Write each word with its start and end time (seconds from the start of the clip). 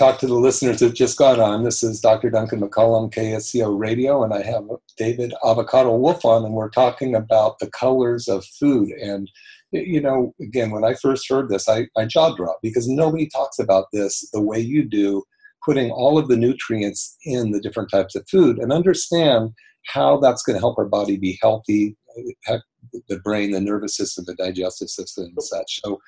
talk 0.00 0.18
to 0.18 0.26
the 0.26 0.34
listeners 0.34 0.80
that 0.80 0.94
just 0.94 1.18
got 1.18 1.38
on. 1.38 1.62
This 1.62 1.82
is 1.82 2.00
Dr. 2.00 2.30
Duncan 2.30 2.62
McCollum, 2.62 3.12
KSCO 3.12 3.78
Radio, 3.78 4.24
and 4.24 4.32
I 4.32 4.40
have 4.42 4.64
David 4.96 5.34
Avocado 5.44 5.94
Wolfe 5.94 6.24
on, 6.24 6.42
and 6.42 6.54
we're 6.54 6.70
talking 6.70 7.14
about 7.14 7.58
the 7.58 7.68
colors 7.70 8.26
of 8.26 8.42
food. 8.46 8.88
And, 8.92 9.30
you 9.72 10.00
know, 10.00 10.34
again, 10.40 10.70
when 10.70 10.84
I 10.84 10.94
first 10.94 11.28
heard 11.28 11.50
this, 11.50 11.68
I, 11.68 11.86
my 11.94 12.06
jaw 12.06 12.34
dropped 12.34 12.62
because 12.62 12.88
nobody 12.88 13.28
talks 13.28 13.58
about 13.58 13.88
this 13.92 14.26
the 14.32 14.40
way 14.40 14.58
you 14.58 14.88
do, 14.88 15.22
putting 15.66 15.90
all 15.90 16.16
of 16.16 16.28
the 16.28 16.36
nutrients 16.38 17.18
in 17.26 17.50
the 17.50 17.60
different 17.60 17.90
types 17.90 18.14
of 18.14 18.26
food 18.26 18.56
and 18.56 18.72
understand 18.72 19.50
how 19.84 20.16
that's 20.18 20.42
going 20.42 20.56
to 20.56 20.60
help 20.60 20.78
our 20.78 20.86
body 20.86 21.18
be 21.18 21.38
healthy, 21.42 21.94
the 22.46 23.18
brain, 23.22 23.50
the 23.50 23.60
nervous 23.60 23.98
system, 23.98 24.24
the 24.26 24.34
digestive 24.34 24.88
system, 24.88 25.24
and 25.24 25.42
such. 25.42 25.82
So, 25.84 26.00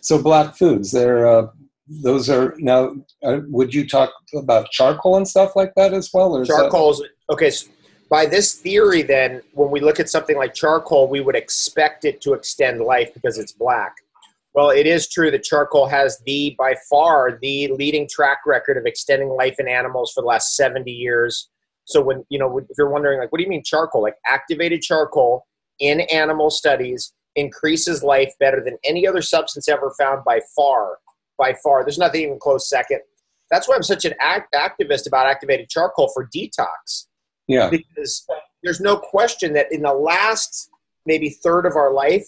so 0.00 0.22
black 0.22 0.56
foods, 0.56 0.92
they're 0.92 1.26
uh, 1.26 1.46
those 1.88 2.30
are 2.30 2.54
now 2.58 2.94
uh, 3.24 3.40
would 3.48 3.74
you 3.74 3.86
talk 3.86 4.12
about 4.36 4.70
charcoal 4.70 5.16
and 5.16 5.26
stuff 5.26 5.56
like 5.56 5.72
that 5.74 5.92
as 5.92 6.10
well 6.14 6.36
or 6.36 6.44
charcoal's 6.44 6.98
that... 6.98 7.08
okay 7.30 7.50
so 7.50 7.68
by 8.12 8.26
this 8.26 8.56
theory 8.56 9.00
then 9.00 9.40
when 9.54 9.70
we 9.70 9.80
look 9.80 9.98
at 9.98 10.10
something 10.10 10.36
like 10.36 10.52
charcoal 10.52 11.08
we 11.08 11.20
would 11.20 11.34
expect 11.34 12.04
it 12.04 12.20
to 12.20 12.34
extend 12.34 12.82
life 12.82 13.12
because 13.14 13.38
it's 13.38 13.52
black. 13.52 13.94
Well 14.52 14.68
it 14.68 14.86
is 14.86 15.08
true 15.08 15.30
that 15.30 15.42
charcoal 15.42 15.86
has 15.86 16.20
the 16.26 16.54
by 16.58 16.74
far 16.90 17.38
the 17.40 17.72
leading 17.72 18.06
track 18.06 18.40
record 18.44 18.76
of 18.76 18.84
extending 18.84 19.30
life 19.30 19.56
in 19.58 19.66
animals 19.66 20.12
for 20.12 20.20
the 20.20 20.26
last 20.26 20.56
70 20.56 20.92
years. 20.92 21.48
So 21.84 22.02
when 22.02 22.22
you 22.28 22.38
know 22.38 22.58
if 22.58 22.66
you're 22.76 22.90
wondering 22.90 23.18
like 23.18 23.32
what 23.32 23.38
do 23.38 23.44
you 23.44 23.50
mean 23.50 23.64
charcoal? 23.64 24.02
Like 24.02 24.16
activated 24.26 24.82
charcoal 24.82 25.46
in 25.80 26.02
animal 26.02 26.50
studies 26.50 27.14
increases 27.34 28.02
life 28.02 28.34
better 28.38 28.62
than 28.62 28.76
any 28.84 29.06
other 29.06 29.22
substance 29.22 29.70
ever 29.70 29.90
found 29.98 30.22
by 30.22 30.38
far 30.54 30.98
by 31.38 31.54
far. 31.62 31.84
There's 31.84 31.98
nothing 31.98 32.22
even 32.22 32.38
close 32.38 32.68
second. 32.68 33.00
That's 33.50 33.68
why 33.68 33.76
I'm 33.76 33.82
such 33.82 34.04
an 34.04 34.14
act- 34.20 34.54
activist 34.54 35.06
about 35.06 35.26
activated 35.26 35.68
charcoal 35.68 36.10
for 36.14 36.28
detox. 36.34 37.06
Yeah. 37.48 37.70
Because 37.70 38.26
there's 38.62 38.80
no 38.80 38.96
question 38.96 39.52
that 39.54 39.66
in 39.72 39.82
the 39.82 39.92
last 39.92 40.70
maybe 41.04 41.30
third 41.30 41.66
of 41.66 41.76
our 41.76 41.92
life, 41.92 42.26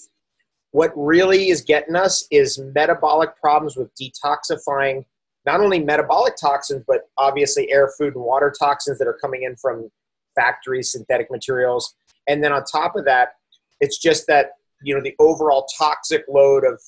what 0.72 0.92
really 0.96 1.50
is 1.50 1.62
getting 1.62 1.94
us 1.94 2.26
is 2.30 2.58
metabolic 2.58 3.36
problems 3.40 3.76
with 3.76 3.90
detoxifying 3.94 5.04
not 5.46 5.60
only 5.60 5.78
metabolic 5.78 6.34
toxins, 6.40 6.82
but 6.86 7.02
obviously 7.18 7.70
air, 7.70 7.92
food, 7.98 8.14
and 8.14 8.24
water 8.24 8.52
toxins 8.58 8.98
that 8.98 9.06
are 9.06 9.18
coming 9.20 9.42
in 9.42 9.56
from 9.56 9.90
factories, 10.34 10.92
synthetic 10.92 11.30
materials. 11.30 11.94
And 12.26 12.42
then 12.42 12.52
on 12.52 12.64
top 12.64 12.96
of 12.96 13.04
that, 13.04 13.34
it's 13.80 13.98
just 13.98 14.26
that, 14.26 14.52
you 14.82 14.94
know, 14.94 15.02
the 15.02 15.14
overall 15.18 15.66
toxic 15.78 16.24
load 16.28 16.64
of 16.64 16.80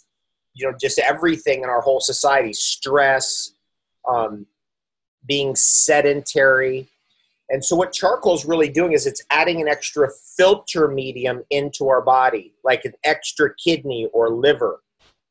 you 0.56 0.66
know 0.66 0.76
just 0.80 0.98
everything 0.98 1.62
in 1.62 1.68
our 1.68 1.80
whole 1.80 2.00
society 2.00 2.52
stress 2.52 3.52
um, 4.08 4.46
being 5.26 5.54
sedentary. 5.54 6.88
And 7.48 7.64
so 7.64 7.76
what 7.76 7.92
charcoal 7.92 8.34
is 8.34 8.44
really 8.44 8.68
doing 8.68 8.92
is 8.92 9.06
it's 9.06 9.22
adding 9.30 9.60
an 9.60 9.68
extra 9.68 10.08
filter 10.36 10.88
medium 10.88 11.44
into 11.50 11.88
our 11.88 12.02
body 12.02 12.54
like 12.64 12.84
an 12.84 12.92
extra 13.04 13.50
kidney 13.54 14.08
or 14.12 14.30
liver. 14.30 14.80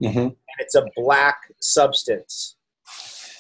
Mm-hmm. 0.04 0.20
and 0.20 0.36
it's 0.60 0.76
a 0.76 0.86
black 0.98 1.38
substance. 1.62 2.58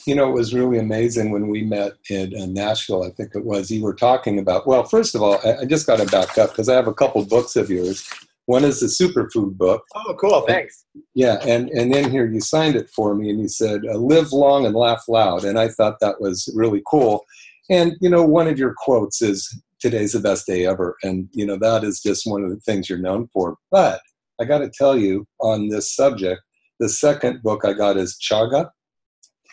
You 0.07 0.15
know 0.15 0.29
it 0.29 0.33
was 0.33 0.53
really 0.53 0.79
amazing 0.79 1.31
when 1.31 1.49
we 1.49 1.63
met 1.63 1.93
in 2.11 2.39
uh, 2.39 2.45
nashville 2.45 3.03
i 3.03 3.09
think 3.09 3.31
it 3.33 3.43
was 3.43 3.71
you 3.71 3.81
were 3.81 3.95
talking 3.95 4.37
about 4.37 4.67
well 4.67 4.83
first 4.83 5.15
of 5.15 5.23
all 5.23 5.39
i, 5.43 5.61
I 5.61 5.65
just 5.65 5.87
got 5.87 5.97
to 5.97 6.05
back 6.05 6.37
up 6.37 6.51
because 6.51 6.69
i 6.69 6.75
have 6.75 6.87
a 6.87 6.93
couple 6.93 7.25
books 7.25 7.55
of 7.55 7.71
yours 7.71 8.07
one 8.45 8.63
is 8.63 8.79
the 8.79 8.87
superfood 8.87 9.57
book. 9.57 9.83
Oh, 9.95 10.15
cool! 10.19 10.41
Thanks. 10.41 10.85
Yeah, 11.13 11.37
and 11.45 11.69
and 11.69 11.93
then 11.93 12.11
here 12.11 12.27
you 12.27 12.39
signed 12.39 12.75
it 12.75 12.89
for 12.89 13.15
me, 13.15 13.29
and 13.29 13.39
you 13.39 13.47
said 13.47 13.81
uh, 13.85 13.97
"Live 13.97 14.31
long 14.31 14.65
and 14.65 14.75
laugh 14.75 15.03
loud," 15.07 15.45
and 15.45 15.57
I 15.59 15.69
thought 15.69 15.99
that 15.99 16.21
was 16.21 16.49
really 16.55 16.81
cool. 16.87 17.25
And 17.69 17.93
you 18.01 18.09
know, 18.09 18.23
one 18.23 18.47
of 18.47 18.59
your 18.59 18.75
quotes 18.77 19.21
is 19.21 19.61
"Today's 19.79 20.13
the 20.13 20.19
best 20.19 20.45
day 20.45 20.65
ever," 20.65 20.95
and 21.03 21.27
you 21.31 21.45
know 21.45 21.57
that 21.57 21.83
is 21.83 22.01
just 22.01 22.27
one 22.27 22.43
of 22.43 22.49
the 22.51 22.59
things 22.59 22.89
you're 22.89 22.99
known 22.99 23.27
for. 23.33 23.55
But 23.71 23.99
I 24.39 24.45
got 24.45 24.59
to 24.59 24.69
tell 24.69 24.97
you 24.97 25.25
on 25.39 25.69
this 25.69 25.95
subject, 25.95 26.41
the 26.79 26.89
second 26.89 27.41
book 27.41 27.65
I 27.65 27.73
got 27.73 27.97
is 27.97 28.17
Chaga. 28.21 28.69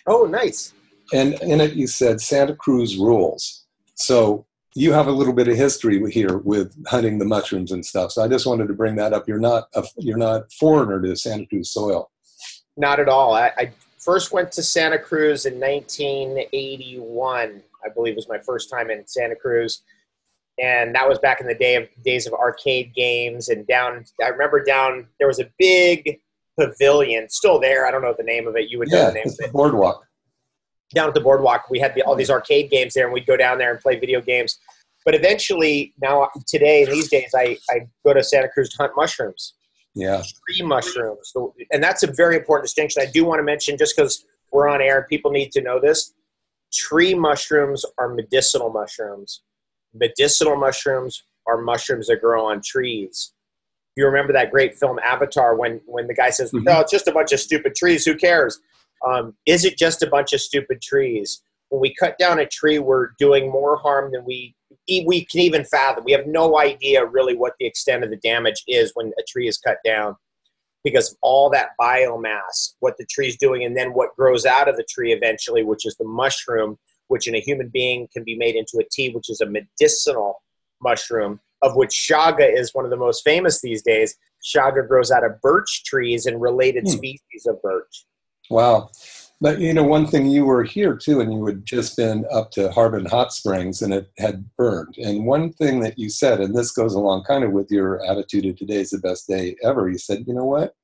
Oh, 0.07 0.25
nice. 0.25 0.75
And 1.15 1.35
in 1.43 1.61
it, 1.61 1.75
you 1.75 1.87
said 1.87 2.21
Santa 2.21 2.55
Cruz 2.55 2.97
rules. 2.97 3.65
So 3.95 4.47
you 4.75 4.93
have 4.93 5.07
a 5.07 5.13
little 5.13 5.35
bit 5.35 5.49
of 5.49 5.57
history 5.57 6.03
here 6.11 6.39
with 6.39 6.75
hunting 6.87 7.19
the 7.19 7.25
mushrooms 7.25 7.73
and 7.73 7.85
stuff. 7.85 8.13
So 8.13 8.23
I 8.23 8.29
just 8.29 8.47
wanted 8.47 8.69
to 8.69 8.75
bring 8.75 8.97
that 8.97 9.13
up. 9.13 9.29
You're 9.29 9.39
not 9.39 9.69
a, 9.75 9.85
you're 9.99 10.17
not 10.17 10.51
foreigner 10.53 11.01
to 11.03 11.17
Santa 11.17 11.47
Cruz 11.47 11.71
soil. 11.71 12.11
Not 12.77 13.01
at 13.01 13.09
all. 13.09 13.35
I, 13.35 13.51
I 13.59 13.73
first 13.99 14.33
went 14.33 14.51
to 14.53 14.63
Santa 14.63 14.99
Cruz 14.99 15.45
in 15.45 15.61
1981. 15.61 17.63
I 17.85 17.89
believe 17.91 18.17
was 18.17 18.29
my 18.29 18.39
first 18.39 18.71
time 18.71 18.91
in 18.91 19.07
Santa 19.07 19.37
Cruz, 19.37 19.83
and 20.59 20.95
that 20.95 21.09
was 21.09 21.19
back 21.19 21.41
in 21.41 21.47
the 21.47 21.55
day 21.55 21.77
of 21.77 21.89
days 22.05 22.27
of 22.27 22.33
arcade 22.33 22.95
games. 22.95 23.51
And 23.51 23.67
down, 23.67 24.05
I 24.23 24.29
remember 24.29 24.65
down 24.65 25.07
there 25.19 25.29
was 25.29 25.41
a 25.41 25.51
big 25.59 26.21
pavilion 26.59 27.29
still 27.29 27.61
there. 27.61 27.87
I 27.87 27.91
don't 27.91 28.03
know 28.03 28.15
the 28.17 28.25
name 28.25 28.47
of 28.47 28.57
it. 28.57 28.71
You 28.71 28.79
would 28.79 28.89
yeah, 28.91 28.99
know 28.99 29.07
the 29.09 29.15
name 29.15 29.27
of 29.27 29.35
it. 29.39 29.53
Boardwalk 29.53 30.07
down 30.95 31.09
at 31.09 31.15
the 31.15 31.21
boardwalk. 31.21 31.71
We 31.71 31.79
had 31.79 31.95
the, 31.95 32.03
all 32.03 32.17
these 32.17 32.31
arcade 32.31 32.71
games 32.71 32.95
there, 32.95 33.05
and 33.05 33.13
we'd 33.13 33.27
go 33.27 33.37
down 33.37 33.59
there 33.59 33.71
and 33.71 33.81
play 33.81 33.99
video 33.99 34.21
games. 34.21 34.59
But 35.05 35.15
eventually, 35.15 35.95
now 36.01 36.29
today, 36.47 36.85
these 36.85 37.09
days, 37.09 37.31
I, 37.37 37.59
I 37.71 37.87
go 38.05 38.15
to 38.15 38.23
Santa 38.23 38.49
Cruz 38.49 38.69
to 38.71 38.77
hunt 38.79 38.93
mushrooms. 38.97 39.55
Yeah. 39.95 40.23
Tree 40.49 40.65
mushrooms. 40.65 41.33
And 41.73 41.83
that's 41.83 42.03
a 42.03 42.11
very 42.11 42.37
important 42.37 42.65
distinction. 42.65 43.03
I 43.03 43.11
do 43.11 43.25
want 43.25 43.41
to 43.41 43.43
mention, 43.43 43.77
just 43.77 43.97
because 43.97 44.25
we're 44.53 44.69
on 44.69 44.81
air 44.81 44.99
and 44.99 45.09
people 45.09 45.31
need 45.31 45.51
to 45.53 45.61
know 45.61 45.81
this 45.81 46.15
tree 46.73 47.15
mushrooms 47.15 47.85
are 47.99 48.09
medicinal 48.09 48.71
mushrooms. 48.71 49.43
Medicinal 49.93 50.57
mushrooms 50.57 51.25
are 51.47 51.61
mushrooms 51.61 52.07
that 52.07 52.21
grow 52.21 52.47
on 52.47 52.63
trees. 52.63 53.33
You 53.97 54.07
remember 54.07 54.33
that 54.33 54.51
great 54.51 54.79
film 54.79 54.99
Avatar 55.05 55.55
when, 55.55 55.81
when 55.85 56.07
the 56.07 56.15
guy 56.15 56.31
says, 56.31 56.51
mm-hmm. 56.53 56.65
No, 56.65 56.81
it's 56.81 56.91
just 56.91 57.09
a 57.09 57.13
bunch 57.13 57.33
of 57.33 57.41
stupid 57.41 57.75
trees. 57.75 58.07
Who 58.07 58.15
cares? 58.15 58.61
Um, 59.07 59.35
is 59.47 59.65
it 59.65 59.77
just 59.77 60.03
a 60.03 60.07
bunch 60.07 60.33
of 60.33 60.41
stupid 60.41 60.81
trees? 60.81 61.43
When 61.69 61.81
we 61.81 61.95
cut 61.95 62.19
down 62.19 62.39
a 62.39 62.47
tree, 62.47 62.79
we're 62.79 63.11
doing 63.19 63.51
more 63.51 63.77
harm 63.77 64.13
than 64.13 64.25
we 64.25 64.55
we 64.89 65.25
can 65.25 65.41
even 65.41 65.65
fathom. 65.65 66.05
We 66.05 66.13
have 66.13 66.27
no 66.27 66.59
idea 66.59 67.05
really 67.07 67.37
what 67.37 67.55
the 67.59 67.67
extent 67.67 68.05
of 68.05 68.11
the 68.11 68.17
damage 68.17 68.63
is 68.67 68.91
when 68.95 69.13
a 69.19 69.23
tree 69.29 69.49
is 69.49 69.59
cut 69.59 69.79
down 69.85 70.17
because 70.85 71.13
of 71.13 71.19
all 71.23 71.49
that 71.51 71.71
biomass, 71.81 72.75
what 72.81 72.97
the 72.99 73.07
tree 73.07 73.29
is 73.29 73.37
doing, 73.37 73.65
and 73.65 73.77
then 73.77 73.93
what 73.93 74.15
grows 74.17 74.45
out 74.45 74.69
of 74.69 74.77
the 74.77 74.87
tree 74.89 75.13
eventually, 75.13 75.63
which 75.63 75.87
is 75.87 75.95
the 75.97 76.05
mushroom, 76.05 76.77
which 77.09 77.29
in 77.29 77.35
a 77.37 77.41
human 77.41 77.69
being 77.69 78.09
can 78.13 78.25
be 78.25 78.37
made 78.37 78.57
into 78.57 78.79
a 78.79 78.89
tea, 78.91 79.11
which 79.11 79.31
is 79.31 79.41
a 79.41 79.47
medicinal 79.47 80.43
mushroom, 80.81 81.39
of 81.63 81.77
which 81.77 81.91
chaga 81.91 82.53
is 82.53 82.75
one 82.75 82.85
of 82.85 82.91
the 82.91 82.97
most 82.97 83.23
famous 83.23 83.61
these 83.61 83.83
days. 83.83 84.17
Chaga 84.43 84.87
grows 84.87 85.13
out 85.13 85.25
of 85.25 85.41
birch 85.41 85.85
trees 85.85 86.27
and 86.27 86.41
related 86.41 86.83
hmm. 86.85 86.91
species 86.91 87.47
of 87.47 87.63
birch. 87.63 88.07
Wow. 88.53 88.91
But 89.41 89.61
you 89.61 89.73
know, 89.73 89.83
one 89.83 90.07
thing 90.07 90.27
you 90.27 90.45
were 90.45 90.63
here 90.63 90.95
too, 90.95 91.21
and 91.21 91.33
you 91.33 91.45
had 91.47 91.65
just 91.65 91.97
been 91.97 92.27
up 92.31 92.51
to 92.53 92.71
Harbin 92.71 93.07
Hot 93.07 93.33
Springs, 93.33 93.81
and 93.81 93.93
it 93.93 94.13
had 94.19 94.45
burned. 94.57 94.95
And 94.99 95.25
one 95.25 95.53
thing 95.55 95.81
that 95.81 95.99
you 95.99 96.11
said, 96.11 96.39
and 96.39 96.55
this 96.55 96.71
goes 96.71 96.95
along 96.95 97.25
kind 97.25 97.45
of 97.45 97.53
with 97.53 97.71
your 97.71 98.05
attitude 98.05 98.45
of 98.45 98.57
today's 98.57 98.91
the 98.91 98.99
best 98.99 99.27
day 99.27 99.57
ever. 99.65 99.89
You 99.89 99.99
said, 99.99 100.25
you 100.27 100.35
know 100.35 100.45
what? 100.45 100.75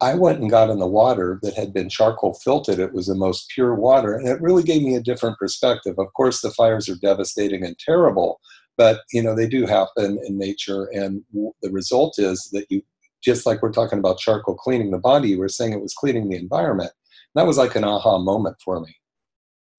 I 0.00 0.14
went 0.14 0.40
and 0.40 0.48
got 0.48 0.70
in 0.70 0.78
the 0.78 0.86
water 0.86 1.40
that 1.42 1.54
had 1.54 1.74
been 1.74 1.88
charcoal 1.88 2.34
filtered. 2.34 2.78
It 2.78 2.92
was 2.92 3.08
the 3.08 3.14
most 3.14 3.50
pure 3.50 3.74
water, 3.74 4.14
and 4.14 4.28
it 4.28 4.40
really 4.40 4.62
gave 4.62 4.82
me 4.82 4.94
a 4.94 5.02
different 5.02 5.38
perspective. 5.38 5.98
Of 5.98 6.12
course, 6.14 6.40
the 6.40 6.52
fires 6.52 6.88
are 6.88 6.96
devastating 6.96 7.64
and 7.64 7.76
terrible, 7.78 8.40
but 8.76 9.00
you 9.12 9.22
know 9.22 9.34
they 9.34 9.48
do 9.48 9.66
happen 9.66 10.20
in 10.24 10.38
nature, 10.38 10.84
and 10.94 11.24
the 11.62 11.70
result 11.70 12.14
is 12.18 12.48
that 12.52 12.66
you 12.70 12.82
just 13.26 13.44
like 13.44 13.60
we're 13.60 13.72
talking 13.72 13.98
about 13.98 14.18
charcoal 14.18 14.54
cleaning 14.54 14.92
the 14.92 14.98
body, 14.98 15.30
you 15.30 15.38
were 15.38 15.48
saying 15.48 15.72
it 15.72 15.82
was 15.82 15.92
cleaning 15.92 16.28
the 16.30 16.36
environment. 16.36 16.92
And 17.34 17.42
that 17.42 17.46
was 17.46 17.58
like 17.58 17.74
an 17.74 17.84
aha 17.84 18.18
moment 18.18 18.56
for 18.64 18.80
me. 18.80 18.94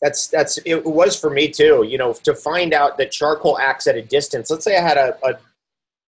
That's 0.02 0.28
that's 0.28 0.60
it 0.64 0.86
was 0.86 1.20
for 1.20 1.32
me 1.32 1.50
too. 1.50 1.84
You 1.88 1.98
know, 1.98 2.14
to 2.14 2.36
find 2.36 2.74
out 2.74 3.00
that 3.00 3.10
charcoal 3.12 3.58
acts 3.58 3.88
at 3.88 3.96
a 3.96 4.02
distance. 4.04 4.52
Let's 4.52 4.64
say 4.64 4.78
I 4.78 4.82
had 4.82 4.98
a, 4.98 5.18
a 5.26 5.40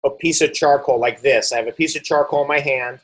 a 0.06 0.12
piece 0.12 0.41
of 0.41 0.53
charcoal 0.53 1.00
like 1.00 1.21
this. 1.21 1.51
I 1.51 1.57
have 1.57 1.68
a 1.68 1.71
piece 1.71 1.95
of 1.95 2.03
charcoal 2.03 2.44
in 2.44 2.47
my 2.47 2.59
hand, 2.59 3.00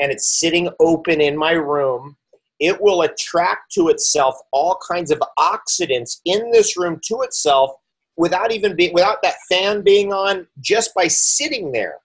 and 0.00 0.10
it's 0.10 0.40
sitting 0.40 0.70
open 0.80 1.20
in 1.20 1.36
my 1.36 1.52
room. 1.52 2.16
it 2.60 2.80
will 2.80 3.02
attract 3.02 3.72
to 3.72 3.88
itself 3.88 4.36
all 4.52 4.78
kinds 4.88 5.10
of 5.10 5.20
oxidants 5.38 6.20
in 6.24 6.50
this 6.52 6.76
room 6.78 7.00
to 7.08 7.20
itself 7.22 7.72
without 8.16 8.52
even 8.52 8.76
being 8.76 8.92
without 8.94 9.20
that 9.22 9.36
fan 9.50 9.82
being 9.82 10.12
on 10.12 10.46
just 10.60 10.94
by 10.94 11.08
sitting 11.08 11.72
there 11.72 11.96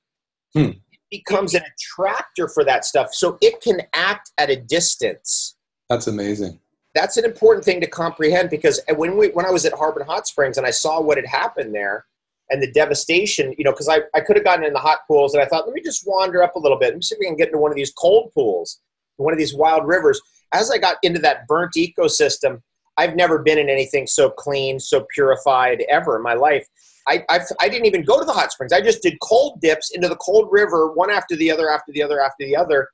hmm. 0.53 0.71
Becomes 1.09 1.53
an 1.53 1.61
attractor 1.63 2.47
for 2.47 2.63
that 2.65 2.85
stuff 2.85 3.13
so 3.13 3.37
it 3.41 3.61
can 3.61 3.81
act 3.93 4.31
at 4.37 4.49
a 4.49 4.55
distance. 4.55 5.55
That's 5.89 6.07
amazing. 6.07 6.59
That's 6.95 7.17
an 7.17 7.25
important 7.25 7.63
thing 7.63 7.79
to 7.81 7.87
comprehend 7.87 8.49
because 8.49 8.81
when 8.95 9.17
we 9.17 9.27
when 9.29 9.45
i 9.45 9.51
was 9.51 9.65
at 9.65 9.73
harbin 9.73 10.05
hot 10.05 10.25
springs 10.25 10.57
and 10.57 10.65
i 10.65 10.71
saw 10.71 10.99
what 10.99 11.17
had 11.17 11.27
happened 11.27 11.75
there 11.75 12.05
and 12.49 12.61
the 12.61 12.71
devastation 12.71 13.53
you 13.55 13.63
know 13.63 13.71
because 13.71 13.87
I, 13.87 13.99
I 14.15 14.21
could 14.21 14.35
have 14.35 14.43
gotten 14.43 14.65
in 14.65 14.73
the 14.73 14.79
hot 14.79 14.99
pools 15.07 15.35
and 15.35 15.43
i 15.43 15.45
thought 15.45 15.67
let 15.67 15.75
me 15.75 15.81
just 15.83 16.07
wander 16.07 16.41
up 16.41 16.55
a 16.55 16.59
little 16.59 16.79
bit. 16.79 16.87
Let 16.87 16.95
me 16.95 17.01
see 17.03 17.13
if 17.13 17.19
we 17.19 17.27
can 17.27 17.35
get 17.35 17.49
into 17.49 17.59
one 17.59 17.71
of 17.71 17.77
these 17.77 17.91
cold 17.91 18.31
pools 18.33 18.79
one 19.17 19.33
of 19.33 19.39
these 19.39 19.55
wild 19.55 19.87
rivers. 19.87 20.19
As 20.53 20.71
i 20.71 20.79
got 20.79 20.97
into 21.03 21.19
that 21.19 21.45
burnt 21.47 21.73
ecosystem 21.77 22.61
I've 22.97 23.15
never 23.15 23.39
been 23.39 23.59
in 23.59 23.69
anything 23.69 24.07
so 24.07 24.29
clean, 24.29 24.79
so 24.79 25.05
purified 25.13 25.83
ever 25.87 26.17
in 26.17 26.23
my 26.23 26.33
life. 26.33 26.67
I, 27.07 27.23
I've, 27.29 27.43
I 27.61 27.69
did 27.69 27.79
not 27.79 27.87
even 27.87 28.03
go 28.03 28.19
to 28.19 28.25
the 28.25 28.33
hot 28.33 28.51
springs. 28.51 28.73
I 28.73 28.81
just 28.81 29.01
did 29.01 29.17
cold 29.21 29.61
dips 29.61 29.91
into 29.91 30.07
the 30.09 30.15
cold 30.17 30.49
river, 30.51 30.91
one 30.93 31.09
after 31.09 31.35
the 31.35 31.49
other, 31.51 31.69
after 31.69 31.91
the 31.93 32.03
other, 32.03 32.21
after 32.21 32.45
the 32.45 32.55
other, 32.55 32.89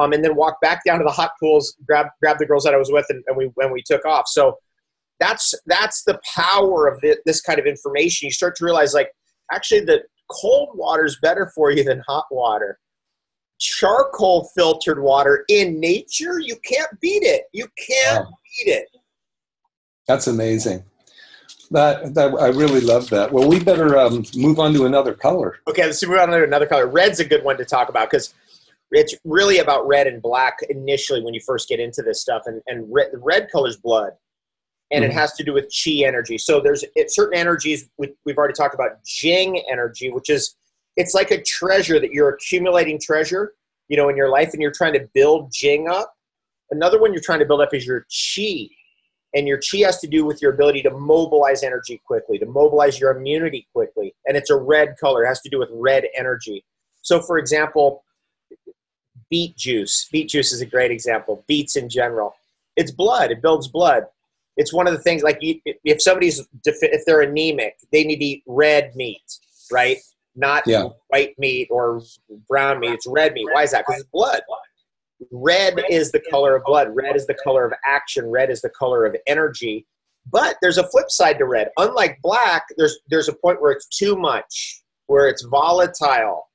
um, 0.00 0.12
and 0.12 0.24
then 0.24 0.34
walked 0.34 0.60
back 0.60 0.82
down 0.84 0.98
to 0.98 1.04
the 1.04 1.10
hot 1.10 1.30
pools, 1.40 1.76
grab 1.86 2.06
grab 2.20 2.38
the 2.38 2.46
girls 2.46 2.64
that 2.64 2.74
I 2.74 2.78
was 2.78 2.90
with, 2.90 3.06
and, 3.10 3.22
and 3.28 3.36
we 3.36 3.50
when 3.54 3.70
we 3.70 3.82
took 3.86 4.04
off. 4.04 4.26
So 4.26 4.58
that's 5.20 5.54
that's 5.66 6.02
the 6.04 6.18
power 6.34 6.88
of 6.88 7.00
this, 7.00 7.18
this 7.24 7.40
kind 7.40 7.58
of 7.58 7.66
information. 7.66 8.26
You 8.26 8.32
start 8.32 8.56
to 8.56 8.64
realize, 8.64 8.92
like, 8.92 9.10
actually, 9.52 9.80
the 9.80 10.02
cold 10.30 10.70
water 10.74 11.04
is 11.04 11.18
better 11.22 11.50
for 11.54 11.70
you 11.70 11.84
than 11.84 12.02
hot 12.06 12.26
water. 12.30 12.78
Charcoal 13.60 14.50
filtered 14.56 15.00
water 15.00 15.44
in 15.48 15.78
nature, 15.78 16.40
you 16.40 16.56
can't 16.64 16.90
beat 17.00 17.22
it. 17.22 17.44
You 17.52 17.68
can't 17.78 18.24
wow. 18.24 18.32
beat 18.64 18.72
it. 18.72 18.88
That's 20.08 20.26
amazing. 20.26 20.82
That, 21.70 22.14
that 22.14 22.34
I 22.40 22.48
really 22.48 22.80
love 22.80 23.08
that. 23.10 23.32
Well, 23.32 23.48
we 23.48 23.62
better 23.62 23.98
um, 23.98 24.24
move 24.36 24.58
on 24.58 24.72
to 24.74 24.86
another 24.86 25.14
color. 25.14 25.58
Okay, 25.68 25.84
let's 25.84 26.06
move 26.06 26.18
on 26.18 26.28
to 26.28 26.44
another 26.44 26.66
color. 26.66 26.86
Red's 26.86 27.20
a 27.20 27.24
good 27.24 27.44
one 27.44 27.56
to 27.58 27.64
talk 27.64 27.88
about 27.88 28.10
because 28.10 28.34
it's 28.90 29.14
really 29.24 29.58
about 29.58 29.86
red 29.86 30.06
and 30.06 30.22
black 30.22 30.58
initially 30.68 31.22
when 31.22 31.34
you 31.34 31.40
first 31.40 31.68
get 31.68 31.80
into 31.80 32.02
this 32.02 32.20
stuff. 32.20 32.42
And, 32.46 32.62
and 32.66 32.86
red, 32.92 33.08
red 33.14 33.48
color's 33.50 33.76
blood, 33.76 34.12
and 34.90 35.02
mm-hmm. 35.02 35.10
it 35.10 35.14
has 35.14 35.32
to 35.34 35.44
do 35.44 35.52
with 35.52 35.64
chi 35.64 36.04
energy. 36.04 36.38
So 36.38 36.60
there's 36.60 36.84
it, 36.94 37.12
certain 37.12 37.38
energies 37.38 37.88
we, 37.98 38.12
we've 38.24 38.38
already 38.38 38.54
talked 38.54 38.74
about. 38.74 39.02
Jing 39.04 39.62
energy, 39.70 40.10
which 40.10 40.30
is 40.30 40.56
it's 40.96 41.14
like 41.14 41.30
a 41.30 41.42
treasure 41.42 41.98
that 41.98 42.12
you're 42.12 42.28
accumulating 42.28 43.00
treasure, 43.00 43.54
you 43.88 43.96
know, 43.96 44.08
in 44.08 44.16
your 44.16 44.28
life, 44.28 44.50
and 44.52 44.62
you're 44.62 44.72
trying 44.72 44.92
to 44.92 45.08
build 45.14 45.50
Jing 45.52 45.88
up. 45.88 46.14
Another 46.70 47.00
one 47.00 47.12
you're 47.12 47.22
trying 47.22 47.40
to 47.40 47.46
build 47.46 47.60
up 47.60 47.74
is 47.74 47.86
your 47.86 48.00
chi 48.00 48.68
and 49.34 49.48
your 49.48 49.58
chi 49.58 49.78
has 49.78 49.98
to 50.00 50.06
do 50.06 50.24
with 50.24 50.40
your 50.40 50.52
ability 50.52 50.82
to 50.82 50.90
mobilize 50.90 51.62
energy 51.62 52.00
quickly, 52.06 52.38
to 52.38 52.46
mobilize 52.46 53.00
your 53.00 53.16
immunity 53.16 53.66
quickly. 53.72 54.14
And 54.26 54.36
it's 54.36 54.50
a 54.50 54.56
red 54.56 54.96
color, 54.98 55.24
it 55.24 55.28
has 55.28 55.40
to 55.42 55.48
do 55.48 55.58
with 55.58 55.68
red 55.72 56.04
energy. 56.16 56.64
So, 57.02 57.20
for 57.20 57.38
example, 57.38 58.04
beet 59.28 59.56
juice. 59.56 60.08
Beet 60.10 60.28
juice 60.28 60.52
is 60.52 60.60
a 60.60 60.66
great 60.66 60.90
example. 60.90 61.44
Beets 61.48 61.76
in 61.76 61.88
general. 61.88 62.34
It's 62.76 62.90
blood, 62.90 63.30
it 63.30 63.42
builds 63.42 63.68
blood. 63.68 64.04
It's 64.56 64.72
one 64.72 64.86
of 64.86 64.92
the 64.92 65.00
things 65.00 65.24
like 65.24 65.38
if 65.40 66.00
somebody's 66.00 66.40
if 66.64 67.04
they're 67.04 67.22
anemic, 67.22 67.76
they 67.90 68.04
need 68.04 68.18
to 68.18 68.24
eat 68.24 68.44
red 68.46 68.94
meat, 68.94 69.22
right? 69.72 69.98
Not 70.36 70.62
yeah. 70.66 70.88
white 71.08 71.36
meat 71.38 71.68
or 71.70 72.02
brown 72.48 72.78
meat. 72.78 72.92
It's 72.92 73.06
red 73.06 73.32
meat. 73.32 73.48
Why 73.52 73.64
is 73.64 73.72
that? 73.72 73.84
Because 73.86 74.02
it's 74.02 74.10
blood. 74.10 74.42
Red 75.30 75.82
is 75.90 76.12
the 76.12 76.22
color 76.30 76.56
of 76.56 76.64
blood. 76.64 76.88
Red 76.94 77.16
is 77.16 77.26
the 77.26 77.36
color 77.42 77.64
of 77.64 77.72
action. 77.86 78.26
Red 78.26 78.50
is 78.50 78.60
the 78.60 78.70
color 78.70 79.04
of 79.04 79.16
energy. 79.26 79.86
But 80.30 80.56
there's 80.62 80.78
a 80.78 80.88
flip 80.88 81.10
side 81.10 81.38
to 81.38 81.44
red. 81.44 81.68
Unlike 81.76 82.18
black, 82.22 82.64
there's 82.76 82.98
there's 83.08 83.28
a 83.28 83.34
point 83.34 83.60
where 83.60 83.72
it's 83.72 83.86
too 83.86 84.16
much, 84.16 84.82
where 85.06 85.28
it's 85.28 85.44
volatile, 85.44 86.48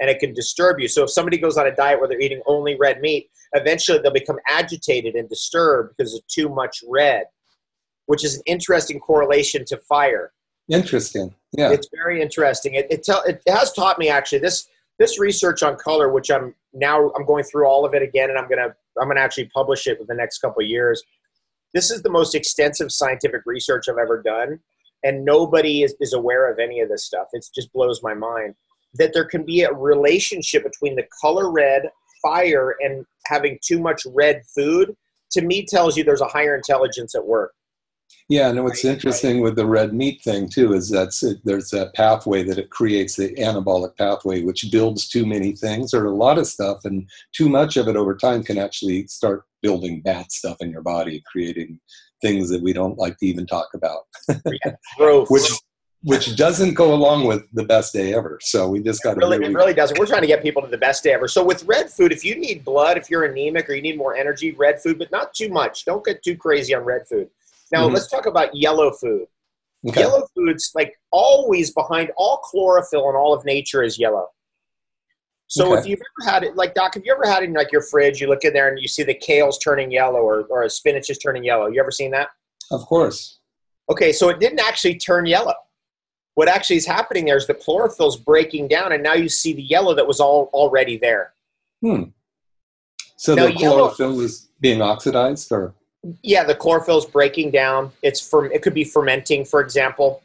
and 0.00 0.10
it 0.10 0.18
can 0.18 0.34
disturb 0.34 0.78
you. 0.78 0.88
So 0.88 1.04
if 1.04 1.10
somebody 1.10 1.38
goes 1.38 1.56
on 1.56 1.66
a 1.66 1.74
diet 1.74 1.98
where 1.98 2.08
they're 2.08 2.20
eating 2.20 2.42
only 2.46 2.76
red 2.76 3.00
meat, 3.00 3.30
eventually 3.54 3.98
they'll 3.98 4.12
become 4.12 4.38
agitated 4.48 5.14
and 5.14 5.28
disturbed 5.28 5.94
because 5.96 6.14
of 6.14 6.26
too 6.26 6.48
much 6.48 6.84
red, 6.88 7.24
which 8.06 8.24
is 8.24 8.36
an 8.36 8.42
interesting 8.46 9.00
correlation 9.00 9.64
to 9.66 9.78
fire. 9.78 10.32
Interesting. 10.70 11.34
Yeah. 11.52 11.70
It's 11.70 11.88
very 11.94 12.20
interesting. 12.20 12.74
It 12.74 12.86
it, 12.90 13.04
tell, 13.04 13.22
it 13.22 13.42
has 13.48 13.72
taught 13.72 13.98
me 13.98 14.08
actually 14.08 14.40
this 14.40 14.68
this 14.98 15.18
research 15.18 15.62
on 15.62 15.76
color, 15.76 16.12
which 16.12 16.30
I'm 16.30 16.54
now 16.72 17.10
I'm 17.16 17.26
going 17.26 17.44
through 17.44 17.66
all 17.66 17.84
of 17.84 17.94
it 17.94 18.02
again, 18.02 18.30
and 18.30 18.38
I'm 18.38 18.48
gonna 18.48 18.74
I'm 19.00 19.08
gonna 19.08 19.20
actually 19.20 19.50
publish 19.54 19.86
it 19.86 19.98
within 19.98 20.16
the 20.16 20.22
next 20.22 20.38
couple 20.38 20.62
years. 20.62 21.02
This 21.72 21.90
is 21.90 22.02
the 22.02 22.10
most 22.10 22.34
extensive 22.34 22.92
scientific 22.92 23.42
research 23.46 23.88
I've 23.88 23.98
ever 23.98 24.22
done, 24.22 24.60
and 25.02 25.24
nobody 25.24 25.82
is, 25.82 25.94
is 26.00 26.12
aware 26.12 26.50
of 26.50 26.58
any 26.58 26.80
of 26.80 26.88
this 26.88 27.04
stuff. 27.04 27.26
It 27.32 27.44
just 27.54 27.72
blows 27.72 28.00
my 28.02 28.14
mind 28.14 28.54
that 28.94 29.12
there 29.12 29.24
can 29.24 29.44
be 29.44 29.62
a 29.62 29.72
relationship 29.72 30.62
between 30.62 30.94
the 30.94 31.06
color 31.20 31.50
red, 31.50 31.82
fire, 32.22 32.76
and 32.80 33.04
having 33.26 33.58
too 33.64 33.80
much 33.80 34.02
red 34.06 34.42
food. 34.54 34.94
To 35.32 35.42
me, 35.42 35.66
tells 35.66 35.96
you 35.96 36.04
there's 36.04 36.20
a 36.20 36.28
higher 36.28 36.54
intelligence 36.54 37.16
at 37.16 37.26
work. 37.26 37.52
Yeah, 38.28 38.48
and 38.48 38.64
what's 38.64 38.84
interesting 38.84 39.40
with 39.40 39.54
the 39.54 39.66
red 39.66 39.92
meat 39.92 40.22
thing 40.22 40.48
too 40.48 40.72
is 40.72 40.88
that 40.90 41.12
there's 41.44 41.68
that 41.70 41.94
pathway 41.94 42.42
that 42.44 42.58
it 42.58 42.70
creates 42.70 43.16
the 43.16 43.34
anabolic 43.34 43.96
pathway, 43.96 44.42
which 44.42 44.70
builds 44.72 45.08
too 45.08 45.26
many 45.26 45.52
things 45.52 45.92
or 45.92 46.06
a 46.06 46.14
lot 46.14 46.38
of 46.38 46.46
stuff, 46.46 46.84
and 46.84 47.08
too 47.34 47.50
much 47.50 47.76
of 47.76 47.86
it 47.86 47.96
over 47.96 48.16
time 48.16 48.42
can 48.42 48.56
actually 48.56 49.06
start 49.08 49.44
building 49.62 50.00
bad 50.00 50.32
stuff 50.32 50.56
in 50.60 50.70
your 50.70 50.82
body, 50.82 51.22
creating 51.30 51.78
things 52.22 52.48
that 52.48 52.62
we 52.62 52.72
don't 52.72 52.98
like 52.98 53.18
to 53.18 53.26
even 53.26 53.46
talk 53.46 53.68
about. 53.74 54.04
which 55.28 55.50
which 56.04 56.36
doesn't 56.36 56.74
go 56.74 56.94
along 56.94 57.26
with 57.26 57.46
the 57.54 57.64
best 57.64 57.94
day 57.94 58.14
ever. 58.14 58.38
So 58.42 58.68
we 58.68 58.80
just 58.80 59.02
got 59.02 59.14
to 59.14 59.20
really, 59.20 59.38
really, 59.38 59.52
it 59.52 59.56
really 59.56 59.74
doesn't. 59.74 59.98
We're 59.98 60.06
trying 60.06 60.20
to 60.20 60.26
get 60.26 60.42
people 60.42 60.60
to 60.60 60.68
the 60.68 60.78
best 60.78 61.02
day 61.02 61.14
ever. 61.14 61.28
So 61.28 61.42
with 61.42 61.64
red 61.64 61.90
food, 61.90 62.12
if 62.12 62.24
you 62.24 62.36
need 62.36 62.62
blood, 62.62 62.98
if 62.98 63.08
you're 63.08 63.24
anemic 63.24 63.70
or 63.70 63.74
you 63.74 63.80
need 63.80 63.96
more 63.96 64.14
energy, 64.14 64.52
red 64.52 64.82
food, 64.82 64.98
but 64.98 65.10
not 65.10 65.32
too 65.32 65.48
much. 65.48 65.86
Don't 65.86 66.04
get 66.04 66.22
too 66.22 66.36
crazy 66.36 66.74
on 66.74 66.84
red 66.84 67.08
food. 67.08 67.30
Now 67.72 67.84
mm-hmm. 67.84 67.94
let's 67.94 68.08
talk 68.08 68.26
about 68.26 68.54
yellow 68.54 68.92
food. 68.92 69.26
Okay. 69.86 70.00
Yellow 70.00 70.26
foods, 70.34 70.72
like 70.74 70.98
always 71.10 71.72
behind 71.72 72.10
all 72.16 72.38
chlorophyll 72.38 73.10
in 73.10 73.16
all 73.16 73.34
of 73.34 73.44
nature 73.44 73.82
is 73.82 73.98
yellow. 73.98 74.28
So 75.46 75.72
okay. 75.72 75.80
if 75.80 75.86
you've 75.86 76.00
ever 76.00 76.30
had 76.30 76.42
it, 76.42 76.56
like 76.56 76.74
Doc, 76.74 76.94
have 76.94 77.04
you 77.04 77.12
ever 77.12 77.30
had 77.30 77.42
it 77.42 77.46
in 77.46 77.52
like 77.52 77.70
your 77.70 77.82
fridge? 77.82 78.20
You 78.20 78.28
look 78.28 78.44
in 78.44 78.54
there 78.54 78.68
and 78.68 78.78
you 78.80 78.88
see 78.88 79.02
the 79.02 79.14
kale's 79.14 79.58
turning 79.58 79.90
yellow 79.90 80.20
or, 80.20 80.44
or 80.44 80.62
a 80.62 80.70
spinach 80.70 81.10
is 81.10 81.18
turning 81.18 81.44
yellow. 81.44 81.66
You 81.66 81.80
ever 81.80 81.90
seen 81.90 82.10
that? 82.12 82.28
Of 82.70 82.86
course. 82.86 83.38
Okay, 83.90 84.12
so 84.12 84.30
it 84.30 84.40
didn't 84.40 84.60
actually 84.60 84.96
turn 84.96 85.26
yellow. 85.26 85.54
What 86.34 86.48
actually 86.48 86.76
is 86.76 86.86
happening 86.86 87.26
there 87.26 87.36
is 87.36 87.46
the 87.46 87.54
chlorophyll's 87.54 88.16
breaking 88.16 88.68
down, 88.68 88.92
and 88.92 89.02
now 89.02 89.12
you 89.12 89.28
see 89.28 89.52
the 89.52 89.62
yellow 89.62 89.94
that 89.94 90.06
was 90.06 90.18
all 90.18 90.50
already 90.52 90.96
there. 90.96 91.34
Hmm. 91.80 92.04
So 93.16 93.34
now, 93.34 93.46
the 93.46 93.52
chlorophyll 93.52 94.12
yellow, 94.12 94.22
is 94.22 94.48
being 94.60 94.82
oxidized, 94.82 95.52
or 95.52 95.74
yeah, 96.22 96.44
the 96.44 96.54
chlorophyll 96.54 96.98
is 96.98 97.06
breaking 97.06 97.50
down. 97.50 97.92
It's 98.02 98.20
from 98.20 98.50
it 98.52 98.62
could 98.62 98.74
be 98.74 98.84
fermenting, 98.84 99.44
for 99.44 99.60
example. 99.60 100.22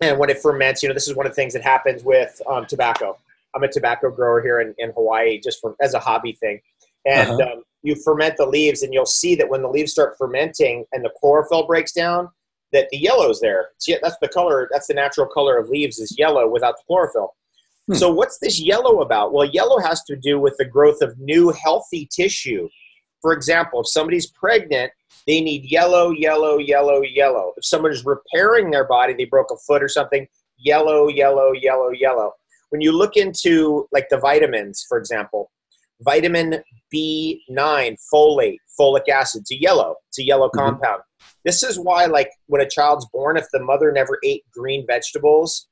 And 0.00 0.18
when 0.18 0.28
it 0.28 0.38
ferments, 0.38 0.82
you 0.82 0.88
know, 0.88 0.94
this 0.94 1.08
is 1.08 1.14
one 1.14 1.26
of 1.26 1.32
the 1.32 1.36
things 1.36 1.52
that 1.54 1.62
happens 1.62 2.02
with 2.04 2.40
um, 2.48 2.66
tobacco. 2.66 3.16
I'm 3.54 3.62
a 3.62 3.68
tobacco 3.68 4.10
grower 4.10 4.42
here 4.42 4.60
in, 4.60 4.74
in 4.76 4.90
Hawaii, 4.90 5.40
just 5.40 5.60
for, 5.60 5.74
as 5.80 5.94
a 5.94 5.98
hobby 5.98 6.32
thing. 6.32 6.60
And 7.06 7.30
uh-huh. 7.30 7.52
um, 7.52 7.62
you 7.82 7.94
ferment 7.94 8.36
the 8.36 8.44
leaves, 8.44 8.82
and 8.82 8.92
you'll 8.92 9.06
see 9.06 9.34
that 9.36 9.48
when 9.48 9.62
the 9.62 9.68
leaves 9.68 9.92
start 9.92 10.16
fermenting 10.18 10.84
and 10.92 11.02
the 11.04 11.10
chlorophyll 11.18 11.66
breaks 11.66 11.92
down, 11.92 12.28
that 12.72 12.88
the 12.90 12.98
yellow's 12.98 13.40
there. 13.40 13.68
See, 13.78 13.96
that's 14.02 14.18
the 14.20 14.28
color. 14.28 14.68
That's 14.70 14.88
the 14.88 14.94
natural 14.94 15.26
color 15.26 15.56
of 15.56 15.70
leaves 15.70 15.98
is 15.98 16.18
yellow 16.18 16.48
without 16.48 16.76
the 16.76 16.82
chlorophyll. 16.86 17.34
Hmm. 17.86 17.94
So 17.94 18.12
what's 18.12 18.38
this 18.38 18.60
yellow 18.60 19.00
about? 19.00 19.32
Well, 19.32 19.46
yellow 19.46 19.78
has 19.78 20.02
to 20.04 20.16
do 20.16 20.38
with 20.38 20.56
the 20.58 20.64
growth 20.64 21.00
of 21.00 21.18
new 21.18 21.50
healthy 21.50 22.08
tissue 22.12 22.68
for 23.26 23.32
example, 23.32 23.80
if 23.80 23.88
somebody's 23.88 24.28
pregnant, 24.28 24.92
they 25.26 25.40
need 25.40 25.64
yellow, 25.64 26.12
yellow, 26.12 26.58
yellow, 26.58 27.02
yellow. 27.02 27.54
If 27.56 27.64
someone 27.64 27.90
is 27.90 28.04
repairing 28.04 28.70
their 28.70 28.86
body, 28.86 29.14
they 29.14 29.24
broke 29.24 29.50
a 29.50 29.56
foot 29.66 29.82
or 29.82 29.88
something, 29.88 30.28
yellow, 30.58 31.08
yellow, 31.08 31.50
yellow, 31.50 31.90
yellow. 31.90 32.34
When 32.68 32.80
you 32.80 32.92
look 32.92 33.16
into 33.16 33.88
like 33.90 34.06
the 34.10 34.18
vitamins, 34.18 34.86
for 34.88 34.96
example, 34.96 35.50
vitamin 36.02 36.62
B9, 36.94 37.96
folate, 38.14 38.58
folic 38.78 39.08
acid, 39.08 39.40
it's 39.40 39.50
a 39.50 39.60
yellow. 39.60 39.96
It's 40.10 40.20
a 40.20 40.24
yellow 40.24 40.46
mm-hmm. 40.46 40.60
compound. 40.60 41.02
This 41.44 41.64
is 41.64 41.80
why, 41.80 42.06
like, 42.06 42.30
when 42.46 42.60
a 42.60 42.70
child's 42.70 43.08
born, 43.12 43.36
if 43.36 43.46
the 43.52 43.58
mother 43.58 43.90
never 43.90 44.20
ate 44.22 44.44
green 44.54 44.86
vegetables, 44.86 45.66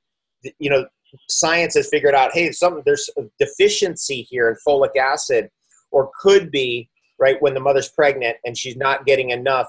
you 0.58 0.70
know, 0.70 0.86
science 1.28 1.74
has 1.76 1.88
figured 1.88 2.16
out, 2.16 2.32
hey, 2.34 2.50
some 2.50 2.82
there's 2.84 3.08
a 3.16 3.22
deficiency 3.38 4.22
here 4.22 4.48
in 4.48 4.56
folic 4.66 4.96
acid, 4.96 5.50
or 5.92 6.10
could 6.20 6.50
be 6.50 6.90
right, 7.24 7.40
when 7.40 7.54
the 7.54 7.60
mother's 7.60 7.88
pregnant 7.88 8.36
and 8.44 8.56
she's 8.56 8.76
not 8.76 9.06
getting 9.06 9.30
enough 9.30 9.68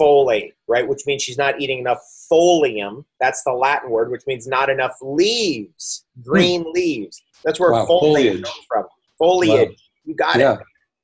folate, 0.00 0.52
right, 0.66 0.88
which 0.88 1.02
means 1.06 1.22
she's 1.22 1.36
not 1.36 1.60
eating 1.60 1.78
enough 1.78 2.00
folium. 2.32 3.04
That's 3.20 3.44
the 3.44 3.52
Latin 3.52 3.90
word, 3.90 4.10
which 4.10 4.22
means 4.26 4.46
not 4.46 4.70
enough 4.70 4.96
leaves, 5.02 6.06
green 6.22 6.62
hmm. 6.62 6.70
leaves. 6.70 7.22
That's 7.44 7.60
where 7.60 7.72
wow, 7.72 7.84
foliage 7.84 8.42
comes 8.42 8.66
from. 8.66 8.84
Foliage. 9.18 9.68
Wow. 9.68 9.74
You 10.06 10.14
got 10.14 10.36
yeah. 10.38 10.54
it. 10.54 10.60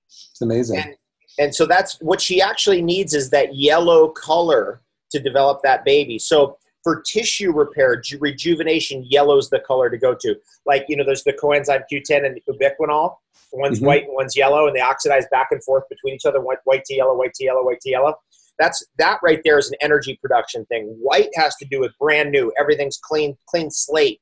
It's 0.06 0.40
amazing. 0.40 0.78
And, 0.78 0.94
And 1.38 1.54
so 1.54 1.66
that's 1.66 1.98
what 2.00 2.22
she 2.22 2.40
actually 2.40 2.80
needs 2.80 3.12
is 3.12 3.28
that 3.30 3.54
yellow 3.54 4.08
color 4.08 4.80
to 5.10 5.20
develop 5.20 5.60
that 5.62 5.84
baby. 5.84 6.18
So 6.18 6.56
for 6.82 7.02
tissue 7.02 7.52
repair, 7.52 7.96
ju- 7.96 8.18
rejuvenation, 8.18 9.04
yellow's 9.08 9.50
the 9.50 9.60
color 9.60 9.90
to 9.90 9.98
go 9.98 10.14
to. 10.14 10.34
Like, 10.64 10.86
you 10.88 10.96
know, 10.96 11.04
there's 11.04 11.24
the 11.24 11.34
coenzyme 11.34 11.82
Q10 11.92 12.24
and 12.24 12.40
ubiquinol. 12.48 13.16
One's 13.52 13.80
Mhm. 13.80 13.86
white 13.86 14.04
and 14.04 14.14
one's 14.14 14.36
yellow, 14.36 14.66
and 14.66 14.76
they 14.76 14.80
oxidize 14.80 15.26
back 15.30 15.48
and 15.50 15.62
forth 15.64 15.84
between 15.88 16.14
each 16.14 16.26
other, 16.26 16.40
white, 16.40 16.58
white 16.64 16.84
to 16.84 16.94
yellow, 16.94 17.14
white 17.14 17.34
to 17.34 17.44
yellow, 17.44 17.64
white 17.64 17.80
to 17.80 17.90
yellow. 17.90 18.14
That's 18.58 18.84
that 18.98 19.18
right 19.22 19.40
there 19.44 19.58
is 19.58 19.70
an 19.70 19.76
energy 19.80 20.18
production 20.20 20.66
thing. 20.66 20.84
White 21.00 21.30
has 21.34 21.56
to 21.56 21.64
do 21.64 21.80
with 21.80 21.92
brand 21.98 22.30
new. 22.30 22.52
Everything's 22.58 22.98
clean, 22.98 23.36
clean 23.46 23.70
slate. 23.70 24.20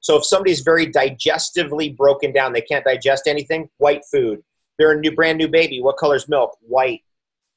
So 0.00 0.16
if 0.16 0.24
somebody's 0.24 0.60
very 0.60 0.86
digestively 0.86 1.94
broken 1.96 2.32
down, 2.32 2.52
they 2.52 2.62
can't 2.62 2.84
digest 2.84 3.26
anything, 3.26 3.68
white 3.78 4.02
food. 4.10 4.42
They're 4.78 4.92
a 4.92 4.98
new 4.98 5.12
brand 5.14 5.38
new 5.38 5.48
baby. 5.48 5.82
What 5.82 5.96
color's 5.98 6.28
milk? 6.28 6.56
White. 6.60 7.02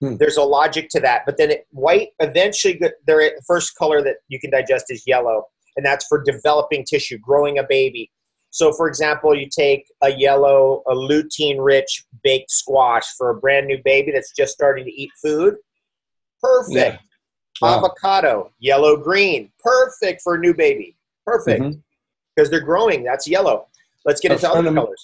Hmm. 0.02 0.18
There's 0.18 0.38
a 0.38 0.44
logic 0.44 0.90
to 0.90 1.00
that. 1.02 1.22
But 1.26 1.38
then 1.38 1.52
it, 1.52 1.68
white 1.70 2.10
eventually 2.20 2.78
the 2.80 3.42
first 3.48 3.76
color 3.78 4.02
that 4.02 4.18
you 4.28 4.40
can 4.40 4.50
digest 4.50 4.88
is 4.90 5.04
yellow. 5.06 5.48
And 5.78 5.86
that's 5.86 6.06
for 6.08 6.22
developing 6.22 6.84
tissue, 6.84 7.18
growing 7.18 7.58
a 7.60 7.64
baby. 7.64 8.12
So, 8.54 8.72
for 8.72 8.88
example, 8.88 9.36
you 9.36 9.50
take 9.50 9.92
a 10.04 10.12
yellow, 10.12 10.84
a 10.88 10.94
lutein 10.94 11.56
rich 11.58 12.06
baked 12.24 12.52
squash 12.52 13.04
for 13.18 13.32
a 13.32 13.36
brand 13.36 13.66
new 13.66 13.80
baby 13.84 14.12
that's 14.12 14.32
just 14.32 14.54
starting 14.54 14.86
to 14.86 14.92
eat 14.92 15.10
food. 15.20 15.56
Perfect. 16.40 16.76
Yeah. 16.76 16.98
Wow. 17.64 17.78
Avocado, 17.80 18.52
yellow 18.60 18.96
green. 18.96 19.52
Perfect 19.60 20.22
for 20.22 20.36
a 20.36 20.40
new 20.40 20.54
baby. 20.54 20.96
Perfect. 21.26 21.64
Mm-hmm. 21.64 21.80
Because 22.36 22.52
they're 22.52 22.62
growing. 22.62 23.04
That's 23.04 23.28
yellow. 23.28 23.70
Let's 24.06 24.22
get 24.22 24.32
A 24.32 24.36
into 24.36 24.48
other 24.52 24.72
colors. 24.72 25.04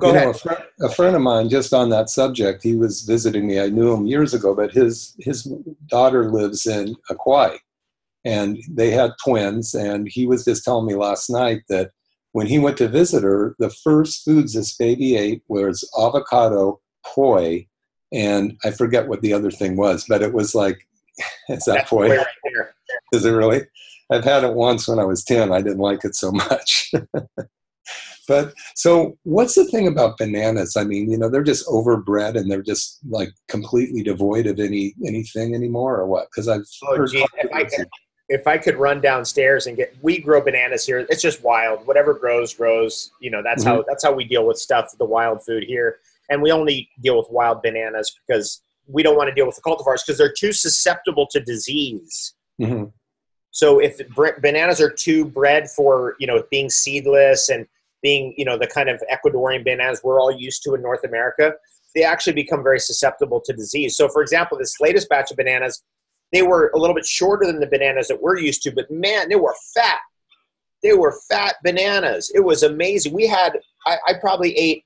Go 0.00 0.10
you 0.10 0.14
ahead. 0.14 0.24
Know, 0.26 0.30
a, 0.30 0.34
friend, 0.34 0.64
a 0.82 0.88
friend 0.88 1.16
of 1.16 1.22
mine, 1.22 1.48
just 1.48 1.74
on 1.74 1.90
that 1.90 2.10
subject, 2.10 2.62
he 2.62 2.76
was 2.76 3.02
visiting 3.02 3.44
me. 3.44 3.60
I 3.60 3.70
knew 3.70 3.92
him 3.92 4.06
years 4.06 4.34
ago, 4.34 4.54
but 4.54 4.70
his 4.72 5.16
his 5.18 5.52
daughter 5.88 6.30
lives 6.30 6.66
in 6.66 6.94
Kauai, 7.08 7.56
and 8.24 8.56
they 8.70 8.90
had 8.92 9.12
twins. 9.24 9.74
And 9.74 10.08
he 10.08 10.26
was 10.26 10.44
just 10.44 10.64
telling 10.64 10.86
me 10.86 10.94
last 10.94 11.28
night 11.28 11.62
that 11.68 11.90
when 12.34 12.48
he 12.48 12.58
went 12.58 12.76
to 12.76 12.88
visit 12.88 13.22
her, 13.22 13.54
the 13.60 13.70
first 13.70 14.24
foods 14.24 14.54
this 14.54 14.76
baby 14.76 15.14
ate 15.14 15.42
was 15.46 15.88
avocado, 15.96 16.80
poi, 17.06 17.64
and 18.12 18.58
I 18.64 18.72
forget 18.72 19.06
what 19.06 19.20
the 19.20 19.32
other 19.32 19.52
thing 19.52 19.76
was, 19.76 20.04
but 20.08 20.20
it 20.20 20.34
was 20.34 20.52
like, 20.52 20.84
is 21.48 21.64
that 21.66 21.86
poi? 21.86 22.08
way 22.10 22.16
right 22.16 22.26
there. 22.52 22.74
Is 23.12 23.24
it 23.24 23.30
really? 23.30 23.62
I've 24.10 24.24
had 24.24 24.42
it 24.42 24.54
once 24.54 24.88
when 24.88 24.98
I 24.98 25.04
was 25.04 25.22
10. 25.22 25.52
I 25.52 25.62
didn't 25.62 25.78
like 25.78 26.04
it 26.04 26.16
so 26.16 26.32
much. 26.32 26.92
but 28.28 28.52
so, 28.74 29.16
what's 29.22 29.54
the 29.54 29.66
thing 29.66 29.86
about 29.86 30.18
bananas? 30.18 30.76
I 30.76 30.82
mean, 30.82 31.08
you 31.08 31.16
know, 31.16 31.28
they're 31.28 31.44
just 31.44 31.68
overbred 31.68 32.36
and 32.36 32.50
they're 32.50 32.62
just 32.62 32.98
like 33.08 33.30
completely 33.46 34.02
devoid 34.02 34.46
of 34.48 34.58
any 34.58 34.92
anything 35.06 35.54
anymore, 35.54 36.00
or 36.00 36.08
what? 36.08 36.26
Because 36.32 36.48
I've 36.48 36.64
Oh, 36.88 36.96
heard 36.96 37.10
gee, 37.10 37.24
if 37.38 37.54
I 37.54 37.62
could, 37.62 37.86
if 38.28 38.46
I 38.46 38.56
could 38.56 38.76
run 38.76 39.00
downstairs 39.00 39.66
and 39.66 39.76
get, 39.76 39.94
we 40.00 40.18
grow 40.18 40.40
bananas 40.40 40.86
here. 40.86 41.06
It's 41.10 41.20
just 41.22 41.42
wild. 41.42 41.86
Whatever 41.86 42.14
grows, 42.14 42.54
grows. 42.54 43.10
You 43.20 43.30
know, 43.30 43.42
that's 43.42 43.62
how 43.62 43.84
that's 43.86 44.02
how 44.02 44.12
we 44.12 44.24
deal 44.24 44.46
with 44.46 44.58
stuff, 44.58 44.96
the 44.98 45.04
wild 45.04 45.44
food 45.44 45.64
here. 45.64 45.98
And 46.30 46.40
we 46.40 46.50
only 46.50 46.88
deal 47.02 47.18
with 47.18 47.26
wild 47.30 47.62
bananas 47.62 48.14
because 48.26 48.62
we 48.86 49.02
don't 49.02 49.16
want 49.16 49.28
to 49.28 49.34
deal 49.34 49.46
with 49.46 49.56
the 49.56 49.62
cultivars 49.62 50.00
because 50.04 50.16
they're 50.16 50.32
too 50.32 50.52
susceptible 50.52 51.26
to 51.32 51.40
disease. 51.40 52.34
Mhm. 52.60 52.92
So 53.50 53.78
if 53.78 54.00
bananas 54.40 54.80
are 54.80 54.90
too 54.90 55.26
bred 55.26 55.70
for 55.70 56.16
you 56.18 56.26
know 56.26 56.42
being 56.50 56.70
seedless 56.70 57.50
and 57.50 57.66
being 58.02 58.34
you 58.38 58.44
know 58.44 58.56
the 58.56 58.66
kind 58.66 58.88
of 58.88 59.02
Ecuadorian 59.12 59.64
bananas 59.64 60.00
we're 60.02 60.18
all 60.18 60.32
used 60.32 60.62
to 60.62 60.74
in 60.74 60.80
North 60.80 61.04
America, 61.04 61.54
they 61.94 62.04
actually 62.04 62.32
become 62.32 62.62
very 62.62 62.80
susceptible 62.80 63.40
to 63.44 63.52
disease. 63.52 63.96
So 63.96 64.08
for 64.08 64.22
example, 64.22 64.56
this 64.56 64.80
latest 64.80 65.10
batch 65.10 65.30
of 65.30 65.36
bananas, 65.36 65.82
they 66.34 66.42
were 66.42 66.70
a 66.74 66.78
little 66.78 66.94
bit 66.94 67.06
shorter 67.06 67.46
than 67.46 67.60
the 67.60 67.66
bananas 67.66 68.08
that 68.08 68.20
we're 68.20 68.38
used 68.38 68.62
to, 68.64 68.72
but 68.72 68.90
man, 68.90 69.28
they 69.28 69.36
were 69.36 69.54
fat. 69.74 70.00
They 70.82 70.92
were 70.92 71.18
fat 71.30 71.54
bananas. 71.62 72.30
It 72.34 72.40
was 72.40 72.62
amazing. 72.64 73.14
We 73.14 73.26
had 73.26 73.58
I, 73.86 73.96
I 74.08 74.14
probably 74.20 74.54
ate 74.56 74.84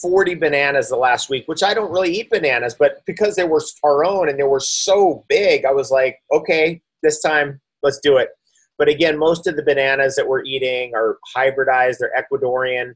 40 0.00 0.34
bananas 0.36 0.88
the 0.88 0.96
last 0.96 1.28
week, 1.28 1.46
which 1.46 1.62
I 1.62 1.74
don't 1.74 1.92
really 1.92 2.12
eat 2.12 2.30
bananas, 2.30 2.74
but 2.78 3.04
because 3.06 3.36
they 3.36 3.44
were 3.44 3.62
our 3.84 4.04
own 4.04 4.28
and 4.28 4.38
they 4.38 4.44
were 4.44 4.60
so 4.60 5.24
big, 5.28 5.64
I 5.66 5.72
was 5.72 5.90
like, 5.90 6.18
okay, 6.32 6.80
this 7.02 7.20
time 7.20 7.60
let's 7.82 8.00
do 8.00 8.16
it. 8.16 8.30
But 8.78 8.88
again, 8.88 9.18
most 9.18 9.46
of 9.46 9.56
the 9.56 9.62
bananas 9.62 10.16
that 10.16 10.26
we're 10.26 10.42
eating 10.44 10.94
are 10.94 11.18
hybridized, 11.36 11.98
they're 11.98 12.12
Ecuadorian, 12.18 12.94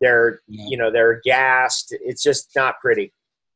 they're 0.00 0.40
Yeah. 0.48 0.66
you 0.68 0.76
know, 0.76 0.90
they're 0.90 1.20
gassed. 1.24 1.94
It's 2.00 2.22
just 2.22 2.50
not 2.56 2.80
pretty. 2.80 3.12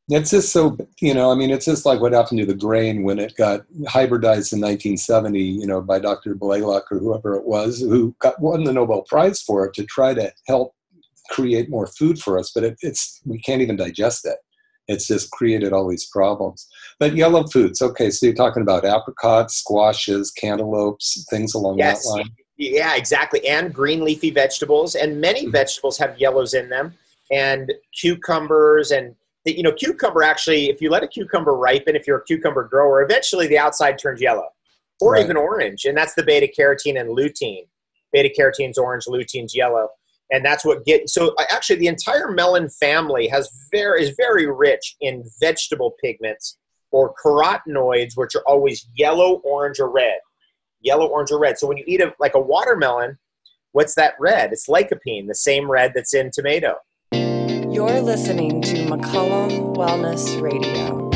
It's 0.09 0.31
just 0.31 0.51
so, 0.51 0.75
you 1.01 1.13
know, 1.13 1.31
I 1.31 1.35
mean, 1.35 1.51
it's 1.51 1.65
just 1.65 1.85
like 1.85 2.01
what 2.01 2.13
happened 2.13 2.39
to 2.39 2.45
the 2.45 2.55
grain 2.55 3.03
when 3.03 3.19
it 3.19 3.35
got 3.37 3.61
hybridized 3.83 4.53
in 4.53 4.59
1970, 4.59 5.39
you 5.39 5.67
know, 5.67 5.81
by 5.81 5.99
Dr. 5.99 6.33
Blaylock 6.33 6.91
or 6.91 6.97
whoever 6.97 7.35
it 7.35 7.45
was, 7.45 7.79
who 7.79 8.15
got 8.19 8.41
won 8.41 8.63
the 8.63 8.73
Nobel 8.73 9.03
Prize 9.03 9.41
for 9.41 9.65
it 9.65 9.73
to 9.75 9.85
try 9.85 10.15
to 10.15 10.31
help 10.47 10.73
create 11.29 11.69
more 11.69 11.85
food 11.85 12.19
for 12.19 12.39
us. 12.39 12.51
But 12.53 12.63
it, 12.63 12.77
it's 12.81 13.21
we 13.25 13.39
can't 13.39 13.61
even 13.61 13.75
digest 13.75 14.25
it. 14.25 14.37
It's 14.87 15.05
just 15.05 15.29
created 15.29 15.73
all 15.73 15.87
these 15.87 16.07
problems. 16.07 16.67
But 16.99 17.15
yellow 17.15 17.45
foods, 17.45 17.79
okay. 17.79 18.09
So 18.09 18.25
you're 18.25 18.35
talking 18.35 18.63
about 18.63 18.85
apricots, 18.85 19.57
squashes, 19.57 20.31
cantaloupes, 20.31 21.23
things 21.29 21.53
along 21.53 21.77
Yes. 21.77 22.03
that 22.03 22.09
line. 22.09 22.29
Yeah, 22.57 22.95
exactly. 22.95 23.47
And 23.47 23.71
green 23.71 24.03
leafy 24.03 24.31
vegetables, 24.31 24.95
and 24.95 25.21
many 25.21 25.45
Mhm. 25.45 25.51
vegetables 25.51 25.99
have 25.99 26.19
yellows 26.19 26.55
in 26.55 26.69
them, 26.69 26.95
and 27.31 27.71
cucumbers, 27.93 28.89
and 28.89 29.15
the- 29.49 29.57
you 29.57 29.63
know, 29.63 29.71
cucumber 29.71 30.23
actually, 30.23 30.69
if 30.69 30.81
you 30.81 30.89
let 30.89 31.03
a 31.03 31.07
cucumber 31.07 31.55
ripen, 31.55 31.95
if 31.95 32.07
you're 32.07 32.17
a 32.17 32.23
cucumber 32.23 32.63
grower, 32.63 33.01
eventually 33.01 33.47
the 33.47 33.57
outside 33.57 33.97
turns 33.97 34.21
yellow, 34.21 34.49
or 35.01 35.13
Right. 35.13 35.23
even 35.23 35.37
orange, 35.37 35.85
and 35.85 35.97
that's 35.97 36.13
the 36.13 36.23
beta 36.23 36.47
carotene 36.47 36.99
and 36.99 37.09
lutein. 37.09 37.67
Beta 38.11 38.29
carotene's 38.37 38.77
orange, 38.77 39.05
lutein's 39.05 39.55
yellow, 39.55 39.89
and 40.31 40.43
that's 40.43 40.65
what 40.65 40.85
get. 40.85 41.09
So 41.09 41.35
actually, 41.49 41.77
the 41.77 41.87
entire 41.87 42.31
melon 42.31 42.69
family 42.69 43.27
has 43.27 43.49
very 43.71 44.03
is 44.03 44.09
very 44.17 44.47
rich 44.47 44.95
in 45.01 45.23
vegetable 45.39 45.95
pigments 46.01 46.57
or 46.91 47.13
carotenoids, 47.23 48.17
which 48.17 48.35
are 48.35 48.43
always 48.47 48.87
yellow, 48.95 49.41
orange, 49.43 49.79
or 49.79 49.89
red 49.89 50.19
yellow, 50.81 51.07
orange, 51.07 51.31
or 51.31 51.39
red. 51.39 51.57
So 51.57 51.67
when 51.67 51.77
you 51.77 51.83
eat 51.87 52.01
a, 52.01 52.13
like 52.19 52.35
a 52.35 52.39
watermelon, 52.39 53.17
what's 53.73 53.95
that 53.95 54.13
red? 54.19 54.53
It's 54.53 54.67
lycopene, 54.67 55.27
the 55.27 55.35
same 55.35 55.69
red 55.69 55.91
that's 55.93 56.13
in 56.13 56.31
tomato. 56.33 56.75
You're 57.71 58.01
listening 58.01 58.63
to 58.63 58.77
McCollum 58.87 59.75
Wellness 59.75 60.41
Radio. 60.41 61.07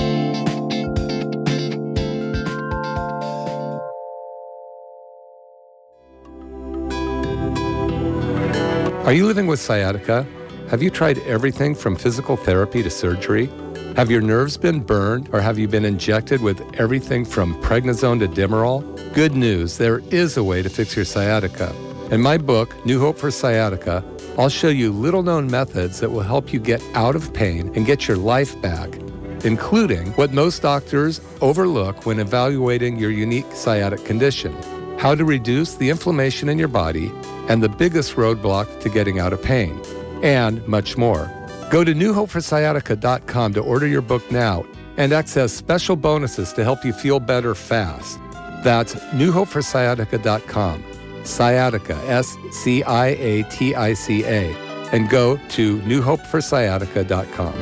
Are 9.04 9.14
you 9.14 9.26
living 9.26 9.48
with 9.48 9.60
sciatica? 9.60 10.28
Have 10.70 10.84
you 10.84 10.92
tried 10.92 11.18
everything 11.20 11.74
from 11.74 11.96
physical 11.96 12.38
therapy 12.38 12.84
to 12.84 12.90
surgery? 12.92 13.48
Have 13.96 14.12
your 14.12 14.22
nerves 14.22 14.56
been 14.56 14.80
burned 14.80 15.30
or 15.34 15.42
have 15.42 15.58
you 15.58 15.68
been 15.68 15.86
injected 15.86 16.42
with 16.44 16.62
everything 16.80 17.26
from 17.26 17.60
prednisone 17.64 18.20
to 18.20 18.28
Demerol? 18.28 18.84
Good 19.16 19.36
news, 19.36 19.80
there 19.80 20.00
is 20.12 20.38
a 20.38 20.44
way 20.44 20.62
to 20.62 20.70
fix 20.70 20.96
your 20.96 21.06
sciatica. 21.06 21.74
In 22.12 22.22
my 22.22 22.38
book, 22.38 22.86
New 22.86 23.00
Hope 23.00 23.18
for 23.18 23.32
Sciatica, 23.32 24.04
I'll 24.38 24.50
show 24.50 24.70
you 24.70 24.92
little 24.92 25.24
known 25.24 25.50
methods 25.50 26.00
that 26.00 26.12
will 26.12 26.22
help 26.22 26.52
you 26.52 26.60
get 26.60 26.82
out 26.94 27.16
of 27.16 27.34
pain 27.34 27.72
and 27.76 27.86
get 27.86 28.08
your 28.08 28.18
life 28.18 28.60
back, 28.62 28.90
including 29.44 30.08
what 30.14 30.32
most 30.32 30.62
doctors 30.62 31.22
overlook 31.42 32.06
when 32.06 32.20
evaluating 32.20 32.98
your 32.98 33.12
unique 33.12 33.52
sciatic 33.54 34.04
condition 34.06 34.56
how 35.04 35.14
to 35.14 35.26
reduce 35.26 35.76
the 35.76 35.90
inflammation 35.90 36.48
in 36.48 36.58
your 36.58 36.70
body 36.70 37.12
and 37.50 37.62
the 37.62 37.68
biggest 37.68 38.16
roadblock 38.16 38.80
to 38.80 38.88
getting 38.88 39.20
out 39.20 39.34
of 39.34 39.44
pain, 39.44 39.78
and 40.24 40.66
much 40.66 40.96
more. 40.96 41.30
Go 41.70 41.84
to 41.84 41.94
newhopeforsciatica.com 41.94 43.54
to 43.54 43.60
order 43.60 43.86
your 43.86 44.02
book 44.02 44.24
now 44.32 44.66
and 44.96 45.12
access 45.12 45.52
special 45.52 45.98
bonuses 45.98 46.54
to 46.54 46.64
help 46.64 46.86
you 46.86 46.94
feel 46.94 47.20
better 47.20 47.54
fast. 47.54 48.18
That's 48.64 48.96
newhopeforsciatica.com, 49.12 50.84
sciatica, 51.24 51.96
S 52.06 52.38
C 52.52 52.84
I 52.84 53.08
A 53.08 53.44
T 53.44 53.76
I 53.76 53.94
C 53.94 54.24
A, 54.26 54.54
and 54.92 55.10
go 55.10 55.38
to 55.50 55.80
newhopeforsciatica.com. 55.80 57.54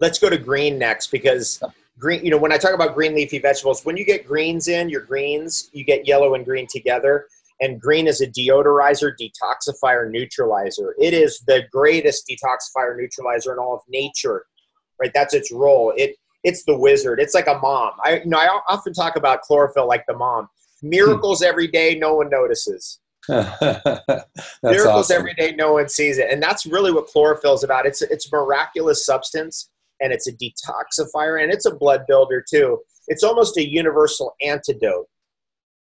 Let's 0.00 0.18
go 0.20 0.30
to 0.30 0.38
green 0.38 0.78
next 0.78 1.08
because 1.08 1.60
green, 1.98 2.24
you 2.24 2.30
know, 2.30 2.38
when 2.38 2.52
I 2.52 2.56
talk 2.56 2.72
about 2.72 2.94
green 2.94 3.14
leafy 3.14 3.38
vegetables, 3.38 3.84
when 3.84 3.96
you 3.96 4.04
get 4.04 4.26
greens 4.26 4.68
in, 4.68 4.88
your 4.88 5.00
greens, 5.00 5.70
you 5.72 5.84
get 5.84 6.06
yellow 6.06 6.34
and 6.34 6.44
green 6.44 6.66
together. 6.70 7.26
And 7.60 7.80
green 7.80 8.06
is 8.06 8.20
a 8.20 8.28
deodorizer, 8.28 9.12
detoxifier, 9.20 10.08
neutralizer. 10.08 10.94
It 11.00 11.12
is 11.12 11.40
the 11.40 11.64
greatest 11.72 12.30
detoxifier 12.30 12.96
neutralizer 12.96 13.52
in 13.52 13.58
all 13.58 13.74
of 13.74 13.80
nature, 13.88 14.46
right? 15.00 15.10
That's 15.14 15.34
its 15.34 15.52
role. 15.52 15.92
It 15.96 16.16
it's 16.44 16.64
the 16.64 16.76
wizard. 16.76 17.20
It's 17.20 17.34
like 17.34 17.46
a 17.48 17.58
mom. 17.58 17.92
I 18.04 18.20
you 18.20 18.26
know 18.26 18.38
I 18.38 18.48
often 18.68 18.92
talk 18.92 19.16
about 19.16 19.42
chlorophyll 19.42 19.86
like 19.88 20.04
the 20.06 20.16
mom. 20.16 20.48
Hmm. 20.80 20.90
Miracles 20.90 21.42
every 21.42 21.66
day, 21.68 21.96
no 21.98 22.14
one 22.14 22.30
notices. 22.30 23.00
Miracles 23.28 24.26
awesome. 24.62 25.16
every 25.16 25.34
day, 25.34 25.54
no 25.56 25.72
one 25.74 25.88
sees 25.88 26.18
it, 26.18 26.30
and 26.30 26.42
that's 26.42 26.64
really 26.66 26.92
what 26.92 27.06
chlorophyll 27.08 27.54
is 27.54 27.64
about. 27.64 27.86
It's 27.86 28.02
it's 28.02 28.30
a 28.32 28.36
miraculous 28.36 29.04
substance, 29.04 29.70
and 30.00 30.12
it's 30.12 30.26
a 30.28 30.32
detoxifier, 30.32 31.42
and 31.42 31.52
it's 31.52 31.66
a 31.66 31.74
blood 31.74 32.04
builder 32.08 32.44
too. 32.48 32.78
It's 33.08 33.22
almost 33.22 33.56
a 33.58 33.68
universal 33.68 34.34
antidote, 34.40 35.06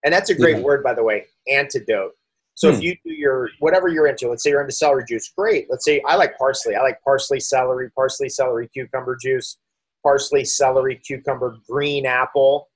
and 0.04 0.12
that's 0.14 0.30
a 0.30 0.34
great 0.34 0.56
Yeah. 0.58 0.62
word, 0.62 0.82
by 0.82 0.94
the 0.94 1.02
way, 1.02 1.26
antidote. 1.50 2.12
So 2.56 2.68
if 2.68 2.76
Hmm. 2.76 2.82
you 2.82 2.96
do 3.04 3.12
your 3.12 3.50
whatever 3.58 3.88
you're 3.88 4.06
into, 4.06 4.28
let's 4.28 4.42
say 4.44 4.50
you're 4.50 4.60
into 4.60 4.72
celery 4.72 5.04
juice, 5.08 5.32
great. 5.36 5.66
Let's 5.68 5.84
say 5.84 6.00
I 6.06 6.14
like 6.16 6.38
parsley. 6.38 6.76
I 6.76 6.82
like 6.82 7.00
parsley, 7.02 7.40
celery, 7.40 7.90
parsley, 7.90 8.28
celery, 8.28 8.68
cucumber 8.68 9.16
juice, 9.20 9.58
parsley, 10.02 10.44
celery, 10.44 10.96
cucumber, 10.96 11.56
green 11.68 12.06
apple. 12.06 12.68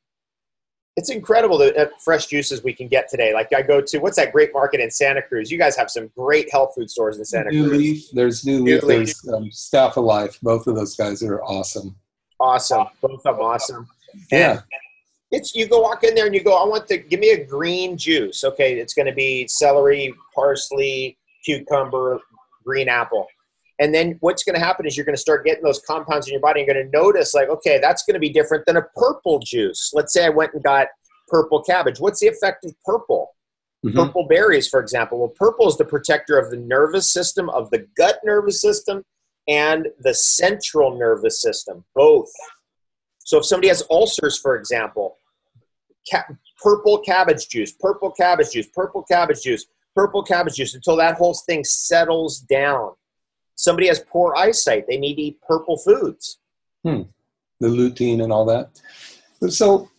It's 0.97 1.11
incredible 1.11 1.59
the 1.59 1.77
uh, 1.77 1.89
fresh 2.01 2.27
juices 2.27 2.65
we 2.65 2.73
can 2.73 2.89
get 2.89 3.09
today. 3.09 3.33
Like 3.33 3.53
I 3.53 3.63
go 3.63 3.81
to 3.81 3.99
what's 3.99 4.17
that 4.17 4.33
great 4.33 4.53
market 4.53 4.81
in 4.81 4.91
Santa 4.91 5.23
Cruz? 5.23 5.49
You 5.49 5.57
guys 5.57 5.77
have 5.77 5.91
some 5.91 6.11
great 6.17 6.51
health 6.51 6.73
food 6.75 6.91
stores 6.91 7.19
in 7.19 7.25
Santa 7.25 7.51
New 7.51 7.69
Cruz. 7.69 7.79
Leaf, 7.79 8.05
there's 8.13 8.45
New 8.45 8.65
New 8.65 8.75
Leaf, 8.75 8.83
Leaf. 8.83 8.99
there's 9.23 9.29
um, 9.33 9.49
Staff 9.53 9.97
of 9.97 10.03
Life. 10.05 10.41
Both 10.43 10.67
of 10.67 10.75
those 10.75 10.97
guys 10.97 11.23
are 11.23 11.41
awesome. 11.45 11.95
Awesome, 12.41 12.87
both 13.01 13.25
of 13.27 13.37
them 13.37 13.45
awesome. 13.45 13.89
Yeah. 14.33 14.61
It's 15.31 15.55
you 15.55 15.69
go 15.69 15.81
walk 15.81 16.05
in 16.05 16.15
there 16.15 16.27
and 16.27 16.35
you 16.35 16.43
go, 16.43 16.57
I 16.57 16.67
want 16.67 16.89
the 16.89 16.99
give 16.99 17.21
me 17.21 17.31
a 17.31 17.45
green 17.45 17.97
juice. 17.99 18.45
Okay, 18.45 18.79
it's 18.79 18.95
going 18.95 19.07
to 19.07 19.13
be 19.13 19.47
celery, 19.47 20.15
parsley, 20.35 21.19
cucumber, 21.45 22.19
green 22.65 22.89
apple. 22.89 23.27
And 23.81 23.95
then 23.95 24.17
what's 24.21 24.43
going 24.43 24.59
to 24.59 24.65
happen 24.65 24.87
is 24.87 24.97
you're 24.97 25.07
going 25.07 25.15
to 25.15 25.21
start 25.21 25.45
getting 25.45 25.63
those 25.63 25.81
compounds 25.87 26.27
in 26.27 26.33
your 26.33 26.41
body. 26.41 26.61
You're 26.61 26.75
going 26.75 26.91
to 26.91 26.99
notice 26.99 27.33
like, 27.35 27.49
okay, 27.49 27.79
that's 27.79 28.03
going 28.05 28.15
to 28.15 28.21
be 28.21 28.31
different 28.31 28.67
than 28.67 28.77
a 28.77 28.83
purple 28.97 29.39
juice. 29.39 29.93
Let's 29.95 30.13
say 30.13 30.25
I 30.25 30.31
went 30.31 30.55
and 30.55 30.63
got 30.63 30.89
purple 31.29 31.63
cabbage. 31.63 32.01
What's 32.01 32.21
the 32.21 32.27
effect 32.27 32.65
of 32.65 32.75
purple? 32.85 33.35
Mhm. 33.87 33.95
Purple 33.95 34.27
berries, 34.27 34.67
for 34.67 34.81
example. 34.81 35.21
Well, 35.21 35.29
purple 35.29 35.69
is 35.69 35.77
the 35.77 35.85
protector 35.85 36.37
of 36.39 36.51
the 36.51 36.57
nervous 36.57 37.13
system, 37.13 37.49
of 37.51 37.71
the 37.71 37.87
gut 37.97 38.19
nervous 38.25 38.61
system, 38.61 39.05
and 39.47 39.87
the 40.01 40.15
central 40.15 40.99
nervous 40.99 41.41
system, 41.41 41.85
both. 41.95 42.31
So 43.29 43.37
if 43.37 43.45
somebody 43.45 43.69
has 43.69 43.83
ulcers, 43.91 44.39
for 44.39 44.57
example, 44.57 45.19
ca- 46.11 46.25
purple 46.63 46.97
cabbage 47.01 47.51
juice, 47.51 47.73
purple 47.73 48.11
cabbage 48.11 48.53
juice, 48.53 48.69
purple 48.73 49.03
cabbage 49.03 49.43
juice, 49.43 49.67
purple 49.95 50.23
cabbage 50.23 50.55
juice 50.55 50.75
until 50.75 50.97
that 50.97 51.19
whole 51.19 51.35
thing 51.35 51.63
settles 51.63 52.39
down. 52.39 52.93
Somebody 53.55 53.89
has 53.89 54.03
poor 54.09 54.35
eyesight, 54.35 54.87
they 54.89 54.97
need 54.97 55.17
to 55.17 55.21
eat 55.21 55.43
purple 55.47 55.77
foods. 55.77 56.39
Hmm. 56.85 57.03
the 57.61 57.69
lutein 57.69 58.23
and 58.23 58.33
all 58.33 58.47
that. 58.47 58.81
So, 59.51 59.91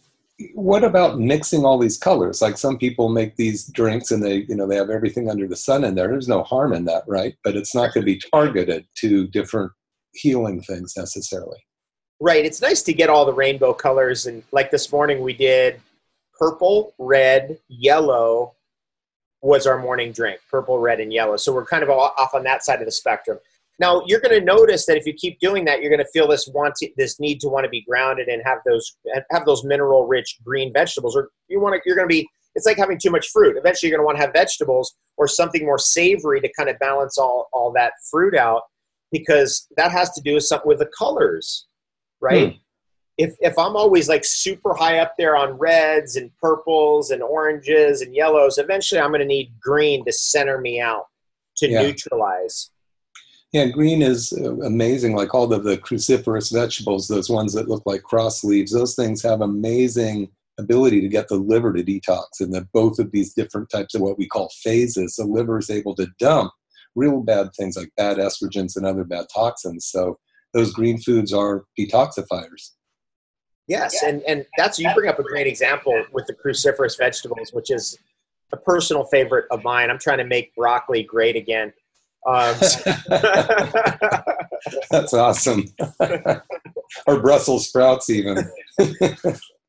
what 0.56 0.84
about 0.84 1.20
mixing 1.20 1.66
all 1.66 1.78
these 1.78 2.00
colors? 2.00 2.42
Like 2.42 2.58
some 2.58 2.80
people 2.80 3.10
make 3.10 3.36
these 3.36 3.66
drinks 3.66 4.10
and 4.10 4.24
they, 4.24 4.38
you 4.50 4.56
know, 4.56 4.66
they 4.66 4.78
have 4.78 4.90
everything 4.90 5.30
under 5.30 5.48
the 5.48 5.56
sun 5.56 5.84
in 5.84 5.94
there. 5.94 6.08
There's 6.08 6.28
no 6.28 6.42
harm 6.42 6.74
in 6.74 6.86
that, 6.86 7.04
right? 7.08 7.36
But 7.44 7.56
it's 7.56 7.76
not 7.76 7.94
going 7.94 8.08
to 8.08 8.12
be 8.12 8.24
targeted 8.34 8.88
to 9.02 9.28
different 9.28 9.72
healing 10.14 10.64
things 10.64 10.94
necessarily. 10.98 11.60
Right. 12.22 12.46
It's 12.46 12.62
nice 12.62 12.82
to 12.84 12.94
get 12.94 13.10
all 13.10 13.26
the 13.26 13.34
rainbow 13.34 13.74
colors. 13.74 14.26
And 14.26 14.44
like 14.52 14.72
this 14.72 14.92
morning, 14.92 15.22
we 15.22 15.34
did 15.34 15.80
purple, 16.38 16.94
red, 16.98 17.58
yellow 17.70 18.56
was 19.42 19.66
our 19.66 19.78
morning 19.78 20.12
drink 20.12 20.42
purple, 20.52 20.80
red, 20.80 21.00
and 21.00 21.14
yellow. 21.14 21.38
So 21.38 21.54
we're 21.54 21.66
kind 21.66 21.84
of 21.84 21.90
off 21.90 22.34
on 22.34 22.44
that 22.44 22.66
side 22.66 22.80
of 22.80 22.86
the 22.86 22.92
spectrum. 22.92 23.40
Now 23.80 24.04
you're 24.06 24.20
going 24.20 24.38
to 24.38 24.46
notice 24.46 24.86
that 24.88 24.98
if 24.98 25.06
you 25.06 25.14
keep 25.14 25.40
doing 25.40 25.64
that, 25.66 25.82
you're 25.82 25.90
going 25.90 26.04
to 26.04 26.12
feel 26.12 26.28
this 26.28 26.50
want 26.54 26.76
to, 26.76 26.90
this 26.98 27.22
need 27.22 27.40
to 27.40 27.48
want 27.48 27.64
to 27.64 27.70
be 27.70 27.82
grounded 27.82 28.28
and 28.28 28.42
have 28.44 28.58
those 28.66 28.98
have 29.32 29.46
those 29.46 29.64
mineral 29.64 30.06
rich 30.06 30.38
green 30.44 30.74
vegetables. 30.74 31.16
Or 31.16 31.30
you 31.48 31.62
want 31.62 31.76
to 31.76 31.82
you're 31.86 31.96
going 31.96 32.08
to 32.08 32.14
be 32.14 32.28
it's 32.56 32.66
like 32.66 32.78
having 32.78 33.00
too 33.02 33.12
much 33.12 33.30
fruit. 33.30 33.56
Eventually, 33.56 33.90
you're 33.90 33.98
going 33.98 34.04
to 34.04 34.08
want 34.08 34.18
to 34.18 34.26
have 34.26 34.34
vegetables 34.34 34.94
or 35.16 35.28
something 35.30 35.64
more 35.64 35.78
savory 35.78 36.42
to 36.42 36.52
kind 36.58 36.70
of 36.70 36.78
balance 36.80 37.18
all 37.18 37.48
all 37.54 37.72
that 37.72 37.94
fruit 38.12 38.36
out 38.36 38.64
because 39.14 39.68
that 39.78 39.92
has 39.92 40.10
to 40.12 40.22
do 40.22 40.34
with 40.34 40.44
something 40.44 40.68
with 40.68 40.80
the 40.80 40.90
colors 40.98 41.69
right? 42.22 42.60
If 43.18 43.36
if 43.42 43.58
I'm 43.58 43.76
always 43.76 44.08
like 44.08 44.24
super 44.24 44.74
high 44.74 45.00
up 45.00 45.16
there 45.18 45.36
on 45.36 45.54
reds 45.54 46.16
and 46.16 46.32
purples 46.38 47.12
and 47.12 47.22
oranges 47.22 48.02
and 48.02 48.16
yellows, 48.16 48.58
eventually 48.58 49.02
I'm 49.02 49.10
going 49.10 49.20
to 49.20 49.26
need 49.26 49.52
green 49.62 50.06
to 50.06 50.12
center 50.12 50.60
me 50.60 50.80
out 50.80 51.06
to 51.58 51.70
Yeah. 51.70 51.82
neutralize. 51.82 52.72
Yeah, 53.52 53.66
green 53.66 54.02
is 54.02 54.32
uh, 54.32 54.58
amazing. 54.60 55.16
Like 55.16 55.34
all 55.34 55.52
of 55.52 55.64
the 55.64 55.78
cruciferous 55.80 56.54
vegetables, 56.54 57.08
those 57.08 57.30
ones 57.30 57.52
that 57.54 57.68
look 57.68 57.84
like 57.86 58.04
cross 58.04 58.44
leaves, 58.44 58.72
those 58.72 58.96
things 58.96 59.24
have 59.24 59.42
amazing 59.42 60.30
ability 60.60 61.02
to 61.02 61.08
get 61.08 61.28
the 61.28 61.36
liver 61.36 61.74
to 61.74 61.84
detox. 61.84 62.42
And 62.42 62.54
that 62.54 62.72
both 62.74 63.00
of 63.00 63.12
these 63.12 63.34
different 63.34 63.70
types 63.70 63.96
of 63.96 64.02
what 64.02 64.18
we 64.20 64.28
call 64.28 64.50
phases, 64.62 65.16
the 65.16 65.26
liver 65.26 65.58
is 65.58 65.70
able 65.72 65.96
to 65.96 66.08
dump 66.20 66.52
real 66.96 67.22
bad 67.22 67.50
things 67.58 67.76
like 67.76 67.92
bad 67.98 68.18
estrogens 68.18 68.76
and 68.76 68.86
other 68.86 69.04
bad 69.04 69.26
toxins. 69.34 69.88
So 69.88 70.20
those 70.54 70.74
green 70.74 71.00
foods 71.00 71.34
are 71.34 71.66
detoxifiers. 71.78 72.72
Yes, 73.68 74.02
and 74.04 74.24
and 74.24 74.46
that's 74.58 74.80
you 74.80 74.92
bring 74.96 75.10
up 75.10 75.20
a 75.20 75.24
great 75.24 75.46
example 75.46 76.04
with 76.12 76.26
the 76.26 76.34
cruciferous 76.34 76.98
vegetables, 76.98 77.52
which 77.54 77.70
is 77.70 77.98
a 78.52 78.58
personal 78.58 79.06
favorite 79.06 79.46
of 79.52 79.64
mine. 79.64 79.92
I'm 79.92 80.00
trying 80.00 80.18
to 80.18 80.24
make 80.24 80.56
broccoli 80.56 81.04
great 81.04 81.36
again. 81.36 81.72
Um, 82.26 82.56
That's 84.92 85.14
awesome. 85.14 85.66
or 87.08 87.22
Brussels 87.22 87.68
sprouts, 87.68 88.10
even. 88.10 88.50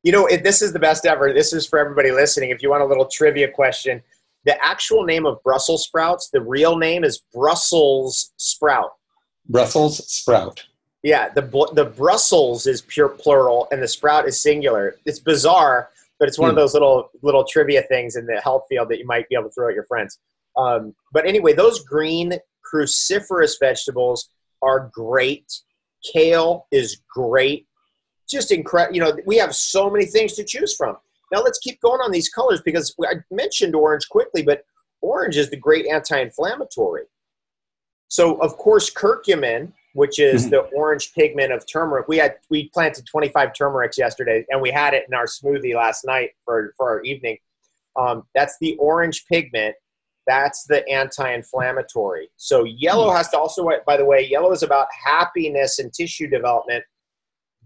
You 0.03 0.12
know, 0.12 0.27
it, 0.27 0.43
this 0.43 0.62
is 0.62 0.73
the 0.73 0.79
best 0.79 1.05
ever. 1.05 1.33
This 1.33 1.53
is 1.53 1.66
for 1.66 1.79
everybody 1.79 2.11
listening. 2.11 2.51
If 2.51 2.62
you 2.62 2.71
want 2.71 2.83
a 2.83 2.87
little 2.87 3.07
trivia 3.07 3.51
question, 3.51 4.03
the 4.47 4.57
actual 4.64 5.05
name 5.05 5.27
of 5.27 5.43
Brussels 5.43 5.85
sprouts, 5.85 6.31
the 6.33 6.40
real 6.40 6.79
name 6.79 7.05
is 7.05 7.21
Brussels 7.35 8.33
sprout. 8.38 8.93
Brussels 9.47 10.11
sprout. 10.11 10.64
Yeah, 11.02 11.30
the 11.30 11.42
the 11.72 11.84
Brussels 11.86 12.66
is 12.66 12.82
pure 12.82 13.08
plural 13.08 13.68
and 13.72 13.82
the 13.82 13.88
sprout 13.88 14.28
is 14.28 14.40
singular. 14.40 14.96
It's 15.06 15.18
bizarre, 15.18 15.88
but 16.18 16.28
it's 16.28 16.38
one 16.38 16.50
of 16.50 16.54
Hmm. 16.54 16.60
those 16.60 16.74
little 16.74 17.10
little 17.22 17.44
trivia 17.44 17.82
things 17.82 18.16
in 18.16 18.26
the 18.26 18.40
health 18.40 18.64
field 18.68 18.88
that 18.90 18.98
you 18.98 19.06
might 19.06 19.28
be 19.28 19.34
able 19.34 19.48
to 19.48 19.54
throw 19.54 19.68
at 19.68 19.74
your 19.74 19.86
friends. 19.86 20.18
Um, 20.56 20.94
but 21.12 21.26
anyway, 21.26 21.52
those 21.54 21.82
green 21.84 22.34
cruciferous 22.72 23.58
vegetables 23.58 24.30
are 24.62 24.90
great. 24.92 25.50
Kale 26.12 26.66
is 26.70 27.00
great. 27.12 27.66
Just 28.28 28.52
incredible. 28.52 28.94
You 28.94 29.00
know, 29.02 29.16
we 29.26 29.36
have 29.38 29.54
so 29.54 29.88
many 29.90 30.04
things 30.06 30.34
to 30.34 30.44
choose 30.44 30.76
from. 30.76 30.96
Now 31.32 31.40
let's 31.42 31.58
keep 31.58 31.80
going 31.80 32.00
on 32.00 32.10
these 32.10 32.28
colors 32.28 32.60
because 32.62 32.94
I 33.02 33.14
mentioned 33.30 33.74
orange 33.74 34.08
quickly, 34.08 34.42
but 34.42 34.64
orange 35.00 35.36
is 35.36 35.48
the 35.48 35.56
great 35.56 35.86
anti-inflammatory. 35.86 37.04
So 38.08 38.36
of 38.40 38.56
course, 38.56 38.92
curcumin, 38.92 39.72
which 39.94 40.18
is 40.18 40.46
Mhm. 40.46 40.50
the 40.50 40.61
orange 40.76 41.12
pigment 41.14 41.53
of 41.53 41.66
turmeric, 41.66 42.09
we 42.09 42.18
had 42.18 42.38
we 42.48 42.68
planted 42.70 43.07
25 43.07 43.53
turmerics 43.53 43.98
yesterday, 43.98 44.44
and 44.50 44.61
we 44.61 44.70
had 44.70 44.94
it 44.94 45.05
in 45.09 45.14
our 45.14 45.26
smoothie 45.26 45.74
last 45.74 46.05
night 46.05 46.31
for 46.44 46.72
for 46.76 46.88
our 46.88 47.03
evening. 47.03 47.38
Um, 47.96 48.26
that's 48.35 48.57
the 48.61 48.76
orange 48.76 49.26
pigment. 49.26 49.74
That's 50.26 50.64
the 50.64 50.87
anti-inflammatory. 50.88 52.31
So 52.37 52.64
yellow 52.64 53.11
has 53.11 53.29
to 53.31 53.38
also, 53.38 53.68
by 53.85 53.96
the 53.96 54.05
way, 54.05 54.22
yellow 54.22 54.53
is 54.53 54.62
about 54.62 54.87
happiness 54.92 55.81
and 55.81 55.92
tissue 55.92 56.29
development. 56.29 56.85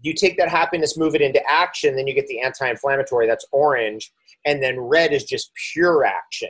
You 0.01 0.13
take 0.13 0.37
that 0.37 0.49
happiness, 0.49 0.97
move 0.97 1.13
it 1.15 1.21
into 1.21 1.41
action, 1.47 1.95
then 1.95 2.07
you 2.07 2.13
get 2.13 2.27
the 2.27 2.41
anti-inflammatory. 2.41 3.27
That's 3.27 3.45
orange, 3.51 4.11
and 4.45 4.63
then 4.63 4.79
red 4.79 5.13
is 5.13 5.25
just 5.25 5.51
pure 5.73 6.05
action. 6.05 6.49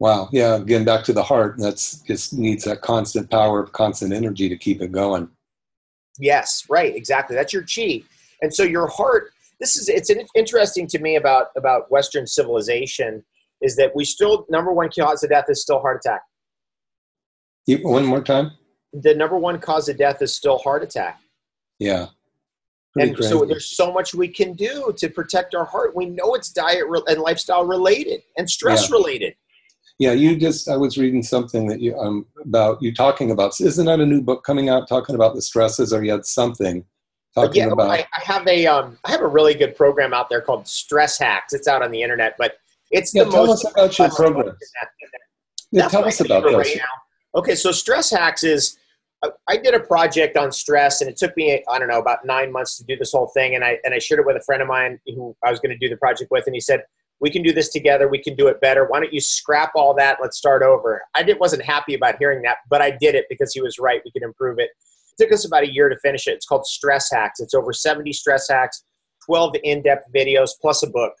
Wow. 0.00 0.28
Yeah. 0.32 0.56
Again, 0.56 0.84
back 0.84 1.04
to 1.04 1.12
the 1.12 1.22
heart. 1.22 1.56
That's 1.58 2.00
just 2.00 2.32
needs 2.32 2.64
that 2.64 2.80
constant 2.80 3.30
power, 3.30 3.66
constant 3.66 4.12
energy 4.12 4.48
to 4.48 4.56
keep 4.56 4.80
it 4.82 4.90
going. 4.92 5.28
Yes, 6.18 6.64
right, 6.68 6.94
exactly. 6.94 7.36
That's 7.36 7.52
your 7.52 7.62
chi. 7.64 8.02
And 8.42 8.52
so 8.52 8.62
your 8.62 8.86
heart, 8.88 9.32
this 9.60 9.76
is 9.76 9.88
it's 9.88 10.10
interesting 10.34 10.86
to 10.88 10.98
me 10.98 11.16
about 11.16 11.48
about 11.56 11.90
Western 11.90 12.26
civilization 12.26 13.22
is 13.60 13.76
that 13.76 13.94
we 13.94 14.04
still 14.06 14.46
number 14.48 14.72
one 14.72 14.88
cause 14.98 15.22
of 15.22 15.28
death 15.30 15.44
is 15.48 15.60
still 15.62 15.80
heart 15.80 16.00
attack. 16.04 16.22
You- 17.66 17.78
One 17.86 18.06
more 18.06 18.22
time. 18.22 18.52
The 18.94 19.14
number 19.14 19.36
one 19.38 19.60
cause 19.60 19.88
of 19.88 19.98
death 19.98 20.20
is 20.22 20.34
still 20.34 20.58
heart 20.58 20.82
attack. 20.82 21.20
Yeah. 21.78 22.06
Pretty 22.94 23.10
and 23.10 23.24
so 23.24 23.44
there's 23.44 23.76
so 23.76 23.92
much 23.92 24.14
we 24.14 24.26
can 24.28 24.54
do 24.54 24.92
to 24.96 25.08
protect 25.08 25.54
our 25.54 25.64
heart. 25.64 25.94
We 25.94 26.06
know 26.06 26.34
it's 26.34 26.50
diet 26.50 26.84
re- 26.88 27.02
and 27.06 27.20
lifestyle 27.20 27.64
related 27.64 28.22
and 28.36 28.48
stress 28.50 28.88
Yeah. 28.90 28.96
related. 28.96 29.34
Yeah, 30.00 30.12
you 30.12 30.34
just, 30.34 30.66
I 30.66 30.78
was 30.78 30.96
reading 30.96 31.22
something 31.22 31.66
that 31.66 31.82
you, 31.82 31.94
um, 31.94 32.24
about 32.42 32.80
you 32.80 32.94
talking 32.94 33.30
about, 33.32 33.60
isn't 33.60 33.84
that 33.84 34.00
a 34.00 34.06
new 34.06 34.22
book 34.22 34.44
coming 34.44 34.70
out 34.70 34.88
talking 34.88 35.14
about 35.14 35.34
the 35.34 35.42
stresses 35.42 35.92
or 35.92 36.02
you 36.02 36.10
had 36.10 36.24
something 36.24 36.82
talking 37.34 37.64
yeah, 37.64 37.68
about, 37.68 37.90
I, 37.90 38.06
I 38.16 38.22
have 38.24 38.48
a 38.48 38.66
um, 38.66 38.96
I 39.04 39.10
have 39.10 39.20
a 39.20 39.26
really 39.26 39.52
good 39.52 39.76
program 39.76 40.14
out 40.14 40.30
there 40.30 40.40
called 40.40 40.66
Stress 40.66 41.18
Hacks. 41.18 41.52
It's 41.52 41.68
out 41.68 41.82
on 41.82 41.90
the 41.90 42.00
internet, 42.00 42.34
but 42.38 42.54
it's 42.90 43.14
yeah, 43.14 43.24
the 43.24 43.30
tell 43.30 43.46
most 43.46 43.66
us 43.66 43.72
about 43.72 43.98
your 43.98 44.08
program. 44.08 44.56
Yeah, 45.70 45.82
That's 45.82 45.92
tell 45.92 46.04
us 46.06 46.20
about 46.20 46.44
this. 46.44 46.54
right 46.54 46.76
now. 46.78 47.38
Okay, 47.38 47.54
so 47.54 47.70
stress 47.70 48.10
hacks 48.10 48.42
is 48.42 48.78
I, 49.22 49.28
I 49.48 49.56
did 49.58 49.74
a 49.74 49.80
project 49.80 50.38
on 50.38 50.50
stress, 50.50 51.02
and 51.02 51.10
it 51.10 51.18
took 51.18 51.36
me 51.36 51.62
I 51.70 51.78
don't 51.78 51.88
know 51.88 52.00
about 52.00 52.24
nine 52.24 52.50
months 52.50 52.78
to 52.78 52.84
do 52.84 52.96
this 52.96 53.12
whole 53.12 53.28
thing. 53.28 53.54
And 53.54 53.62
I 53.62 53.76
and 53.84 53.92
I 53.92 53.98
shared 53.98 54.20
it 54.20 54.26
with 54.26 54.36
a 54.36 54.42
friend 54.46 54.62
of 54.62 54.68
mine 54.68 54.98
who 55.06 55.36
I 55.44 55.50
was 55.50 55.60
going 55.60 55.72
to 55.72 55.78
do 55.78 55.90
the 55.90 55.98
project 55.98 56.30
with, 56.30 56.44
and 56.46 56.54
he 56.54 56.60
said, 56.60 56.84
"We 57.20 57.30
can 57.30 57.42
do 57.42 57.52
this 57.52 57.68
together. 57.70 58.08
We 58.08 58.22
can 58.22 58.34
do 58.34 58.48
it 58.48 58.60
better. 58.60 58.86
Why 58.86 59.00
don't 59.00 59.12
you 59.12 59.20
scrap 59.20 59.72
all 59.74 59.94
that? 59.94 60.18
Let's 60.20 60.36
start 60.38 60.62
over." 60.62 61.02
I 61.14 61.22
did, 61.22 61.38
wasn't 61.40 61.62
happy 61.62 61.94
about 61.94 62.16
hearing 62.18 62.42
that, 62.42 62.58
but 62.68 62.80
I 62.82 62.90
did 62.90 63.14
it 63.14 63.26
because 63.28 63.52
he 63.54 63.60
was 63.60 63.78
right. 63.78 64.00
We 64.04 64.10
could 64.12 64.22
improve 64.22 64.58
it. 64.58 64.70
It 65.18 65.22
took 65.24 65.32
us 65.32 65.44
about 65.44 65.62
a 65.64 65.72
year 65.72 65.88
to 65.88 65.96
finish 65.98 66.26
it. 66.26 66.32
It's 66.32 66.46
called 66.46 66.66
Stress 66.66 67.10
Hacks. 67.12 67.40
It's 67.40 67.54
over 67.54 67.72
seventy 67.72 68.12
stress 68.12 68.48
hacks, 68.48 68.84
twelve 69.24 69.54
in-depth 69.62 70.06
videos 70.14 70.50
plus 70.60 70.82
a 70.82 70.88
book. 70.90 71.12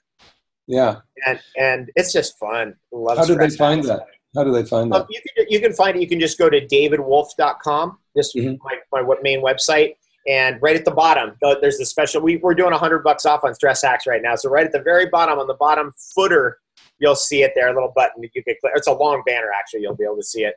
Yeah. 0.66 0.96
And 1.26 1.40
and 1.58 1.90
it's 1.96 2.12
just 2.12 2.38
fun. 2.38 2.74
Love 2.92 3.18
How 3.18 3.24
do 3.24 3.34
they 3.34 3.50
find 3.50 3.84
hacks. 3.84 3.88
that? 3.88 4.06
How 4.36 4.44
do 4.44 4.52
they 4.52 4.64
find 4.64 4.94
Um, 4.94 5.00
that? 5.00 5.06
you, 5.10 5.20
can, 5.36 5.46
you 5.48 5.60
can 5.60 5.72
find 5.72 5.96
it. 5.96 6.00
You 6.02 6.08
can 6.08 6.20
just 6.20 6.38
go 6.38 6.48
to 6.48 6.60
davidwolfe.com, 6.64 7.98
just 8.16 8.34
Mhm. 8.36 8.58
my, 8.62 8.76
my 8.92 9.02
what- 9.02 9.22
main 9.24 9.42
website. 9.42 9.96
And 10.30 10.62
right 10.62 10.76
at 10.76 10.84
the 10.84 10.92
bottom, 10.92 11.36
there's 11.60 11.78
the 11.78 11.84
special. 11.84 12.22
We, 12.22 12.36
we're 12.36 12.54
doing 12.54 12.70
100 12.70 13.02
bucks 13.02 13.26
off 13.26 13.42
on 13.42 13.52
Stress 13.52 13.82
Hacks 13.82 14.06
right 14.06 14.22
now. 14.22 14.36
So 14.36 14.48
right 14.48 14.64
at 14.64 14.70
the 14.70 14.80
very 14.80 15.06
bottom, 15.06 15.40
on 15.40 15.48
the 15.48 15.54
bottom 15.54 15.92
footer, 16.14 16.58
you'll 17.00 17.16
see 17.16 17.42
it 17.42 17.50
there, 17.56 17.68
a 17.68 17.74
little 17.74 17.92
button 17.96 18.22
that 18.22 18.30
you 18.32 18.42
can 18.44 18.54
click. 18.60 18.72
It's 18.76 18.86
a 18.86 18.92
long 18.92 19.24
banner, 19.26 19.50
actually. 19.52 19.80
You'll 19.80 19.96
be 19.96 20.04
able 20.04 20.18
to 20.18 20.22
see 20.22 20.44
it. 20.44 20.54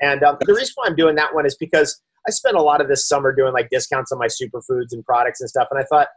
And 0.00 0.24
um, 0.24 0.38
the 0.40 0.52
reason 0.52 0.72
why 0.74 0.88
I'm 0.88 0.96
doing 0.96 1.14
that 1.14 1.32
one 1.32 1.46
is 1.46 1.54
because 1.54 2.02
I 2.26 2.32
spent 2.32 2.56
a 2.56 2.62
lot 2.62 2.80
of 2.80 2.88
this 2.88 3.06
summer 3.06 3.32
doing 3.32 3.52
like 3.52 3.70
discounts 3.70 4.10
on 4.10 4.18
my 4.18 4.26
superfoods 4.26 4.92
and 4.92 5.04
products 5.04 5.40
and 5.40 5.48
stuff. 5.48 5.68
And 5.70 5.78
I 5.78 5.84
thought, 5.84 6.08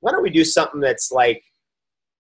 why 0.00 0.10
don't 0.10 0.22
we 0.22 0.30
do 0.30 0.44
something 0.44 0.80
that's 0.80 1.12
like 1.12 1.44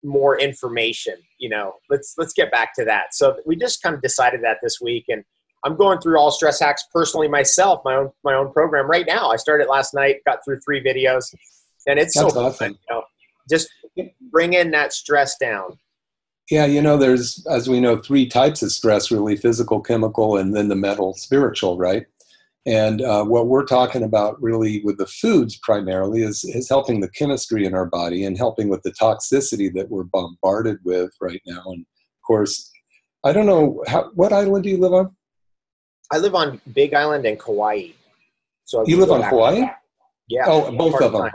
more 0.05 0.39
information 0.39 1.15
you 1.39 1.49
know 1.49 1.75
let's 1.91 2.15
let's 2.19 2.33
get 2.33 2.53
back 2.53 2.73
to 2.73 2.85
that 2.85 3.13
so 3.13 3.37
we 3.45 3.57
just 3.57 3.83
kind 3.83 3.97
of 3.97 4.01
decided 4.01 4.41
that 4.43 4.59
this 4.63 4.81
week 4.81 5.05
and 5.09 5.25
i'm 5.65 5.77
going 5.77 6.01
through 6.01 6.19
all 6.19 6.31
stress 6.31 6.61
hacks 6.61 6.85
personally 6.93 7.29
myself 7.29 7.81
my 7.85 7.95
own 7.95 8.11
my 8.25 8.35
own 8.35 8.53
program 8.53 8.89
right 8.89 9.07
now 9.07 9.31
i 9.31 9.37
started 9.37 9.69
last 9.69 9.95
night 9.95 10.17
got 10.27 10.39
through 10.45 10.59
three 10.61 10.83
videos 10.83 11.35
and 11.87 11.99
it's 11.99 12.15
That's 12.15 12.35
so 12.35 12.41
awesome. 12.41 12.75
fun, 12.75 12.79
you 12.89 12.95
know, 12.95 13.03
just 13.51 13.69
bring 14.31 14.53
in 14.53 14.71
that 14.73 14.93
stress 14.93 15.37
down 15.39 15.79
Yeah, 16.51 16.67
you 16.67 16.81
know, 16.81 16.97
there's, 16.97 17.47
as 17.51 17.69
we 17.69 17.81
know, 17.81 17.97
three 17.99 18.27
types 18.27 18.63
of 18.63 18.73
stress 18.73 19.11
really 19.11 19.37
physical, 19.37 19.81
chemical, 19.81 20.37
and 20.39 20.55
then 20.55 20.69
the 20.69 20.77
mental, 20.77 21.15
spiritual, 21.15 21.77
right? 21.77 22.07
And 22.67 23.03
uh, 23.03 23.25
what 23.25 23.49
we're 23.49 23.65
talking 23.65 24.03
about 24.03 24.41
really 24.43 24.83
with 24.85 24.99
the 24.99 25.07
foods 25.07 25.59
primarily 25.63 26.23
is, 26.23 26.45
is 26.45 26.69
helping 26.69 27.01
the 27.01 27.11
chemistry 27.11 27.65
in 27.67 27.75
our 27.75 27.87
body 27.87 28.25
and 28.25 28.37
helping 28.37 28.69
with 28.69 28.83
the 28.83 28.93
toxicity 28.93 29.73
that 29.75 29.91
we're 29.91 30.05
bombarded 30.05 30.79
with 30.85 31.11
right 31.21 31.41
now. 31.47 31.63
And 31.67 31.81
of 31.83 32.23
course, 32.27 32.71
I 33.25 33.33
don't 33.33 33.47
know, 33.47 33.83
how, 33.87 34.11
what 34.15 34.33
island 34.33 34.65
do 34.65 34.71
you 34.71 34.79
live 34.79 34.93
on? 34.93 35.17
I 36.11 36.19
live 36.19 36.35
on 36.35 36.61
big 36.75 36.95
island 36.95 37.25
and 37.27 37.39
kauai 37.39 37.89
so 38.65 38.85
You 38.87 38.99
live 38.99 39.11
on 39.11 39.23
Kauai? 39.23 39.67
yeah 40.29 40.45
Oh, 40.47 40.71
both 40.77 41.01
of 41.01 41.13
them. 41.13 41.23
time. 41.23 41.33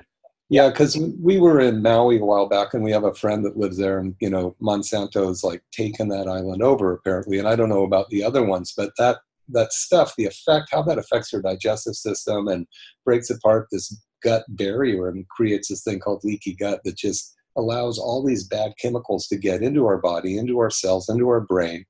Yeah, 0.50 0.70
because 0.70 0.96
we 1.20 1.40
were 1.40 1.60
in 1.60 1.82
Maui 1.82 2.20
a 2.20 2.24
while 2.26 2.48
back, 2.48 2.76
and 2.76 2.84
we 2.84 2.92
have 2.92 3.06
a 3.06 3.14
friend 3.16 3.44
that 3.44 3.58
lives 3.58 3.76
there, 3.78 3.98
and 3.98 4.14
you 4.20 4.30
know 4.30 4.56
Monsanto's 4.62 5.44
like 5.44 5.64
taken 5.72 6.10
that 6.10 6.28
island 6.28 6.62
over 6.62 6.94
apparently, 6.94 7.40
and 7.40 7.48
I 7.48 7.56
don't 7.56 7.70
know 7.70 7.84
about 7.84 8.08
the 8.10 8.24
other 8.24 8.44
ones, 8.46 8.72
but 8.78 8.92
that 9.00 9.18
that 9.50 9.74
stuff, 9.74 10.14
the 10.16 10.26
effect, 10.26 10.68
how 10.72 10.84
that 10.84 11.00
affects 11.00 11.34
your 11.34 11.42
digestive 11.42 11.96
system 11.96 12.48
and 12.48 12.68
breaks 13.04 13.32
apart 13.32 13.68
this 13.72 14.00
gut 14.24 14.44
barrier 14.50 15.08
and 15.10 15.28
creates 15.30 15.70
this 15.70 15.84
thing 15.84 16.00
called 16.00 16.22
leaky 16.24 16.54
gut 16.56 16.82
that 16.86 16.98
just 16.98 17.34
allows 17.58 17.98
all 17.98 18.24
these 18.24 18.48
bad 18.48 18.74
chemicals 18.80 19.28
to 19.28 19.38
get 19.38 19.64
into 19.64 19.86
our 19.88 19.98
body, 19.98 20.38
into 20.38 20.60
our 20.60 20.70
cells, 20.70 21.10
into 21.10 21.28
our 21.30 21.42
brain, 21.42 21.84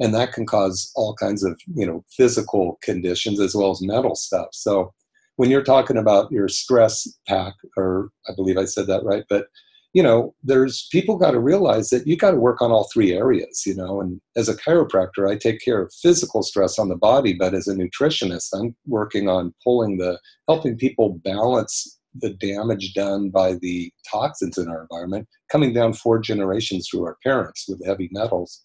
and 0.00 0.14
that 0.14 0.32
can 0.32 0.46
cause 0.46 0.90
all 0.96 1.14
kinds 1.14 1.44
of 1.44 1.60
you 1.74 1.86
know 1.86 2.04
physical 2.16 2.78
conditions 2.82 3.38
as 3.38 3.54
well 3.54 3.70
as 3.70 3.82
mental 3.82 4.16
stuff. 4.16 4.48
So 4.52 4.92
when 5.36 5.50
you're 5.50 5.62
talking 5.62 5.96
about 5.96 6.30
your 6.32 6.48
stress 6.48 7.06
pack, 7.26 7.54
or 7.76 8.10
I 8.28 8.32
believe 8.34 8.58
I 8.58 8.64
said 8.64 8.86
that 8.88 9.04
right, 9.04 9.24
but 9.28 9.46
you 9.92 10.02
know, 10.02 10.34
there's 10.44 10.86
people 10.92 11.16
got 11.16 11.32
to 11.32 11.40
realize 11.40 11.88
that 11.90 12.06
you 12.06 12.16
got 12.16 12.30
to 12.30 12.36
work 12.36 12.62
on 12.62 12.70
all 12.70 12.88
three 12.92 13.12
areas, 13.12 13.64
you 13.66 13.74
know. 13.74 14.00
And 14.00 14.20
as 14.36 14.48
a 14.48 14.56
chiropractor, 14.56 15.28
I 15.28 15.36
take 15.36 15.60
care 15.60 15.82
of 15.82 15.92
physical 16.00 16.42
stress 16.42 16.78
on 16.78 16.88
the 16.88 16.96
body, 16.96 17.32
but 17.32 17.54
as 17.54 17.66
a 17.66 17.74
nutritionist, 17.74 18.50
I'm 18.54 18.76
working 18.86 19.28
on 19.28 19.52
pulling 19.64 19.98
the 19.98 20.20
helping 20.48 20.76
people 20.76 21.20
balance 21.24 21.98
the 22.14 22.34
damage 22.34 22.94
done 22.94 23.30
by 23.30 23.54
the 23.54 23.92
toxins 24.10 24.58
in 24.58 24.68
our 24.68 24.82
environment 24.82 25.28
coming 25.50 25.72
down 25.72 25.92
four 25.92 26.18
generations 26.18 26.88
through 26.88 27.04
our 27.04 27.16
parents 27.24 27.66
with 27.68 27.84
heavy 27.86 28.08
metals 28.12 28.64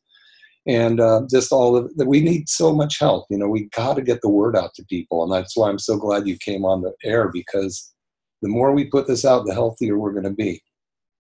and 0.68 1.00
uh, 1.00 1.22
just 1.30 1.52
all 1.52 1.76
of 1.76 1.96
that 1.96 2.08
we 2.08 2.20
need 2.20 2.50
so 2.50 2.74
much 2.74 3.00
help 3.00 3.26
you 3.30 3.38
know 3.38 3.48
we 3.48 3.70
got 3.76 3.96
to 3.96 4.02
get 4.02 4.22
the 4.22 4.30
word 4.30 4.56
out 4.56 4.74
to 4.76 4.84
people. 4.86 5.24
And 5.24 5.32
that's 5.32 5.56
why 5.56 5.70
i'm 5.70 5.80
so 5.80 5.98
glad 5.98 6.28
you 6.28 6.38
came 6.38 6.66
on 6.66 6.82
the 6.82 6.94
air 7.04 7.30
because 7.32 7.94
the 8.42 8.50
more 8.50 8.72
we 8.74 8.86
put 8.86 9.08
this 9.08 9.26
out 9.26 9.46
the 9.46 9.54
healthier 9.54 9.98
we're 9.98 10.12
going 10.12 10.24
to 10.24 10.30
be. 10.30 10.62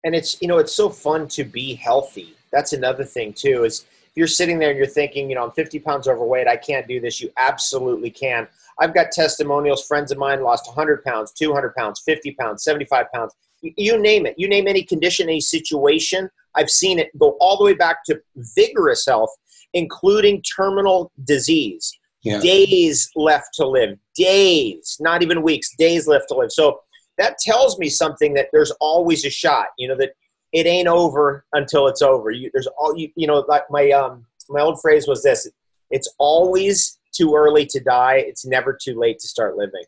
And 0.05 0.14
it's 0.14 0.40
you 0.40 0.49
know 0.49 0.59
it's 0.59 0.75
so 0.75 0.88
fun 0.88 1.29
to 1.29 1.44
be 1.44 1.75
healthy. 1.75 2.35
That's 2.53 2.72
another 2.72 3.05
thing 3.05 3.33
too 3.33 3.64
is 3.64 3.85
if 4.16 4.16
you're 4.16 4.27
sitting 4.27 4.59
there 4.59 4.70
and 4.70 4.79
you're 4.79 4.87
thinking 4.87 5.29
you 5.29 5.35
know 5.35 5.44
i'm 5.44 5.51
50 5.51 5.79
pounds 5.81 6.09
overweight 6.09 6.49
i 6.49 6.57
can't 6.57 6.88
do 6.88 7.01
this 7.01 7.20
you 7.20 7.31
absolutely 7.37 8.11
can. 8.11 8.49
I've 8.79 8.94
got 8.94 9.11
testimonials 9.11 9.87
friends 9.87 10.12
of 10.12 10.18
mine 10.18 10.42
lost 10.42 10.66
100 10.66 11.05
pounds 11.05 11.33
200 11.33 11.75
pounds 11.75 12.03
50 12.05 12.33
pounds 12.33 12.64
75 12.64 13.07
pounds 13.12 13.35
you, 13.62 14.01
name 14.01 14.27
it. 14.27 14.35
You 14.37 14.49
name 14.49 14.69
any 14.69 14.83
condition 14.83 15.29
any 15.29 15.40
situation 15.40 16.29
i've 16.55 16.71
seen 16.71 16.99
it 16.99 17.09
go 17.19 17.37
all 17.40 17.57
the 17.59 17.64
way 17.64 17.75
back 17.75 17.99
to 18.05 18.21
vigorous 18.57 19.05
health 19.07 19.31
including 19.77 20.42
terminal 20.42 21.12
disease. 21.25 21.92
Yeah. 22.23 22.40
Days 22.40 23.09
left 23.14 23.49
to 23.55 23.69
live. 23.69 23.99
Days. 24.16 24.97
Not 24.99 25.23
even 25.23 25.42
weeks. 25.42 25.71
Days 25.77 26.09
left 26.09 26.29
to 26.29 26.35
live. 26.35 26.51
So 26.51 26.81
that 27.19 27.38
tells 27.38 27.79
me 27.79 27.88
something 27.88 28.35
that 28.35 28.49
there's 28.53 28.73
always 28.81 29.25
a 29.25 29.31
shot 29.31 29.69
you 29.79 29.88
know 29.88 29.97
that 29.97 30.12
it 30.53 30.66
ain't 30.66 30.88
over 30.88 31.45
until 31.53 31.87
it's 31.87 32.03
over. 32.03 32.31
You 32.31 32.51
there's 32.53 32.69
all 32.79 32.97
you, 32.97 33.11
you 33.16 33.27
know 33.27 33.45
like 33.49 33.64
my 33.71 33.90
um 33.90 34.27
my 34.49 34.61
old 34.61 34.81
phrase 34.81 35.07
was 35.07 35.23
this 35.23 35.49
it's 35.90 36.12
always 36.19 36.99
too 37.12 37.35
early 37.35 37.64
to 37.66 37.81
die. 37.81 38.16
It's 38.16 38.45
never 38.45 38.77
too 38.81 38.99
late 38.99 39.19
to 39.21 39.29
start 39.29 39.57
living. 39.57 39.85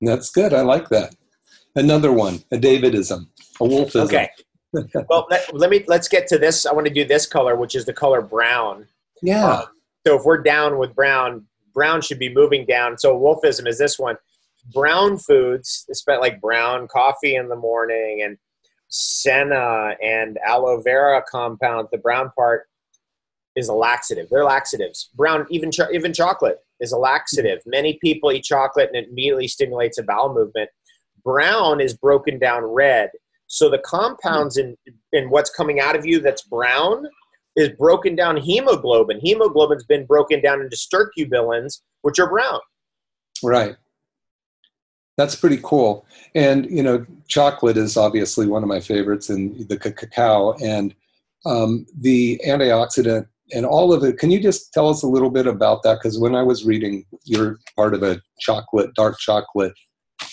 That's 0.00 0.30
good. 0.30 0.52
I 0.52 0.62
like 0.62 0.88
that 0.88 1.14
another 1.76 2.12
one 2.12 2.42
a 2.52 2.56
davidism 2.56 3.26
a 3.60 3.64
wolfism 3.64 4.04
okay 4.04 4.28
well 5.08 5.26
let, 5.30 5.54
let 5.54 5.70
me 5.70 5.84
let's 5.86 6.08
get 6.08 6.26
to 6.26 6.38
this 6.38 6.66
i 6.66 6.72
want 6.72 6.86
to 6.86 6.92
do 6.92 7.04
this 7.04 7.26
color 7.26 7.56
which 7.56 7.74
is 7.74 7.84
the 7.84 7.92
color 7.92 8.20
brown 8.20 8.86
yeah 9.22 9.58
Um, 9.58 9.64
so 10.06 10.16
if 10.16 10.24
we're 10.24 10.42
down 10.42 10.78
with 10.78 10.94
brown, 10.94 11.46
brown 11.72 12.02
should 12.02 12.18
be 12.18 12.32
moving 12.32 12.66
down. 12.66 12.98
So 12.98 13.18
wolfism 13.18 13.66
is 13.66 13.78
this 13.78 13.98
one. 13.98 14.16
Brown 14.72 15.18
foods, 15.18 15.86
especially 15.90 16.20
like 16.20 16.40
brown 16.40 16.88
coffee 16.88 17.36
in 17.36 17.48
the 17.48 17.56
morning 17.56 18.22
and 18.24 18.36
senna 18.88 19.94
and 20.02 20.38
aloe 20.46 20.80
vera 20.82 21.22
compound, 21.30 21.88
the 21.90 21.98
brown 21.98 22.30
part 22.36 22.66
is 23.56 23.68
a 23.68 23.74
laxative. 23.74 24.28
They're 24.30 24.44
laxatives. 24.44 25.10
Brown, 25.14 25.46
even 25.50 25.70
cho- 25.70 25.90
even 25.92 26.12
chocolate 26.12 26.58
is 26.80 26.92
a 26.92 26.98
laxative. 26.98 27.60
Many 27.66 27.98
people 28.02 28.32
eat 28.32 28.44
chocolate 28.44 28.88
and 28.88 28.96
it 28.96 29.08
immediately 29.10 29.48
stimulates 29.48 29.98
a 29.98 30.02
bowel 30.02 30.34
movement. 30.34 30.70
Brown 31.24 31.80
is 31.80 31.94
broken 31.96 32.38
down 32.38 32.64
red. 32.64 33.10
So 33.46 33.70
the 33.70 33.78
compounds 33.78 34.56
in 34.56 34.76
in 35.12 35.30
what's 35.30 35.50
coming 35.50 35.80
out 35.80 35.96
of 35.96 36.06
you 36.06 36.20
that's 36.20 36.42
brown 36.42 37.06
is 37.56 37.68
broken 37.70 38.16
down 38.16 38.36
hemoglobin. 38.36 39.20
Hemoglobin's 39.20 39.84
been 39.84 40.06
broken 40.06 40.42
down 40.42 40.60
into 40.60 40.76
stercobilins, 40.76 41.80
which 42.02 42.18
are 42.18 42.28
brown. 42.28 42.60
Right. 43.42 43.76
That's 45.16 45.36
pretty 45.36 45.60
cool. 45.62 46.04
And, 46.34 46.68
you 46.68 46.82
know, 46.82 47.06
chocolate 47.28 47.76
is 47.76 47.96
obviously 47.96 48.48
one 48.48 48.64
of 48.64 48.68
my 48.68 48.80
favorites 48.80 49.30
and 49.30 49.68
the 49.68 49.78
ca- 49.78 49.92
cacao 49.92 50.54
and 50.54 50.92
um, 51.46 51.86
the 52.00 52.40
antioxidant 52.44 53.28
and 53.52 53.64
all 53.64 53.92
of 53.92 54.02
it. 54.02 54.18
Can 54.18 54.32
you 54.32 54.40
just 54.40 54.72
tell 54.72 54.88
us 54.88 55.04
a 55.04 55.08
little 55.08 55.30
bit 55.30 55.46
about 55.46 55.84
that? 55.84 55.98
Because 56.02 56.18
when 56.18 56.34
I 56.34 56.42
was 56.42 56.64
reading, 56.64 57.04
you're 57.24 57.58
part 57.76 57.94
of 57.94 58.02
a 58.02 58.20
chocolate, 58.40 58.92
dark 58.94 59.18
chocolate 59.20 59.72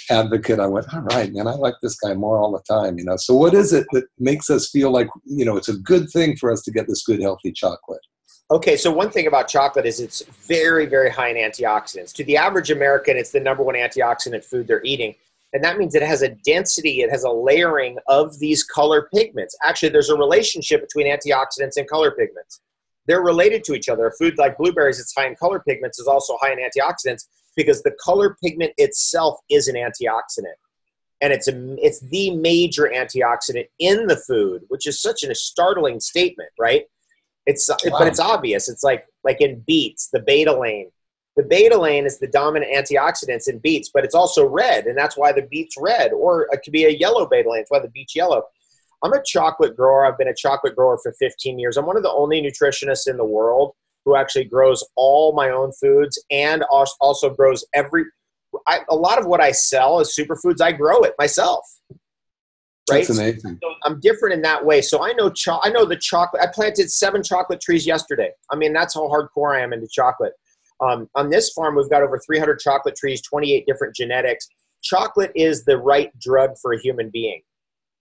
advocate. 0.10 0.60
I 0.60 0.68
went, 0.68 0.94
all 0.94 1.02
right, 1.02 1.32
man, 1.32 1.48
I 1.48 1.54
like 1.54 1.76
this 1.82 1.96
guy 1.96 2.14
more 2.14 2.38
all 2.38 2.52
the 2.52 2.64
time, 2.74 2.98
you 2.98 3.06
know. 3.06 3.18
So 3.18 3.36
what 3.36 3.54
is 3.54 3.74
it 3.74 3.86
that 3.92 4.06
makes 4.20 4.50
us 4.50 4.70
feel 4.70 4.92
like, 4.92 5.08
you 5.26 5.46
know, 5.46 5.58
it's 5.58 5.70
a 5.70 5.78
good 5.78 6.10
thing 6.12 6.36
for 6.38 6.52
us 6.52 6.62
to 6.64 6.72
get 6.72 6.88
this 6.88 7.04
good, 7.04 7.22
healthy 7.22 7.52
chocolate? 7.52 8.02
Okay, 8.50 8.76
so 8.76 8.92
one 8.92 9.10
thing 9.10 9.28
about 9.28 9.48
chocolate 9.48 9.86
is 9.86 10.02
it's 10.02 10.24
very, 10.48 10.86
very 10.86 11.10
high 11.10 11.30
in 11.30 11.38
antioxidants. 11.38 12.14
To 12.14 12.24
the 12.26 12.36
average 12.36 12.70
American, 12.70 13.16
it's 13.16 13.32
the 13.32 13.40
number 13.40 13.64
one 13.64 13.76
antioxidant 13.76 14.44
food 14.44 14.68
they're 14.68 14.84
eating. 14.84 15.16
And 15.54 15.64
that 15.64 15.78
means 15.78 15.96
it 15.96 16.04
has 16.04 16.22
a 16.22 16.30
density, 16.46 17.02
it 17.02 17.10
has 17.10 17.24
a 17.24 17.30
layering 17.30 17.98
of 18.08 18.38
these 18.40 18.64
color 18.64 19.10
pigments. 19.14 19.56
Actually, 19.64 19.90
there's 19.90 20.10
a 20.10 20.18
relationship 20.18 20.82
between 20.82 21.08
antioxidants 21.08 21.78
and 21.78 21.90
color 21.90 22.12
pigments. 22.12 22.62
They're 23.08 23.22
related 23.22 23.64
to 23.66 23.74
each 23.74 23.90
other. 23.90 24.08
A 24.08 24.12
food 24.14 24.38
like 24.38 24.58
blueberries, 24.58 25.00
it's 25.00 25.14
high 25.16 25.28
in 25.28 25.36
color 25.36 25.62
pigments, 25.68 26.00
is 26.00 26.08
also 26.08 26.38
high 26.42 26.54
in 26.54 26.60
antioxidants 26.60 27.26
because 27.56 27.82
the 27.84 27.96
color 28.04 28.36
pigment 28.44 28.74
itself 28.78 29.40
is 29.50 29.68
an 29.68 29.76
antioxidant. 29.76 30.56
And 31.24 31.32
it's, 31.32 31.48
a, 31.48 31.76
it's 31.78 32.00
the 32.10 32.36
major 32.36 32.92
antioxidant 32.94 33.68
in 33.78 34.08
the 34.08 34.18
food, 34.18 34.64
which 34.70 34.88
is 34.88 35.02
such 35.02 35.24
a 35.24 35.36
startling 35.36 36.00
statement, 36.00 36.50
right? 36.60 36.86
It's 37.46 37.70
Wow. 37.70 38.00
but 38.00 38.08
it's 38.08 38.20
obvious. 38.20 38.70
It's 38.70 38.84
like 38.84 39.06
like 39.24 39.42
in 39.42 39.62
beets, 39.62 40.10
the 40.12 40.20
betalain. 40.20 40.86
The 41.38 41.44
betalain 41.44 42.06
is 42.06 42.20
the 42.20 42.28
dominant 42.28 42.74
antioxidants 42.74 43.48
in 43.48 43.60
beets, 43.60 43.90
but 43.94 44.04
it's 44.04 44.16
also 44.16 44.46
red, 44.46 44.86
and 44.86 44.98
that's 44.98 45.18
why 45.18 45.32
the 45.32 45.44
beet's 45.50 45.76
red, 45.80 46.12
or 46.12 46.48
it 46.52 46.62
could 46.64 46.74
be 46.74 46.86
a 46.86 46.90
yellow 46.90 47.26
betalain. 47.26 47.60
That's 47.60 47.72
why 47.72 47.80
the 47.80 47.90
beet's 47.90 48.16
yellow. 48.16 48.44
I'm 49.04 49.14
a 49.14 49.24
chocolate 49.26 49.76
grower. 49.76 50.06
I've 50.06 50.18
been 50.18 50.28
a 50.28 50.36
chocolate 50.36 50.76
grower 50.76 51.00
for 51.02 51.14
15 51.18 51.58
years. 51.58 51.78
I'm 51.78 51.86
one 51.86 51.98
of 51.98 52.04
the 52.04 52.12
only 52.12 52.42
nutritionists 52.42 53.08
in 53.08 53.18
the 53.18 53.26
world 53.26 53.74
who 54.06 54.16
actually 54.16 54.46
grows 54.46 54.86
all 54.96 55.34
my 55.34 55.50
own 55.50 55.72
foods 55.80 56.24
and 56.32 56.64
also 56.70 57.30
grows 57.30 57.66
every. 57.74 58.06
I, 58.68 58.80
a 58.90 58.96
lot 58.96 59.18
of 59.18 59.26
what 59.26 59.42
I 59.42 59.52
sell 59.52 60.00
is 60.00 60.16
superfoods. 60.18 60.62
I 60.62 60.72
grow 60.72 61.02
it 61.04 61.14
myself. 61.18 61.64
Right? 62.90 63.08
That's 63.08 63.18
amazing. 63.18 63.60
So 63.64 63.74
I'm 63.86 64.00
different 64.02 64.34
in 64.34 64.42
that 64.42 64.66
way. 64.66 64.82
So 64.82 65.04
I 65.04 65.14
know 65.14 65.30
cho- 65.30 65.60
I 65.64 65.70
know 65.70 65.86
the 65.86 65.96
chocolate. 65.96 66.42
I 66.44 66.48
planted 66.54 66.92
seven 66.92 67.24
chocolate 67.24 67.62
trees 67.62 67.86
yesterday. 67.86 68.32
I 68.52 68.56
mean, 68.56 68.74
that's 68.74 68.96
how 68.96 69.08
hardcore 69.08 69.56
I 69.56 69.62
am 69.62 69.72
into 69.72 69.88
chocolate. 69.92 70.34
Um, 70.82 71.08
on 71.16 71.30
this 71.30 71.52
farm, 71.52 71.76
we've 71.76 71.90
got 71.90 72.02
over 72.02 72.20
300 72.20 72.60
chocolate 72.60 72.96
trees, 72.96 73.22
28 73.22 73.66
different 73.68 73.96
genetics. 73.96 74.48
Chocolate 74.84 75.32
is 75.36 75.64
the 75.64 75.78
right 75.78 76.10
drug 76.20 76.52
for 76.60 76.74
a 76.74 76.82
human 76.82 77.10
being. 77.12 77.42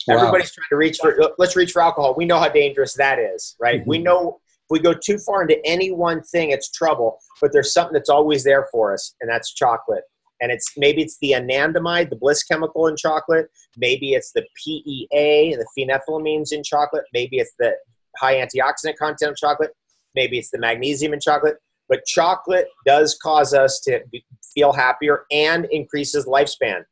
Wow. 0.09 0.17
Everybody's 0.17 0.53
trying 0.53 0.67
to 0.71 0.77
reach 0.77 0.99
for, 0.99 1.35
let's 1.39 1.57
reach 1.57 1.73
for 1.73 1.83
alcohol. 1.83 2.15
We 2.17 2.25
know 2.25 2.39
how 2.39 2.49
dangerous 2.49 2.95
that 2.95 3.19
is, 3.19 3.55
right? 3.61 3.81
Mm-hmm. 3.81 3.91
We 3.91 3.99
know 3.99 4.41
we 4.71 4.79
go 4.79 4.95
too 4.95 5.19
far 5.19 5.43
into 5.43 5.59
any 5.65 5.91
one 5.91 6.23
thing, 6.23 6.51
it's 6.51 6.71
trouble, 6.71 7.19
but 7.41 7.53
there's 7.53 7.73
something 7.73 7.95
that's 7.95 8.11
always 8.11 8.45
there 8.45 8.69
for 8.71 8.93
us, 8.93 9.15
and 9.21 9.31
that's 9.31 9.53
chocolate. 9.53 10.05
And 10.43 10.51
it's 10.51 10.73
maybe 10.77 11.03
it's 11.03 11.19
the 11.21 11.33
anandamide, 11.33 12.09
the 12.09 12.17
bliss 12.17 12.43
chemical 12.45 12.87
in 12.87 12.97
chocolate. 12.97 13.49
Maybe 13.77 14.15
it's 14.15 14.33
the 14.33 14.45
PEA, 14.57 15.57
the 15.57 15.67
phenethylamines 15.79 16.53
in 16.53 16.63
chocolate. 16.63 17.05
Maybe 17.13 17.39
it's 17.39 17.53
the 17.59 17.75
high 18.17 18.37
antioxidant 18.37 18.97
content 18.97 19.33
of 19.33 19.37
chocolate. 19.37 19.73
Maybe 20.15 20.39
it's 20.39 20.51
the 20.51 20.59
magnesium 20.59 21.13
in 21.13 21.21
chocolate 21.21 21.59
but 21.91 22.07
chocolate 22.07 22.69
does 22.87 23.19
cause 23.21 23.53
us 23.53 23.81
to 23.81 24.01
be, 24.11 24.25
feel 24.55 24.73
happier 24.73 25.25
and 25.31 25.67
increases 25.67 26.25
lifespan. 26.25 26.85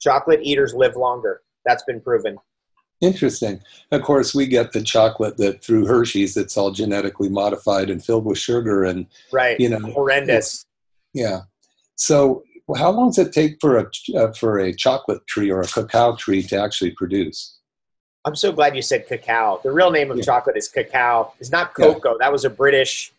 Chocolate 0.00 0.40
eaters 0.42 0.72
live 0.72 0.96
longer. 0.96 1.42
That's 1.66 1.82
been 1.82 2.00
proven. 2.00 2.38
Interesting. 3.00 3.60
Of 3.92 4.02
course, 4.02 4.34
we 4.34 4.46
get 4.46 4.72
the 4.72 4.82
chocolate 4.82 5.36
that 5.36 5.62
through 5.62 5.86
Hershey's, 5.86 6.36
it's 6.36 6.56
all 6.56 6.70
genetically 6.70 7.28
modified 7.28 7.90
and 7.90 8.02
filled 8.02 8.24
with 8.24 8.38
sugar 8.38 8.84
and 8.84 9.06
right. 9.32 9.58
You 9.60 9.68
know, 9.68 9.78
horrendous. 9.78 10.64
Yeah. 11.12 11.40
So, 11.96 12.42
how 12.76 12.90
long 12.90 13.10
does 13.10 13.18
it 13.18 13.32
take 13.32 13.58
for 13.60 13.78
a 13.78 13.90
uh, 14.16 14.32
for 14.32 14.58
a 14.58 14.72
chocolate 14.74 15.26
tree 15.26 15.50
or 15.50 15.60
a 15.60 15.66
cacao 15.66 16.16
tree 16.16 16.42
to 16.44 16.60
actually 16.60 16.92
produce? 16.92 17.58
I'm 18.24 18.34
so 18.34 18.50
glad 18.50 18.74
you 18.74 18.82
said 18.82 19.06
cacao. 19.06 19.60
The 19.62 19.70
real 19.70 19.90
name 19.90 20.10
of 20.10 20.16
yeah. 20.16 20.24
chocolate 20.24 20.56
is 20.56 20.68
cacao. 20.68 21.32
It's 21.38 21.52
not 21.52 21.74
cocoa. 21.74 22.12
Yeah. 22.12 22.16
That 22.20 22.32
was 22.32 22.44
a 22.44 22.50
British 22.50 23.12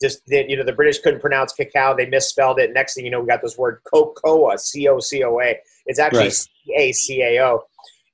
just 0.00 0.22
you 0.26 0.56
know 0.56 0.64
the 0.64 0.72
British 0.72 0.98
couldn't 1.00 1.20
pronounce 1.20 1.52
cacao, 1.52 1.94
they 1.94 2.06
misspelled 2.06 2.58
it. 2.58 2.72
Next 2.72 2.94
thing 2.94 3.04
you 3.04 3.10
know, 3.10 3.20
we 3.20 3.26
got 3.26 3.42
this 3.42 3.58
word 3.58 3.80
cocoa, 3.84 4.56
C 4.56 4.88
O 4.88 4.98
C 4.98 5.22
O 5.22 5.40
A. 5.40 5.58
It's 5.86 5.98
actually 5.98 6.30
C 6.30 6.48
A 6.76 6.92
C 6.92 7.22
A 7.22 7.44
O. 7.44 7.64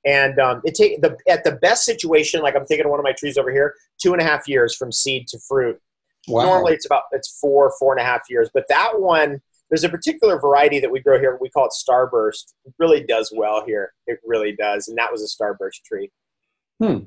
And 0.07 0.39
um, 0.39 0.61
it 0.63 0.73
take 0.73 1.01
the 1.01 1.17
at 1.27 1.43
the 1.43 1.51
best 1.51 1.83
situation, 1.83 2.41
like 2.41 2.55
I'm 2.55 2.65
thinking 2.65 2.85
of 2.85 2.91
one 2.91 2.99
of 2.99 3.03
my 3.03 3.11
trees 3.11 3.37
over 3.37 3.51
here, 3.51 3.75
two 4.01 4.13
and 4.13 4.21
a 4.21 4.25
half 4.25 4.47
years 4.47 4.73
from 4.73 4.91
seed 4.91 5.27
to 5.27 5.39
fruit. 5.39 5.79
Wow. 6.29 6.43
Normally 6.43 6.73
it's 6.73 6.85
about 6.85 7.03
it's 7.11 7.37
four 7.39 7.73
four 7.77 7.93
and 7.93 8.01
a 8.01 8.05
half 8.05 8.21
years, 8.29 8.49
but 8.53 8.65
that 8.69 8.99
one 8.99 9.41
there's 9.69 9.83
a 9.83 9.89
particular 9.89 10.39
variety 10.39 10.79
that 10.79 10.89
we 10.89 11.01
grow 11.01 11.19
here. 11.19 11.37
We 11.41 11.49
call 11.49 11.65
it 11.65 11.73
Starburst. 11.73 12.53
It 12.65 12.73
really 12.79 13.03
does 13.03 13.33
well 13.35 13.65
here. 13.65 13.93
It 14.07 14.19
really 14.25 14.55
does, 14.55 14.87
and 14.87 14.97
that 14.97 15.11
was 15.11 15.21
a 15.21 15.43
Starburst 15.43 15.83
tree. 15.85 16.09
Hmm. 16.81 16.99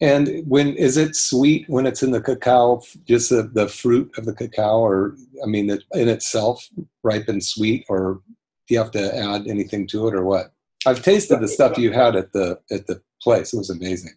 And 0.00 0.44
when 0.46 0.74
is 0.76 0.96
it 0.96 1.16
sweet 1.16 1.68
when 1.68 1.86
it's 1.86 2.02
in 2.02 2.10
the 2.10 2.20
cacao, 2.20 2.82
just 3.06 3.30
the, 3.30 3.50
the 3.54 3.68
fruit 3.68 4.16
of 4.18 4.24
the 4.24 4.34
cacao, 4.34 4.78
or 4.78 5.16
I 5.42 5.46
mean, 5.46 5.70
it, 5.70 5.82
in 5.94 6.08
itself 6.08 6.64
ripe 7.02 7.28
and 7.28 7.42
sweet, 7.42 7.86
or 7.88 8.20
do 8.68 8.74
you 8.74 8.78
have 8.78 8.90
to 8.92 9.16
add 9.16 9.46
anything 9.48 9.86
to 9.88 10.08
it, 10.08 10.14
or 10.14 10.24
what? 10.24 10.53
I've 10.86 11.02
tasted 11.02 11.40
the 11.40 11.48
stuff 11.48 11.78
you 11.78 11.92
had 11.92 12.16
at 12.16 12.32
the 12.32 12.60
at 12.70 12.86
the 12.86 13.00
place. 13.22 13.52
It 13.54 13.58
was 13.58 13.70
amazing. 13.70 14.12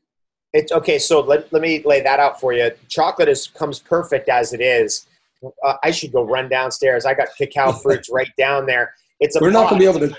It's 0.53 0.71
okay. 0.71 0.97
So 0.97 1.19
let, 1.19 1.51
let 1.51 1.61
me 1.61 1.83
lay 1.83 2.01
that 2.01 2.19
out 2.19 2.39
for 2.39 2.53
you. 2.53 2.71
Chocolate 2.87 3.29
is 3.29 3.47
comes 3.47 3.79
perfect 3.79 4.29
as 4.29 4.53
it 4.53 4.61
is. 4.61 5.07
Uh, 5.63 5.75
I 5.83 5.91
should 5.91 6.11
go 6.11 6.23
run 6.23 6.49
downstairs. 6.49 7.05
I 7.05 7.13
got 7.13 7.29
cacao 7.37 7.71
fruits 7.83 8.09
right 8.11 8.31
down 8.37 8.65
there. 8.65 8.93
It's 9.19 9.35
a 9.35 9.39
we're 9.39 9.51
not 9.51 9.69
going 9.69 9.81
to 9.81 9.91
be 9.91 9.97
able 9.97 10.07
to 10.07 10.17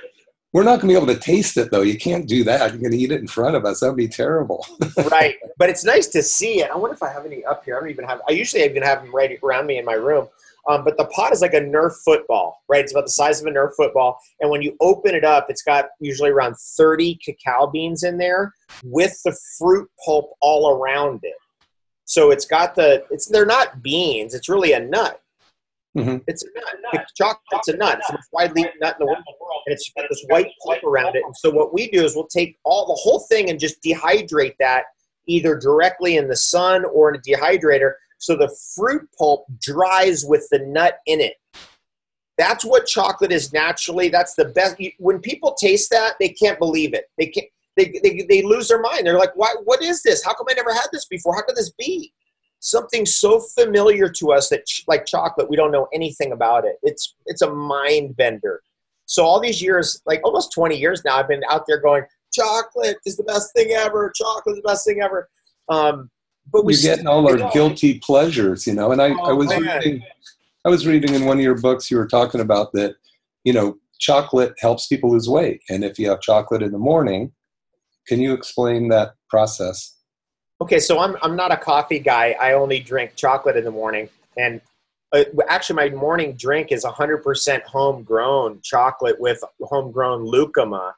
we're 0.53 0.65
not 0.65 0.81
going 0.81 0.95
to 0.95 1.01
be 1.01 1.03
able 1.03 1.15
to 1.15 1.21
taste 1.21 1.57
it 1.57 1.71
though. 1.71 1.83
You 1.83 1.99
can't 1.99 2.27
do 2.27 2.43
that. 2.45 2.71
You're 2.73 2.81
going 2.81 2.93
to 2.93 2.99
eat 2.99 3.13
it 3.13 3.21
in 3.21 3.27
front 3.27 3.55
of 3.55 3.65
us. 3.65 3.81
That 3.81 3.89
would 3.89 3.97
be 3.97 4.09
terrible. 4.09 4.67
right. 5.11 5.37
But 5.59 5.69
it's 5.69 5.85
nice 5.85 6.07
to 6.09 6.23
see 6.23 6.61
it. 6.61 6.71
I 6.71 6.77
wonder 6.77 6.95
if 6.95 7.03
I 7.03 7.13
have 7.13 7.27
any 7.27 7.45
up 7.45 7.65
here. 7.65 7.77
I 7.77 7.81
don't 7.81 7.91
even 7.91 8.07
have, 8.07 8.23
I 8.29 8.33
usually 8.33 8.65
even 8.65 8.83
have 8.83 9.03
them 9.03 9.15
right 9.15 9.39
around 9.43 9.67
me 9.67 9.79
in 9.79 9.85
my 9.85 9.95
room. 9.95 10.29
Um, 10.69 10.85
but 10.85 10.99
the 10.99 11.07
pot 11.07 11.33
is 11.33 11.41
like 11.41 11.55
a 11.55 11.61
Nerf 11.61 11.95
football, 12.05 12.63
right? 12.69 12.83
It's 12.83 12.93
about 12.93 13.07
the 13.07 13.13
size 13.13 13.41
of 13.41 13.47
a 13.47 13.51
Nerf 13.51 13.71
football. 13.75 14.19
And 14.41 14.51
when 14.51 14.61
you 14.61 14.77
open 14.81 15.15
it 15.15 15.25
up, 15.25 15.47
it's 15.49 15.63
got 15.63 15.87
usually 15.99 16.31
around 16.31 16.57
30 16.77 17.19
cacao 17.25 17.69
beans 17.69 18.03
in 18.03 18.19
there 18.19 18.53
with 18.85 19.19
the 19.25 19.37
fruit 19.59 19.89
pulp 20.05 20.33
all 20.43 20.77
around 20.77 21.21
it. 21.23 21.35
So 22.05 22.31
it's 22.31 22.45
got 22.45 22.75
the, 22.75 23.05
it's, 23.11 23.27
they're 23.27 23.47
not 23.47 23.83
beans. 23.83 24.35
It's 24.35 24.49
really 24.49 24.73
a 24.73 24.81
nut. 24.81 25.21
Mm-hmm. 25.97 26.19
It's 26.27 26.43
a 26.43 26.47
nut. 26.55 26.65
Chocolate, 26.83 27.03
it's 27.03 27.13
chocolate's 27.15 27.69
a 27.69 27.77
nut. 27.77 27.99
It's 27.99 28.07
the 28.09 28.15
most 28.15 28.29
widely 28.33 28.63
eaten 28.63 28.73
nut 28.81 28.97
in 29.01 29.07
the 29.07 29.13
world, 29.13 29.23
and 29.67 29.73
it's 29.73 29.91
got 29.97 30.07
this 30.09 30.25
white 30.29 30.51
pulp 30.65 30.85
around 30.85 31.17
it. 31.17 31.23
And 31.25 31.35
so 31.37 31.51
what 31.51 31.73
we 31.73 31.91
do 31.91 32.05
is 32.05 32.15
we'll 32.15 32.27
take 32.27 32.59
all 32.65 32.87
the 32.87 33.01
whole 33.01 33.21
thing 33.31 33.51
and 33.51 33.59
just 33.59 33.83
dehydrate 33.83 34.55
that 34.61 34.85
either 35.27 35.57
directly 35.57 36.17
in 36.17 36.29
the 36.29 36.37
sun 36.37 36.85
or 36.85 37.11
in 37.11 37.17
a 37.17 37.23
dehydrator, 37.23 37.93
so 38.19 38.37
the 38.37 38.55
fruit 38.75 39.09
pulp 39.19 39.47
dries 39.61 40.25
with 40.25 40.47
the 40.51 40.59
nut 40.61 40.99
in 41.07 41.21
it. 41.21 41.35
That's 42.37 42.65
what 42.65 42.87
chocolate 42.87 43.33
is 43.33 43.53
naturally. 43.53 44.09
That's 44.09 44.35
the 44.35 44.47
best. 44.47 44.77
When 44.99 45.21
people 45.21 45.55
taste 45.55 45.91
that, 45.91 46.15
they 46.21 46.29
can't 46.29 46.59
believe 46.59 46.95
it. 46.95 47.07
They 47.19 47.27
can't. 47.27 47.47
They, 47.77 47.99
they, 48.03 48.27
they 48.29 48.43
lose 48.43 48.69
their 48.69 48.81
mind. 48.81 49.07
They're 49.07 49.19
like, 49.19 49.37
"Why? 49.37 49.55
What 49.65 49.83
is 49.83 50.03
this? 50.03 50.25
How 50.25 50.35
come 50.35 50.47
I 50.51 50.55
never 50.55 50.73
had 50.73 50.87
this 50.93 51.07
before? 51.07 51.35
How 51.35 51.43
could 51.43 51.57
this 51.57 51.73
be?" 51.79 52.13
something 52.61 53.07
so 53.07 53.41
familiar 53.41 54.09
to 54.09 54.33
us 54.33 54.49
that 54.49 54.63
like 54.89 55.07
chocolate 55.07 55.49
we 55.49 55.57
don't 55.57 55.71
know 55.71 55.87
anything 55.95 56.33
about 56.33 56.65
it 56.65 56.77
it's 56.83 57.15
it's 57.27 57.43
a 57.43 57.51
mind 57.55 58.17
bender 58.17 58.61
so 59.07 59.25
all 59.25 59.39
these 59.39 59.63
years 59.63 60.03
like 60.07 60.21
almost 60.25 60.53
20 60.53 60.77
years 60.77 61.05
now 61.05 61.17
i've 61.17 61.29
been 61.29 61.43
out 61.51 61.65
there 61.69 61.81
going 61.81 62.03
chocolate 62.33 62.97
is 63.07 63.17
the 63.17 63.23
best 63.25 63.53
thing 63.55 63.71
ever 63.71 64.11
chocolate 64.15 64.57
is 64.57 64.63
the 64.63 64.69
best 64.69 64.85
thing 64.85 65.01
ever 65.01 65.29
um, 65.69 66.11
but 66.53 66.65
we're 66.65 66.81
getting 66.81 67.07
all 67.07 67.29
our 67.29 67.51
guilty 67.53 67.99
pleasures 67.99 68.67
you 68.67 68.75
know 68.75 68.93
and 68.93 69.03
i, 69.03 69.11
oh, 69.11 69.31
I 69.31 69.33
was 69.33 69.49
man. 69.49 69.63
reading 69.63 70.03
i 70.65 70.69
was 70.69 70.87
reading 70.87 71.15
in 71.15 71.25
one 71.25 71.39
of 71.39 71.43
your 71.43 71.59
books 71.59 71.91
you 71.91 71.97
were 71.97 72.07
talking 72.07 72.41
about 72.41 72.73
that 72.73 72.97
you 73.45 73.53
know 73.53 73.77
chocolate 73.99 74.55
helps 74.59 74.87
people 74.87 75.11
lose 75.11 75.29
weight 75.29 75.61
and 75.69 75.85
if 75.85 75.99
you 75.99 76.09
have 76.09 76.21
chocolate 76.21 76.63
in 76.63 76.73
the 76.73 76.79
morning 76.79 77.33
can 78.07 78.21
you 78.21 78.33
explain 78.33 78.89
that 78.89 79.15
process 79.29 79.99
Okay, 80.61 80.81
so 80.81 80.99
I'm 80.99 81.17
I'm 81.23 81.37
not 81.37 81.53
a 81.53 81.57
coffee 81.57 82.01
guy. 82.01 82.35
I 82.41 82.55
only 82.55 82.81
drink 82.81 83.15
chocolate 83.15 83.57
in 83.57 83.65
the 83.65 83.71
morning, 83.71 84.09
and 84.37 84.61
uh, 85.13 85.25
actually, 85.49 85.77
my 85.77 85.89
morning 85.91 86.35
drink 86.37 86.73
is 86.73 86.85
100% 86.85 87.63
homegrown 87.63 88.61
chocolate 88.63 89.21
with 89.21 89.43
homegrown 89.63 90.25
lucuma, 90.25 90.95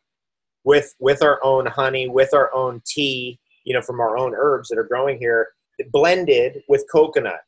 with 0.65 0.95
with 0.99 1.23
our 1.23 1.39
own 1.45 1.67
honey, 1.67 2.09
with 2.09 2.33
our 2.33 2.53
own 2.55 2.81
tea, 2.87 3.39
you 3.71 3.75
know, 3.75 3.81
from 3.81 4.01
our 4.01 4.19
own 4.19 4.35
herbs 4.35 4.69
that 4.69 4.79
are 4.79 4.85
growing 4.85 5.17
here, 5.17 5.51
blended 5.93 6.61
with 6.69 6.85
coconut. 6.91 7.39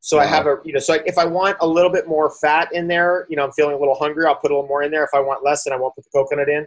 So 0.00 0.16
wow. 0.16 0.22
I 0.22 0.26
have 0.26 0.46
a, 0.46 0.56
you 0.64 0.72
know, 0.72 0.78
so 0.78 0.94
if 1.04 1.18
I 1.18 1.26
want 1.26 1.58
a 1.60 1.66
little 1.66 1.92
bit 1.92 2.08
more 2.08 2.30
fat 2.40 2.72
in 2.72 2.88
there, 2.88 3.26
you 3.28 3.36
know, 3.36 3.44
I'm 3.44 3.52
feeling 3.52 3.74
a 3.74 3.78
little 3.78 3.94
hungry, 3.94 4.24
I'll 4.24 4.36
put 4.36 4.50
a 4.50 4.54
little 4.54 4.66
more 4.66 4.82
in 4.82 4.90
there. 4.90 5.04
If 5.04 5.10
I 5.12 5.20
want 5.20 5.44
less, 5.44 5.64
then 5.64 5.74
I 5.74 5.76
won't 5.76 5.94
put 5.94 6.04
the 6.04 6.10
coconut 6.14 6.48
in. 6.48 6.66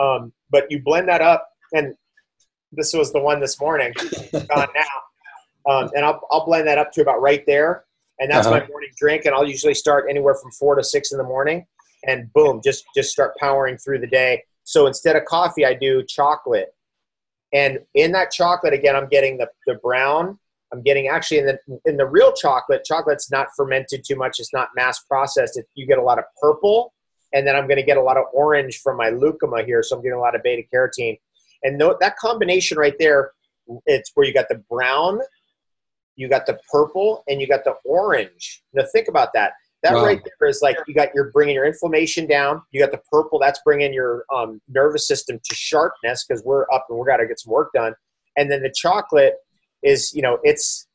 Um, 0.00 0.32
but 0.50 0.68
you 0.70 0.82
blend 0.82 1.08
that 1.08 1.20
up, 1.20 1.48
and 1.72 1.94
this 2.72 2.92
was 2.94 3.12
the 3.12 3.20
one 3.20 3.38
this 3.38 3.60
morning, 3.60 3.92
gone 4.32 4.68
now. 4.74 5.72
Um, 5.72 5.90
and 5.94 6.04
I'll, 6.04 6.20
I'll 6.32 6.44
blend 6.44 6.66
that 6.66 6.78
up 6.78 6.90
to 6.94 7.02
about 7.02 7.20
right 7.20 7.44
there. 7.46 7.84
And 8.18 8.28
that's 8.28 8.48
uh-huh. 8.48 8.58
my 8.58 8.66
morning 8.66 8.90
drink. 8.98 9.24
And 9.24 9.36
I'll 9.36 9.46
usually 9.46 9.74
start 9.74 10.06
anywhere 10.10 10.34
from 10.34 10.50
four 10.50 10.74
to 10.74 10.82
six 10.82 11.12
in 11.12 11.18
the 11.18 11.24
morning. 11.24 11.64
And 12.08 12.32
boom, 12.32 12.60
just, 12.64 12.84
just 12.96 13.12
start 13.12 13.36
powering 13.38 13.78
through 13.78 14.00
the 14.00 14.08
day. 14.08 14.42
So 14.64 14.88
instead 14.88 15.14
of 15.14 15.24
coffee, 15.26 15.64
I 15.64 15.74
do 15.74 16.02
chocolate. 16.02 16.74
And 17.52 17.80
in 17.94 18.12
that 18.12 18.30
chocolate, 18.30 18.72
again, 18.72 18.96
I'm 18.96 19.08
getting 19.08 19.38
the, 19.38 19.48
the 19.66 19.74
brown. 19.74 20.38
I'm 20.72 20.82
getting 20.82 21.08
actually 21.08 21.38
in 21.38 21.46
the 21.46 21.58
in 21.84 21.96
the 21.98 22.06
real 22.06 22.32
chocolate. 22.32 22.84
Chocolate's 22.84 23.30
not 23.30 23.48
fermented 23.56 24.04
too 24.06 24.16
much. 24.16 24.40
It's 24.40 24.54
not 24.54 24.70
mass 24.74 25.00
processed. 25.00 25.60
You 25.74 25.86
get 25.86 25.98
a 25.98 26.02
lot 26.02 26.18
of 26.18 26.24
purple, 26.40 26.94
and 27.34 27.46
then 27.46 27.56
I'm 27.56 27.66
going 27.66 27.76
to 27.76 27.82
get 27.82 27.98
a 27.98 28.02
lot 28.02 28.16
of 28.16 28.24
orange 28.32 28.80
from 28.82 28.96
my 28.96 29.10
lucuma 29.10 29.64
here. 29.64 29.82
So 29.82 29.96
I'm 29.96 30.02
getting 30.02 30.16
a 30.16 30.20
lot 30.20 30.34
of 30.34 30.42
beta 30.42 30.62
carotene. 30.72 31.18
And 31.62 31.78
th- 31.78 31.96
that 32.00 32.16
combination 32.16 32.78
right 32.78 32.94
there, 32.98 33.32
it's 33.84 34.10
where 34.14 34.26
you 34.26 34.32
got 34.32 34.48
the 34.48 34.62
brown, 34.70 35.20
you 36.16 36.28
got 36.28 36.46
the 36.46 36.58
purple, 36.72 37.22
and 37.28 37.38
you 37.40 37.46
got 37.46 37.64
the 37.64 37.74
orange. 37.84 38.62
Now 38.72 38.84
think 38.92 39.08
about 39.08 39.34
that. 39.34 39.52
That 39.82 39.94
wow. 39.94 40.04
right 40.04 40.20
there 40.22 40.48
is 40.48 40.60
like 40.62 40.76
you 40.86 40.94
got 40.94 41.08
you're 41.14 41.30
bringing 41.32 41.54
your 41.54 41.66
inflammation 41.66 42.26
down. 42.26 42.62
You 42.70 42.80
got 42.80 42.92
the 42.92 43.00
purple. 43.10 43.38
That's 43.40 43.60
bringing 43.64 43.92
your 43.92 44.24
um, 44.32 44.60
nervous 44.68 45.08
system 45.08 45.40
to 45.42 45.54
sharpness 45.54 46.24
because 46.24 46.42
we're 46.44 46.70
up 46.72 46.86
and 46.88 46.98
we're 46.98 47.06
got 47.06 47.16
to 47.16 47.26
get 47.26 47.40
some 47.40 47.52
work 47.52 47.70
done. 47.74 47.94
And 48.36 48.50
then 48.50 48.62
the 48.62 48.72
chocolate 48.74 49.34
is, 49.82 50.12
you 50.14 50.22
know, 50.22 50.38
it's 50.44 50.86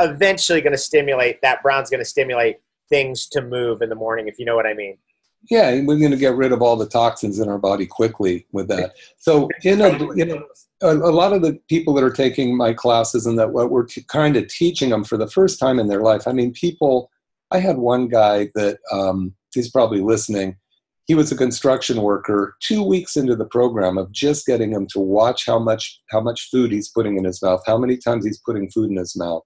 eventually 0.00 0.60
going 0.60 0.72
to 0.72 0.78
stimulate 0.78 1.42
that 1.42 1.62
brown's 1.62 1.90
going 1.90 2.00
to 2.00 2.08
stimulate 2.08 2.56
things 2.88 3.28
to 3.28 3.42
move 3.42 3.82
in 3.82 3.88
the 3.88 3.94
morning, 3.94 4.28
if 4.28 4.38
you 4.38 4.44
know 4.44 4.56
what 4.56 4.66
I 4.66 4.74
mean. 4.74 4.96
Yeah, 5.50 5.80
we're 5.84 5.98
going 5.98 6.10
to 6.10 6.16
get 6.16 6.34
rid 6.34 6.52
of 6.52 6.60
all 6.60 6.76
the 6.76 6.86
toxins 6.86 7.38
in 7.38 7.48
our 7.48 7.58
body 7.58 7.86
quickly 7.86 8.46
with 8.52 8.68
that. 8.68 8.92
So, 9.16 9.48
in 9.62 9.80
a, 9.80 9.98
you 10.14 10.26
know, 10.26 10.44
a, 10.82 10.92
a 10.92 11.12
lot 11.12 11.32
of 11.32 11.40
the 11.40 11.58
people 11.68 11.94
that 11.94 12.04
are 12.04 12.12
taking 12.12 12.56
my 12.56 12.74
classes 12.74 13.26
and 13.26 13.38
that 13.38 13.50
what 13.50 13.70
we're 13.70 13.86
t- 13.86 14.02
kind 14.02 14.36
of 14.36 14.48
teaching 14.48 14.90
them 14.90 15.02
for 15.02 15.16
the 15.16 15.28
first 15.28 15.58
time 15.58 15.78
in 15.78 15.88
their 15.88 16.02
life. 16.02 16.28
I 16.28 16.32
mean, 16.32 16.52
people. 16.52 17.10
I 17.50 17.58
had 17.58 17.78
one 17.78 18.08
guy 18.08 18.50
that 18.54 18.78
um, 18.92 19.34
he's 19.52 19.70
probably 19.70 20.00
listening. 20.00 20.56
He 21.06 21.14
was 21.14 21.32
a 21.32 21.36
construction 21.36 22.02
worker. 22.02 22.56
Two 22.60 22.84
weeks 22.84 23.16
into 23.16 23.34
the 23.34 23.46
program 23.46 23.98
of 23.98 24.12
just 24.12 24.46
getting 24.46 24.70
him 24.70 24.86
to 24.92 25.00
watch 25.00 25.46
how 25.46 25.58
much 25.58 26.00
how 26.10 26.20
much 26.20 26.48
food 26.50 26.70
he's 26.72 26.90
putting 26.90 27.16
in 27.16 27.24
his 27.24 27.42
mouth, 27.42 27.62
how 27.66 27.78
many 27.78 27.96
times 27.96 28.24
he's 28.24 28.40
putting 28.44 28.70
food 28.70 28.90
in 28.90 28.96
his 28.96 29.16
mouth, 29.16 29.42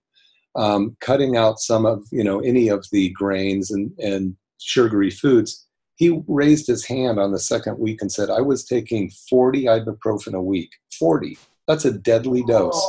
um, 0.57 0.97
cutting 1.01 1.37
out 1.37 1.59
some 1.59 1.87
of 1.87 2.05
you 2.11 2.23
know 2.23 2.41
any 2.41 2.69
of 2.69 2.85
the 2.93 3.11
grains 3.11 3.71
and 3.71 3.93
and 3.99 4.37
sugary 4.59 5.11
foods 5.11 5.65
he 5.97 6.23
raised 6.27 6.67
his 6.67 6.85
hand 6.85 7.19
on 7.21 7.33
the 7.33 7.39
second 7.39 7.79
week 7.79 8.03
and 8.03 8.11
said, 8.11 8.31
I 8.31 8.41
was 8.41 8.65
taking 8.65 9.11
40 9.31 9.65
ibuprofen 9.65 10.35
a 10.35 10.43
week. 10.43 10.71
40. 10.99 11.39
That's 11.69 11.85
a 11.85 11.93
deadly 11.93 12.43
dose. 12.45 12.83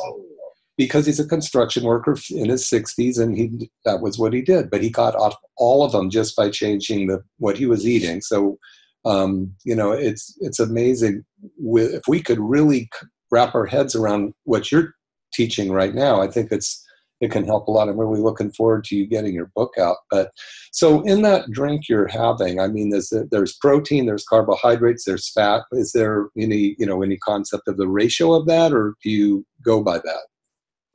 Because 0.77 1.05
he's 1.05 1.19
a 1.19 1.27
construction 1.27 1.83
worker 1.83 2.17
in 2.31 2.49
his 2.49 2.65
60s, 2.65 3.17
and 3.17 3.37
he 3.37 3.69
that 3.85 4.01
was 4.01 4.19
what 4.19 4.33
he 4.33 4.41
did. 4.41 4.69
But 4.69 4.83
he 4.83 4.89
got 4.89 5.15
off 5.15 5.35
all 5.57 5.83
of 5.83 5.93
them 5.93 6.09
just 6.09 6.35
by 6.35 6.49
changing 6.49 7.07
the 7.07 7.23
what 7.37 7.57
he 7.57 7.65
was 7.65 7.87
eating. 7.87 8.19
So, 8.21 8.57
um, 9.05 9.53
you 9.63 9.75
know, 9.75 9.91
it's 9.91 10.37
it's 10.41 10.59
amazing. 10.59 11.23
If 11.57 12.01
we 12.07 12.21
could 12.21 12.39
really 12.39 12.89
wrap 13.31 13.55
our 13.55 13.65
heads 13.65 13.95
around 13.95 14.33
what 14.43 14.71
you're 14.71 14.93
teaching 15.33 15.71
right 15.71 15.95
now, 15.95 16.21
I 16.21 16.27
think 16.27 16.51
it's 16.51 16.85
it 17.21 17.31
can 17.31 17.45
help 17.45 17.67
a 17.67 17.71
lot. 17.71 17.87
I'm 17.87 17.99
really 17.99 18.21
looking 18.21 18.51
forward 18.51 18.83
to 18.85 18.95
you 18.95 19.07
getting 19.07 19.33
your 19.33 19.51
book 19.55 19.73
out. 19.79 19.97
But 20.11 20.31
so 20.71 21.01
in 21.03 21.21
that 21.21 21.49
drink 21.51 21.87
you're 21.87 22.07
having, 22.07 22.59
I 22.59 22.67
mean, 22.67 22.89
there's 22.89 23.13
there's 23.31 23.55
protein, 23.55 24.05
there's 24.05 24.25
carbohydrates, 24.25 25.05
there's 25.05 25.31
fat. 25.31 25.63
Is 25.71 25.91
there 25.93 26.27
any 26.37 26.75
you 26.77 26.85
know 26.85 27.01
any 27.01 27.17
concept 27.17 27.67
of 27.67 27.77
the 27.77 27.87
ratio 27.87 28.33
of 28.33 28.47
that, 28.47 28.73
or 28.73 28.95
do 29.03 29.09
you 29.09 29.45
go 29.63 29.81
by 29.81 29.97
that? 29.97 30.21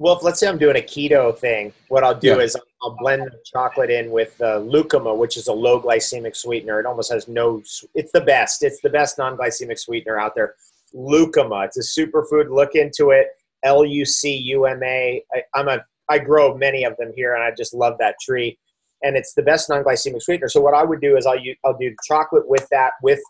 Well, 0.00 0.16
if, 0.16 0.22
let's 0.22 0.40
say 0.40 0.48
I'm 0.48 0.56
doing 0.56 0.76
a 0.76 0.80
keto 0.80 1.36
thing, 1.36 1.74
what 1.88 2.02
I'll 2.04 2.18
do 2.18 2.28
yeah. 2.28 2.38
is 2.38 2.56
I'll 2.82 2.96
blend 2.98 3.20
the 3.20 3.38
chocolate 3.44 3.90
in 3.90 4.10
with 4.10 4.34
uh, 4.40 4.56
Lucuma, 4.56 5.14
which 5.14 5.36
is 5.36 5.48
a 5.48 5.52
low 5.52 5.78
glycemic 5.78 6.34
sweetener. 6.34 6.80
It 6.80 6.86
almost 6.86 7.12
has 7.12 7.28
no. 7.28 7.62
It's 7.94 8.10
the 8.10 8.22
best. 8.22 8.62
It's 8.62 8.80
the 8.80 8.88
best 8.88 9.18
non-glycemic 9.18 9.78
sweetener 9.78 10.18
out 10.18 10.34
there. 10.34 10.54
Lucuma. 10.94 11.66
It's 11.66 11.76
a 11.76 12.00
superfood. 12.00 12.48
Look 12.48 12.76
into 12.76 13.10
it. 13.10 13.26
L 13.62 13.84
U 13.84 14.06
C 14.06 14.34
U 14.34 14.64
M 14.64 14.82
A. 14.82 15.22
I'm 15.54 15.68
a 15.68 15.84
I 16.08 16.18
grow 16.18 16.56
many 16.56 16.84
of 16.84 16.96
them 16.96 17.12
here, 17.14 17.34
and 17.34 17.44
I 17.44 17.50
just 17.54 17.74
love 17.74 17.96
that 17.98 18.14
tree. 18.22 18.58
And 19.02 19.18
it's 19.18 19.34
the 19.34 19.42
best 19.42 19.68
non-glycemic 19.68 20.22
sweetener. 20.22 20.48
So 20.48 20.62
what 20.62 20.72
I 20.72 20.82
would 20.82 21.02
do 21.02 21.18
is 21.18 21.26
I'll 21.26 21.38
use, 21.38 21.58
I'll 21.62 21.76
do 21.76 21.94
chocolate 22.08 22.48
with 22.48 22.66
that 22.70 22.92
with 23.02 23.20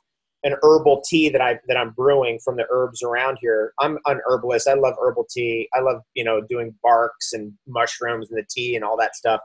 an 0.42 0.57
herbal 0.62 1.03
tea 1.07 1.29
that 1.29 1.40
I 1.40 1.59
that 1.68 1.76
I'm 1.76 1.90
brewing 1.90 2.38
from 2.42 2.57
the 2.57 2.66
herbs 2.70 3.03
around 3.03 3.38
here. 3.40 3.72
I'm 3.79 3.98
an 4.07 4.20
herbalist. 4.26 4.68
I 4.68 4.74
love 4.74 4.94
herbal 5.00 5.26
tea. 5.31 5.68
I 5.74 5.81
love 5.81 6.03
you 6.14 6.24
know 6.24 6.40
doing 6.40 6.74
barks 6.83 7.33
and 7.33 7.53
mushrooms 7.66 8.31
and 8.31 8.38
the 8.38 8.46
tea 8.48 8.74
and 8.76 8.85
all 8.85 8.96
that 8.98 9.16
stuff. 9.16 9.40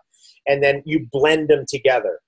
And 0.47 0.63
then 0.63 0.81
you 0.85 1.07
blend 1.11 1.49
them 1.49 1.65
together. 1.67 2.19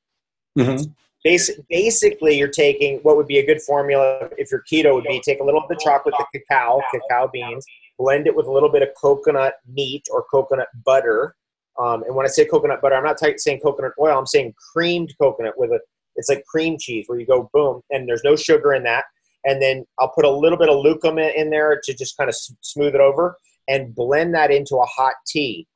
Mm-hmm. 0.58 0.92
Basic, 1.24 1.58
basically, 1.70 2.38
you're 2.38 2.48
taking 2.48 3.00
what 3.00 3.18
would 3.18 3.28
be 3.28 3.40
a 3.40 3.46
good 3.46 3.62
formula 3.62 4.30
if 4.38 4.50
you're 4.52 4.64
keto 4.72 4.94
would 4.94 5.04
be 5.04 5.22
take 5.26 5.40
a 5.40 5.44
little 5.44 5.62
bit 5.62 5.72
of 5.72 5.78
the 5.80 5.84
chocolate, 5.84 6.16
the 6.18 6.40
cacao, 6.40 6.82
cacao 6.92 7.30
beans, 7.32 7.66
blend 7.98 8.28
it 8.28 8.36
with 8.36 8.46
a 8.46 8.52
little 8.52 8.72
bit 8.72 8.82
of 8.82 8.90
coconut 9.00 9.56
meat 9.68 10.06
or 10.12 10.24
coconut 10.30 10.68
butter. 10.86 11.36
Um, 11.80 12.04
and 12.04 12.16
when 12.16 12.26
I 12.26 12.30
say 12.30 12.46
coconut 12.46 12.82
butter, 12.82 12.96
I'm 12.96 13.04
not 13.04 13.18
t- 13.18 13.38
saying 13.38 13.60
coconut 13.62 13.92
oil. 14.00 14.18
I'm 14.18 14.26
saying 14.26 14.54
creamed 14.74 15.14
coconut 15.20 15.54
with 15.58 15.72
a. 15.72 15.80
It's 16.18 16.30
like 16.30 16.44
cream 16.46 16.78
cheese 16.80 17.06
where 17.08 17.20
you 17.20 17.26
go 17.26 17.50
boom, 17.54 17.82
and 17.90 18.08
there's 18.08 18.24
no 18.24 18.36
sugar 18.36 18.74
in 18.74 18.84
that. 18.84 19.06
And 19.46 19.62
then 19.62 19.86
I'll 20.00 20.12
put 20.14 20.26
a 20.26 20.30
little 20.30 20.58
bit 20.58 20.70
of 20.70 20.84
lucuma 20.84 21.32
in 21.36 21.50
there 21.50 21.80
to 21.84 21.94
just 21.94 22.18
kind 22.18 22.28
of 22.28 22.34
s- 22.34 22.54
smooth 22.62 22.96
it 22.96 23.02
over, 23.02 23.38
and 23.68 23.94
blend 23.96 24.34
that 24.34 24.52
into 24.52 24.76
a 24.78 24.86
hot 24.86 25.14
tea. 25.26 25.68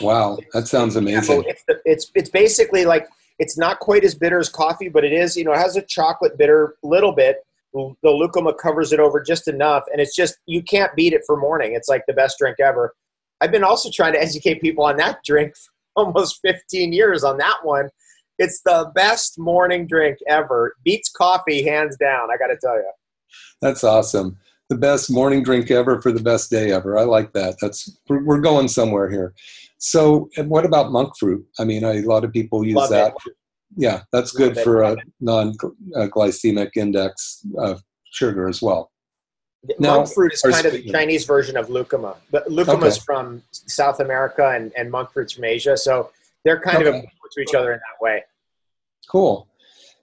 Wow, 0.00 0.38
that 0.52 0.66
sounds 0.66 0.96
amazing. 0.96 1.44
It's, 1.46 1.64
it's 1.84 2.10
it's 2.14 2.30
basically 2.30 2.84
like 2.84 3.06
it's 3.38 3.56
not 3.58 3.78
quite 3.78 4.04
as 4.04 4.14
bitter 4.14 4.38
as 4.38 4.48
coffee, 4.48 4.88
but 4.88 5.04
it 5.04 5.12
is. 5.12 5.36
You 5.36 5.44
know, 5.44 5.52
it 5.52 5.58
has 5.58 5.76
a 5.76 5.82
chocolate 5.82 6.36
bitter 6.38 6.76
little 6.82 7.12
bit, 7.12 7.36
the 7.72 8.10
lucuma 8.10 8.52
covers 8.54 8.92
it 8.92 9.00
over 9.00 9.20
just 9.20 9.48
enough 9.48 9.84
and 9.92 10.00
it's 10.00 10.14
just 10.14 10.36
you 10.46 10.62
can't 10.62 10.94
beat 10.94 11.12
it 11.12 11.22
for 11.26 11.36
morning 11.36 11.72
it's 11.74 11.88
like 11.88 12.04
the 12.06 12.12
best 12.12 12.36
drink 12.38 12.58
ever 12.60 12.94
i've 13.40 13.50
been 13.50 13.64
also 13.64 13.90
trying 13.90 14.12
to 14.12 14.20
educate 14.20 14.60
people 14.60 14.84
on 14.84 14.96
that 14.96 15.18
drink 15.24 15.54
for 15.56 16.04
almost 16.04 16.40
15 16.42 16.92
years 16.92 17.24
on 17.24 17.38
that 17.38 17.58
one 17.62 17.88
it's 18.38 18.60
the 18.64 18.90
best 18.94 19.38
morning 19.38 19.86
drink 19.86 20.18
ever. 20.28 20.74
Beats 20.84 21.10
coffee 21.10 21.62
hands 21.62 21.96
down 21.96 22.28
i 22.30 22.36
gotta 22.36 22.56
tell 22.60 22.76
you 22.76 22.90
that's 23.62 23.84
awesome. 23.84 24.36
The 24.68 24.76
best 24.76 25.10
morning 25.10 25.42
drink 25.42 25.70
ever 25.70 26.02
for 26.02 26.12
the 26.12 26.22
best 26.22 26.50
day 26.50 26.72
ever. 26.72 26.98
I 26.98 27.04
like 27.04 27.32
that. 27.34 27.56
That's 27.60 27.98
we're, 28.08 28.40
going 28.40 28.68
somewhere 28.68 29.10
here. 29.10 29.34
So 29.78 30.28
what 30.46 30.64
about 30.64 30.92
monk 30.92 31.12
fruit? 31.18 31.46
I 31.58 31.64
mean 31.64 31.84
a 31.84 32.00
lot 32.02 32.24
of 32.24 32.32
people 32.32 32.64
use 32.64 32.76
Love 32.76 32.90
that. 32.90 33.14
it. 33.26 33.34
Yeah, 33.76 34.02
that's 34.12 34.32
good 34.32 34.58
for 34.58 34.82
a 34.82 34.96
non-glycemic 35.20 36.66
uh, 36.66 36.80
index 36.80 37.42
of 37.56 37.82
sugar 38.12 38.48
as 38.48 38.60
well. 38.60 38.90
Now, 39.78 39.98
monk 39.98 40.12
fruit 40.12 40.32
is 40.32 40.42
kind 40.42 40.66
of 40.66 40.72
the 40.72 40.90
Chinese 40.90 41.24
version 41.24 41.56
of 41.56 41.70
lucuma, 41.70 42.16
but 42.30 42.50
lucuma 42.50 42.78
okay. 42.78 42.88
is 42.88 42.98
from 42.98 43.42
South 43.52 44.00
America 44.00 44.50
and, 44.50 44.72
and 44.76 44.90
monk 44.90 45.12
fruit's 45.12 45.32
from 45.32 45.44
Asia, 45.44 45.76
so 45.76 46.10
they're 46.44 46.60
kind 46.60 46.78
okay. 46.78 46.88
of 46.88 46.94
important 46.94 47.32
to 47.32 47.40
each 47.40 47.54
other 47.54 47.72
in 47.72 47.78
that 47.78 48.04
way. 48.04 48.22
Cool. 49.10 49.48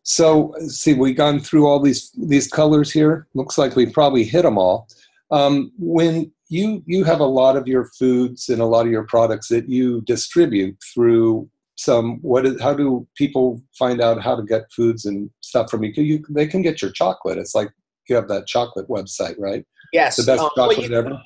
So, 0.04 0.54
see, 0.68 0.94
we've 0.94 1.18
gone 1.18 1.40
through 1.40 1.68
all 1.68 1.80
these 1.80 2.12
these 2.18 2.48
colors 2.48 2.92
here. 2.92 3.28
Looks 3.34 3.58
like 3.58 3.76
we 3.76 3.86
probably 3.86 4.24
hit 4.24 4.44
them 4.44 4.58
all. 4.58 4.88
Um, 5.32 5.72
when 5.78 6.32
you 6.48 6.84
you 6.86 7.04
have 7.04 7.20
a 7.20 7.26
lot 7.26 7.56
of 7.56 7.68
your 7.68 7.86
foods 7.98 8.50
and 8.50 8.62
a 8.62 8.66
lot 8.66 8.86
of 8.86 8.92
your 8.92 9.04
products 9.04 9.48
that 9.50 9.70
you 9.70 10.02
distribute 10.02 10.78
through 10.94 11.50
some 11.76 12.18
what 12.22 12.46
is 12.46 12.62
how 12.62 12.74
do 12.74 13.08
people 13.16 13.62
find 13.78 14.02
out 14.02 14.22
how 14.22 14.36
to 14.36 14.44
get 14.44 14.72
foods 14.72 15.06
and 15.06 15.30
stuff 15.42 15.70
from 15.70 15.84
you? 15.84 15.92
you 15.96 16.24
they 16.30 16.48
can 16.48 16.62
get 16.62 16.82
your 16.82 16.92
chocolate. 16.92 17.38
It's 17.38 17.56
like 17.56 17.70
you 18.10 18.16
have 18.16 18.28
that 18.30 18.48
chocolate 18.48 18.88
website, 18.90 19.36
right? 19.38 19.66
Yes, 19.94 20.18
the 20.18 20.24
best 20.24 20.42
um, 20.42 20.50
chocolate 20.56 20.80
well, 20.80 20.90
you, 20.90 20.98
ever. 20.98 21.22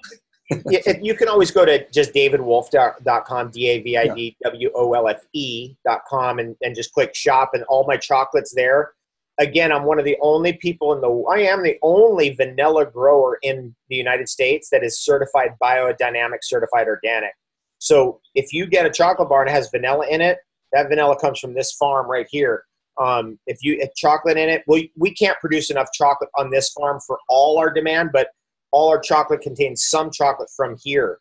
You 1.01 1.15
can 1.15 1.27
always 1.27 1.49
go 1.51 1.65
to 1.65 1.85
just 1.91 2.13
davidwolfe.com, 2.13 3.51
d-a-v-i-d-w-o-l-f-e.com 3.51 6.39
and, 6.39 6.55
and 6.61 6.75
just 6.75 6.93
click 6.93 7.15
shop 7.15 7.49
and 7.53 7.63
all 7.63 7.87
my 7.87 7.97
chocolates 7.97 8.53
there. 8.53 8.91
Again, 9.39 9.71
I'm 9.71 9.85
one 9.85 9.97
of 9.97 10.05
the 10.05 10.15
only 10.21 10.53
people 10.53 10.93
in 10.93 11.01
the, 11.01 11.09
I 11.31 11.39
am 11.39 11.63
the 11.63 11.79
only 11.81 12.35
vanilla 12.35 12.85
grower 12.85 13.39
in 13.41 13.75
the 13.89 13.95
United 13.95 14.29
States 14.29 14.69
that 14.71 14.83
is 14.83 14.99
certified 14.99 15.55
biodynamic, 15.61 16.43
certified 16.43 16.87
organic. 16.87 17.31
So 17.79 18.21
if 18.35 18.53
you 18.53 18.67
get 18.67 18.85
a 18.85 18.91
chocolate 18.91 19.29
bar 19.29 19.41
and 19.41 19.49
it 19.49 19.53
has 19.53 19.69
vanilla 19.69 20.05
in 20.07 20.21
it, 20.21 20.37
that 20.71 20.89
vanilla 20.89 21.19
comes 21.19 21.39
from 21.39 21.53
this 21.53 21.73
farm 21.73 22.09
right 22.09 22.27
here. 22.29 22.63
Um, 23.01 23.39
if 23.47 23.57
you 23.61 23.79
have 23.81 23.93
chocolate 23.95 24.37
in 24.37 24.49
it, 24.49 24.63
we, 24.67 24.91
we 24.95 25.13
can't 25.13 25.37
produce 25.39 25.71
enough 25.71 25.89
chocolate 25.93 26.29
on 26.37 26.51
this 26.51 26.71
farm 26.71 26.99
for 27.05 27.17
all 27.27 27.57
our 27.57 27.73
demand, 27.73 28.11
but 28.13 28.27
all 28.73 28.89
our 28.89 28.99
chocolate 28.99 29.41
contains 29.41 29.85
some 29.85 30.11
chocolate 30.11 30.49
from 30.55 30.75
here. 30.83 31.19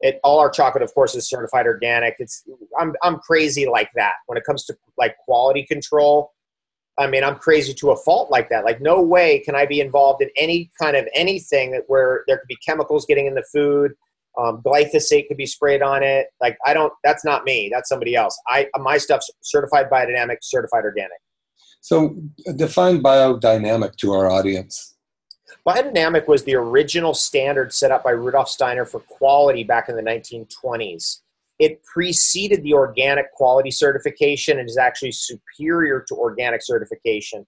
It, 0.00 0.20
all 0.24 0.38
our 0.38 0.50
chocolate, 0.50 0.82
of 0.82 0.92
course, 0.94 1.14
is 1.14 1.28
certified 1.28 1.66
organic. 1.66 2.16
It's 2.18 2.44
I'm 2.78 2.94
I'm 3.02 3.18
crazy 3.18 3.66
like 3.66 3.90
that 3.96 4.12
when 4.26 4.38
it 4.38 4.44
comes 4.44 4.64
to 4.66 4.76
like 4.96 5.16
quality 5.24 5.64
control. 5.64 6.32
I 6.98 7.06
mean, 7.06 7.24
I'm 7.24 7.36
crazy 7.36 7.74
to 7.74 7.90
a 7.90 7.96
fault 7.96 8.30
like 8.30 8.48
that. 8.48 8.64
Like, 8.64 8.80
no 8.80 9.02
way 9.02 9.40
can 9.40 9.54
I 9.54 9.66
be 9.66 9.80
involved 9.80 10.22
in 10.22 10.30
any 10.34 10.70
kind 10.80 10.96
of 10.96 11.06
anything 11.14 11.72
that 11.72 11.82
where 11.88 12.24
there 12.26 12.38
could 12.38 12.48
be 12.48 12.56
chemicals 12.66 13.04
getting 13.04 13.26
in 13.26 13.34
the 13.34 13.44
food 13.52 13.92
um, 14.38 14.62
glyphosate 14.62 15.28
could 15.28 15.36
be 15.36 15.46
sprayed 15.46 15.82
on 15.82 16.02
it. 16.02 16.26
Like 16.40 16.58
I 16.66 16.74
don't. 16.74 16.92
That's 17.04 17.24
not 17.24 17.44
me. 17.44 17.70
That's 17.72 17.88
somebody 17.88 18.14
else. 18.14 18.38
I 18.48 18.68
my 18.78 18.98
stuff's 18.98 19.30
certified 19.42 19.88
biodynamic, 19.90 20.38
certified 20.42 20.84
organic. 20.84 21.18
So 21.80 22.16
define 22.56 23.02
biodynamic 23.02 23.96
to 23.96 24.12
our 24.12 24.30
audience. 24.30 24.95
Biodynamic 25.66 26.28
was 26.28 26.44
the 26.44 26.54
original 26.54 27.12
standard 27.12 27.74
set 27.74 27.90
up 27.90 28.04
by 28.04 28.12
Rudolf 28.12 28.48
Steiner 28.48 28.84
for 28.84 29.00
quality 29.00 29.64
back 29.64 29.88
in 29.88 29.96
the 29.96 30.02
1920s. 30.02 31.22
It 31.58 31.82
preceded 31.82 32.62
the 32.62 32.74
organic 32.74 33.32
quality 33.32 33.72
certification 33.72 34.60
and 34.60 34.68
is 34.68 34.78
actually 34.78 35.10
superior 35.10 36.04
to 36.06 36.14
organic 36.14 36.60
certification. 36.62 37.44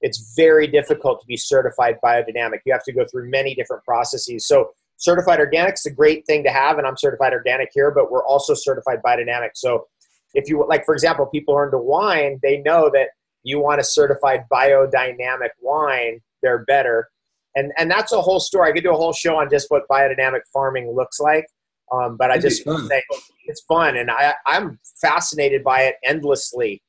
It's 0.00 0.34
very 0.34 0.66
difficult 0.66 1.20
to 1.20 1.26
be 1.26 1.36
certified 1.36 1.98
biodynamic. 2.02 2.60
You 2.66 2.72
have 2.72 2.82
to 2.84 2.92
go 2.92 3.04
through 3.08 3.30
many 3.30 3.54
different 3.54 3.84
processes. 3.84 4.48
So 4.48 4.70
certified 4.96 5.38
organic 5.38 5.74
is 5.74 5.86
a 5.86 5.92
great 5.92 6.26
thing 6.26 6.42
to 6.44 6.50
have, 6.50 6.78
and 6.78 6.86
I'm 6.88 6.96
certified 6.96 7.34
organic 7.34 7.70
here, 7.72 7.92
but 7.92 8.10
we're 8.10 8.26
also 8.26 8.54
certified 8.54 8.98
biodynamic. 9.04 9.50
So 9.54 9.86
if 10.34 10.48
you 10.48 10.66
like, 10.68 10.84
for 10.84 10.94
example, 10.94 11.26
people 11.26 11.54
are 11.54 11.66
into 11.66 11.78
wine, 11.78 12.40
they 12.42 12.58
know 12.58 12.90
that 12.94 13.10
you 13.44 13.60
want 13.60 13.80
a 13.80 13.84
certified 13.84 14.46
biodynamic 14.50 15.50
wine, 15.60 16.20
they're 16.42 16.64
better. 16.64 17.09
And 17.56 17.72
and 17.76 17.90
that's 17.90 18.12
a 18.12 18.20
whole 18.20 18.40
story. 18.40 18.70
I 18.70 18.72
could 18.72 18.84
do 18.84 18.92
a 18.92 18.96
whole 18.96 19.12
show 19.12 19.36
on 19.36 19.50
just 19.50 19.66
what 19.70 19.82
biodynamic 19.90 20.40
farming 20.52 20.92
looks 20.94 21.18
like. 21.20 21.46
Um, 21.92 22.16
but 22.16 22.30
I 22.30 22.38
just 22.38 22.64
say 22.64 23.02
it's 23.46 23.62
fun, 23.62 23.96
and 23.96 24.10
I 24.10 24.34
I'm 24.46 24.78
fascinated 25.00 25.64
by 25.64 25.82
it 25.82 25.96
endlessly. 26.04 26.82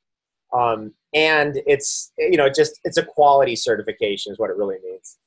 Um, 0.52 0.92
and 1.14 1.60
it's 1.66 2.12
you 2.18 2.36
know 2.36 2.48
just 2.48 2.78
it's 2.84 2.96
a 2.96 3.04
quality 3.04 3.56
certification 3.56 4.32
is 4.32 4.38
what 4.38 4.50
it 4.50 4.56
really 4.56 4.76
means. 4.84 5.18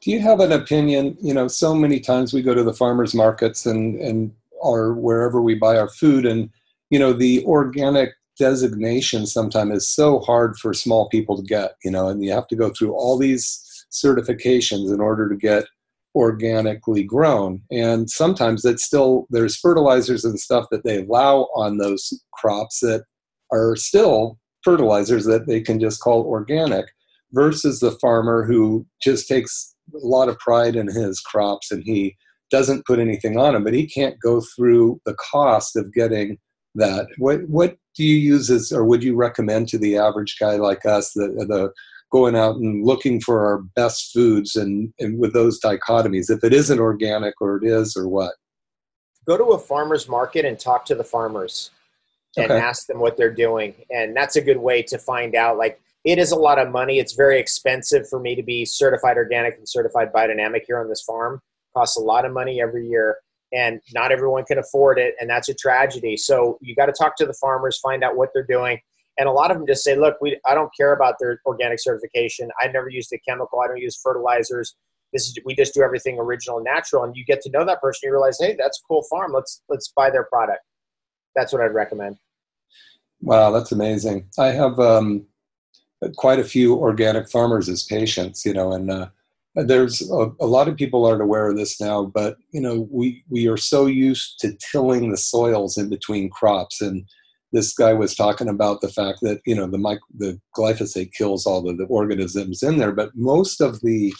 Do 0.00 0.10
you 0.10 0.20
have 0.20 0.40
an 0.40 0.52
opinion? 0.52 1.16
You 1.20 1.34
know, 1.34 1.48
so 1.48 1.74
many 1.74 2.00
times 2.00 2.32
we 2.32 2.42
go 2.42 2.54
to 2.54 2.62
the 2.62 2.74
farmers 2.74 3.14
markets 3.14 3.66
and 3.66 4.00
and 4.00 4.32
or 4.60 4.94
wherever 4.94 5.40
we 5.40 5.54
buy 5.54 5.76
our 5.78 5.88
food, 5.88 6.26
and 6.26 6.50
you 6.90 6.98
know 6.98 7.12
the 7.12 7.44
organic 7.44 8.10
designation 8.38 9.26
sometimes 9.26 9.72
is 9.72 9.88
so 9.88 10.20
hard 10.20 10.56
for 10.56 10.72
small 10.72 11.08
people 11.08 11.36
to 11.36 11.42
get. 11.42 11.76
You 11.84 11.90
know, 11.90 12.08
and 12.08 12.24
you 12.24 12.32
have 12.32 12.48
to 12.48 12.56
go 12.56 12.70
through 12.70 12.94
all 12.94 13.16
these 13.16 13.64
certifications 13.90 14.92
in 14.92 15.00
order 15.00 15.28
to 15.28 15.36
get 15.36 15.64
organically 16.14 17.04
grown. 17.04 17.62
And 17.70 18.10
sometimes 18.10 18.64
it's 18.64 18.84
still 18.84 19.26
there's 19.30 19.56
fertilizers 19.56 20.24
and 20.24 20.38
stuff 20.38 20.66
that 20.70 20.84
they 20.84 21.02
allow 21.02 21.48
on 21.54 21.78
those 21.78 22.12
crops 22.32 22.80
that 22.80 23.04
are 23.52 23.76
still 23.76 24.38
fertilizers 24.64 25.24
that 25.26 25.46
they 25.46 25.60
can 25.60 25.78
just 25.78 26.00
call 26.00 26.24
organic 26.24 26.86
versus 27.32 27.80
the 27.80 27.92
farmer 27.92 28.44
who 28.44 28.86
just 29.02 29.28
takes 29.28 29.74
a 29.94 30.06
lot 30.06 30.28
of 30.28 30.38
pride 30.38 30.76
in 30.76 30.88
his 30.88 31.20
crops 31.20 31.70
and 31.70 31.82
he 31.84 32.16
doesn't 32.50 32.86
put 32.86 32.98
anything 32.98 33.38
on 33.38 33.52
them 33.52 33.62
but 33.62 33.74
he 33.74 33.86
can't 33.86 34.18
go 34.20 34.42
through 34.56 35.00
the 35.04 35.14
cost 35.14 35.76
of 35.76 35.92
getting 35.92 36.38
that. 36.74 37.06
What 37.18 37.48
what 37.48 37.76
do 37.94 38.04
you 38.04 38.16
use 38.16 38.50
as 38.50 38.72
or 38.72 38.84
would 38.84 39.02
you 39.02 39.14
recommend 39.14 39.68
to 39.68 39.78
the 39.78 39.96
average 39.96 40.36
guy 40.40 40.56
like 40.56 40.86
us 40.86 41.12
the 41.12 41.28
the 41.48 41.72
going 42.10 42.36
out 42.36 42.56
and 42.56 42.84
looking 42.84 43.20
for 43.20 43.46
our 43.46 43.58
best 43.58 44.12
foods 44.12 44.56
and, 44.56 44.92
and 44.98 45.18
with 45.18 45.32
those 45.32 45.60
dichotomies 45.60 46.30
if 46.30 46.42
it 46.42 46.52
isn't 46.52 46.78
organic 46.78 47.34
or 47.40 47.56
it 47.56 47.66
is 47.66 47.96
or 47.96 48.08
what? 48.08 48.32
Go 49.26 49.36
to 49.36 49.44
a 49.44 49.58
farmer's 49.58 50.08
market 50.08 50.44
and 50.44 50.58
talk 50.58 50.86
to 50.86 50.94
the 50.94 51.04
farmers 51.04 51.70
and 52.36 52.50
okay. 52.50 52.60
ask 52.60 52.86
them 52.86 52.98
what 52.98 53.16
they're 53.16 53.34
doing. 53.34 53.74
And 53.90 54.16
that's 54.16 54.36
a 54.36 54.40
good 54.40 54.56
way 54.56 54.82
to 54.84 54.98
find 54.98 55.34
out 55.34 55.58
like 55.58 55.80
it 56.04 56.18
is 56.18 56.32
a 56.32 56.36
lot 56.36 56.58
of 56.58 56.70
money. 56.70 56.98
It's 56.98 57.14
very 57.14 57.38
expensive 57.38 58.08
for 58.08 58.20
me 58.20 58.34
to 58.36 58.42
be 58.42 58.64
certified 58.64 59.16
organic 59.16 59.58
and 59.58 59.68
certified 59.68 60.12
biodynamic 60.12 60.62
here 60.66 60.80
on 60.80 60.88
this 60.88 61.02
farm. 61.02 61.34
It 61.34 61.78
costs 61.78 61.98
a 61.98 62.00
lot 62.00 62.24
of 62.24 62.32
money 62.32 62.62
every 62.62 62.86
year 62.86 63.18
and 63.52 63.80
not 63.92 64.12
everyone 64.12 64.44
can 64.44 64.58
afford 64.58 64.98
it 64.98 65.14
and 65.20 65.28
that's 65.28 65.48
a 65.48 65.54
tragedy. 65.54 66.16
So 66.16 66.58
you 66.62 66.74
got 66.74 66.86
to 66.86 66.92
talk 66.92 67.16
to 67.16 67.26
the 67.26 67.34
farmers 67.34 67.78
find 67.78 68.02
out 68.02 68.16
what 68.16 68.30
they're 68.32 68.46
doing 68.46 68.80
and 69.18 69.28
a 69.28 69.32
lot 69.32 69.50
of 69.50 69.56
them 69.56 69.66
just 69.66 69.82
say, 69.82 69.96
look, 69.96 70.16
we, 70.20 70.38
I 70.46 70.54
don't 70.54 70.70
care 70.76 70.92
about 70.92 71.16
their 71.18 71.40
organic 71.44 71.80
certification. 71.80 72.50
I 72.60 72.68
never 72.68 72.88
used 72.88 73.12
a 73.12 73.18
chemical. 73.18 73.60
I 73.60 73.66
don't 73.66 73.78
use 73.78 73.98
fertilizers. 74.00 74.76
This 75.12 75.26
is, 75.26 75.38
we 75.44 75.54
just 75.54 75.74
do 75.74 75.82
everything 75.82 76.18
original 76.18 76.58
and 76.58 76.64
natural. 76.64 77.02
And 77.02 77.16
you 77.16 77.24
get 77.24 77.42
to 77.42 77.50
know 77.50 77.64
that 77.64 77.80
person. 77.80 78.06
You 78.06 78.12
realize, 78.12 78.38
hey, 78.40 78.54
that's 78.58 78.78
a 78.78 78.86
cool 78.86 79.02
farm. 79.10 79.32
Let's, 79.32 79.62
let's 79.68 79.88
buy 79.88 80.10
their 80.10 80.24
product. 80.24 80.60
That's 81.34 81.52
what 81.52 81.60
I'd 81.60 81.74
recommend. 81.74 82.16
Wow, 83.20 83.50
that's 83.50 83.72
amazing. 83.72 84.28
I 84.38 84.48
have 84.48 84.78
um, 84.78 85.26
quite 86.16 86.38
a 86.38 86.44
few 86.44 86.76
organic 86.76 87.28
farmers 87.28 87.68
as 87.68 87.82
patients, 87.82 88.46
you 88.46 88.54
know, 88.54 88.72
and 88.72 88.90
uh, 88.90 89.08
there's 89.56 90.08
a, 90.10 90.30
a, 90.40 90.46
lot 90.46 90.68
of 90.68 90.76
people 90.76 91.04
aren't 91.04 91.22
aware 91.22 91.48
of 91.48 91.56
this 91.56 91.80
now, 91.80 92.04
but 92.04 92.36
you 92.52 92.60
know, 92.60 92.86
we 92.92 93.24
we 93.28 93.48
are 93.48 93.56
so 93.56 93.86
used 93.86 94.38
to 94.40 94.56
tilling 94.70 95.10
the 95.10 95.16
soils 95.16 95.76
in 95.76 95.88
between 95.88 96.30
crops, 96.30 96.80
and 96.80 97.04
this 97.52 97.72
guy 97.74 97.94
was 97.94 98.14
talking 98.14 98.48
about 98.48 98.80
the 98.80 98.88
fact 98.88 99.18
that 99.22 99.40
you 99.46 99.54
know 99.54 99.66
the 99.66 99.98
the 100.16 100.40
glyphosate 100.56 101.12
kills 101.12 101.46
all 101.46 101.68
of 101.68 101.78
the 101.78 101.84
organisms 101.84 102.62
in 102.62 102.78
there, 102.78 102.92
but 102.92 103.10
most 103.14 103.60
of 103.60 103.80
the 103.80 104.12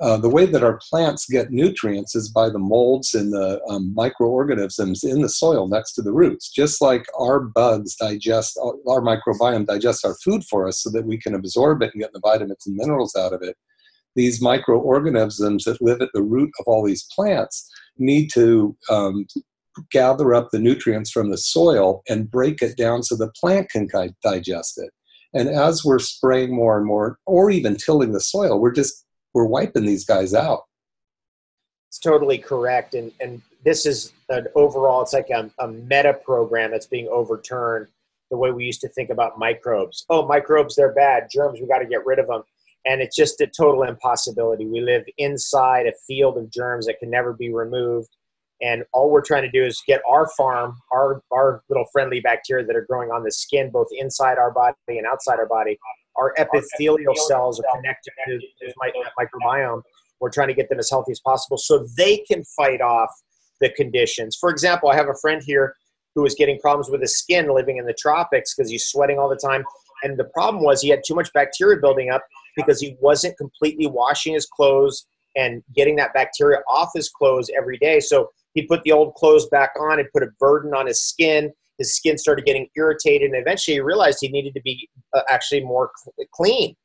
uh, 0.00 0.16
the 0.16 0.28
way 0.28 0.46
that 0.46 0.64
our 0.64 0.80
plants 0.90 1.26
get 1.30 1.52
nutrients 1.52 2.16
is 2.16 2.28
by 2.28 2.48
the 2.48 2.58
molds 2.58 3.14
and 3.14 3.32
the 3.32 3.60
um, 3.68 3.94
microorganisms 3.94 5.04
in 5.04 5.20
the 5.20 5.28
soil 5.28 5.68
next 5.68 5.92
to 5.92 6.02
the 6.02 6.12
roots. 6.12 6.50
Just 6.50 6.82
like 6.82 7.06
our 7.16 7.38
bugs 7.38 7.94
digest, 7.94 8.58
our 8.88 9.00
microbiome 9.00 9.64
digests 9.64 10.04
our 10.04 10.16
food 10.16 10.42
for 10.44 10.66
us 10.66 10.82
so 10.82 10.90
that 10.90 11.06
we 11.06 11.18
can 11.18 11.34
absorb 11.36 11.82
it 11.82 11.92
and 11.94 12.02
get 12.02 12.12
the 12.12 12.20
vitamins 12.20 12.66
and 12.66 12.74
minerals 12.74 13.14
out 13.14 13.32
of 13.32 13.42
it. 13.42 13.56
These 14.16 14.42
microorganisms 14.42 15.64
that 15.64 15.80
live 15.80 16.02
at 16.02 16.10
the 16.12 16.22
root 16.22 16.50
of 16.58 16.66
all 16.66 16.84
these 16.84 17.06
plants 17.14 17.70
need 17.96 18.28
to 18.32 18.76
um, 18.90 19.26
gather 19.90 20.34
up 20.34 20.50
the 20.50 20.58
nutrients 20.58 21.10
from 21.10 21.30
the 21.30 21.38
soil 21.38 22.02
and 22.08 22.30
break 22.30 22.62
it 22.62 22.76
down 22.76 23.02
so 23.02 23.16
the 23.16 23.30
plant 23.30 23.70
can 23.70 23.88
digest 24.22 24.78
it. 24.78 24.90
And 25.34 25.48
as 25.48 25.84
we're 25.84 25.98
spraying 25.98 26.54
more 26.54 26.76
and 26.76 26.86
more, 26.86 27.18
or 27.26 27.50
even 27.50 27.76
tilling 27.76 28.12
the 28.12 28.20
soil, 28.20 28.60
we're 28.60 28.72
just 28.72 29.06
we're 29.34 29.46
wiping 29.46 29.86
these 29.86 30.04
guys 30.04 30.34
out. 30.34 30.64
It's 31.88 31.98
totally 31.98 32.38
correct, 32.38 32.94
and 32.94 33.12
and 33.20 33.40
this 33.64 33.86
is 33.86 34.12
an 34.28 34.46
overall. 34.54 35.02
It's 35.02 35.12
like 35.12 35.30
a, 35.30 35.50
a 35.58 35.68
meta 35.68 36.14
program 36.24 36.70
that's 36.70 36.86
being 36.86 37.08
overturned. 37.08 37.88
The 38.30 38.36
way 38.38 38.50
we 38.50 38.64
used 38.64 38.80
to 38.80 38.88
think 38.88 39.10
about 39.10 39.38
microbes. 39.38 40.06
Oh, 40.08 40.26
microbes, 40.26 40.74
they're 40.74 40.94
bad. 40.94 41.28
Germs, 41.30 41.60
we 41.60 41.66
got 41.66 41.80
to 41.80 41.86
get 41.86 42.06
rid 42.06 42.18
of 42.18 42.26
them. 42.28 42.42
And 42.86 43.02
it's 43.02 43.14
just 43.14 43.40
a 43.42 43.46
total 43.46 43.82
impossibility. 43.82 44.66
We 44.66 44.80
live 44.80 45.04
inside 45.18 45.86
a 45.86 45.92
field 46.06 46.38
of 46.38 46.50
germs 46.50 46.86
that 46.86 46.98
can 46.98 47.10
never 47.10 47.34
be 47.34 47.52
removed 47.52 48.08
and 48.62 48.84
all 48.92 49.10
we're 49.10 49.24
trying 49.24 49.42
to 49.42 49.50
do 49.50 49.64
is 49.64 49.82
get 49.86 50.00
our 50.08 50.28
farm, 50.36 50.78
our, 50.92 51.20
our 51.32 51.62
little 51.68 51.84
friendly 51.92 52.20
bacteria 52.20 52.64
that 52.64 52.76
are 52.76 52.86
growing 52.88 53.10
on 53.10 53.24
the 53.24 53.32
skin, 53.32 53.70
both 53.70 53.88
inside 53.90 54.38
our 54.38 54.52
body 54.52 54.76
and 54.88 55.04
outside 55.06 55.38
our 55.38 55.48
body. 55.48 55.76
Our 56.16 56.32
epithelial 56.38 57.14
cells 57.16 57.58
are 57.58 57.64
connected 57.74 58.12
to 58.26 58.40
the 58.60 58.72
microbiome. 59.18 59.82
We're 60.20 60.30
trying 60.30 60.48
to 60.48 60.54
get 60.54 60.68
them 60.68 60.78
as 60.78 60.88
healthy 60.88 61.10
as 61.10 61.20
possible 61.20 61.56
so 61.58 61.86
they 61.96 62.18
can 62.18 62.44
fight 62.56 62.80
off 62.80 63.10
the 63.60 63.70
conditions. 63.70 64.36
For 64.40 64.50
example, 64.50 64.90
I 64.90 64.94
have 64.94 65.08
a 65.08 65.18
friend 65.20 65.42
here 65.44 65.74
who 66.14 66.22
was 66.22 66.34
getting 66.34 66.58
problems 66.60 66.88
with 66.88 67.00
his 67.00 67.18
skin 67.18 67.52
living 67.52 67.78
in 67.78 67.86
the 67.86 67.94
tropics 67.94 68.54
because 68.54 68.70
he's 68.70 68.84
sweating 68.84 69.18
all 69.18 69.28
the 69.28 69.36
time. 69.36 69.64
And 70.04 70.18
the 70.18 70.24
problem 70.34 70.62
was 70.62 70.80
he 70.80 70.90
had 70.90 71.02
too 71.04 71.14
much 71.14 71.32
bacteria 71.32 71.80
building 71.80 72.10
up 72.10 72.22
because 72.56 72.80
he 72.80 72.96
wasn't 73.00 73.36
completely 73.38 73.86
washing 73.86 74.34
his 74.34 74.46
clothes 74.46 75.06
and 75.36 75.62
getting 75.74 75.96
that 75.96 76.12
bacteria 76.14 76.58
off 76.68 76.90
his 76.94 77.08
clothes 77.08 77.50
every 77.56 77.78
day. 77.78 78.00
So 78.00 78.30
he 78.54 78.66
put 78.66 78.82
the 78.82 78.92
old 78.92 79.14
clothes 79.14 79.48
back 79.48 79.72
on 79.80 79.98
and 79.98 80.08
put 80.12 80.22
a 80.22 80.28
burden 80.38 80.74
on 80.74 80.86
his 80.86 81.02
skin. 81.02 81.52
His 81.78 81.96
skin 81.96 82.18
started 82.18 82.44
getting 82.44 82.68
irritated, 82.76 83.30
and 83.30 83.40
eventually 83.40 83.76
he 83.76 83.80
realized 83.80 84.18
he 84.20 84.28
needed 84.28 84.54
to 84.54 84.60
be 84.62 84.88
uh, 85.14 85.22
actually 85.28 85.64
more 85.64 85.90
cl- 85.96 86.28
clean. 86.32 86.76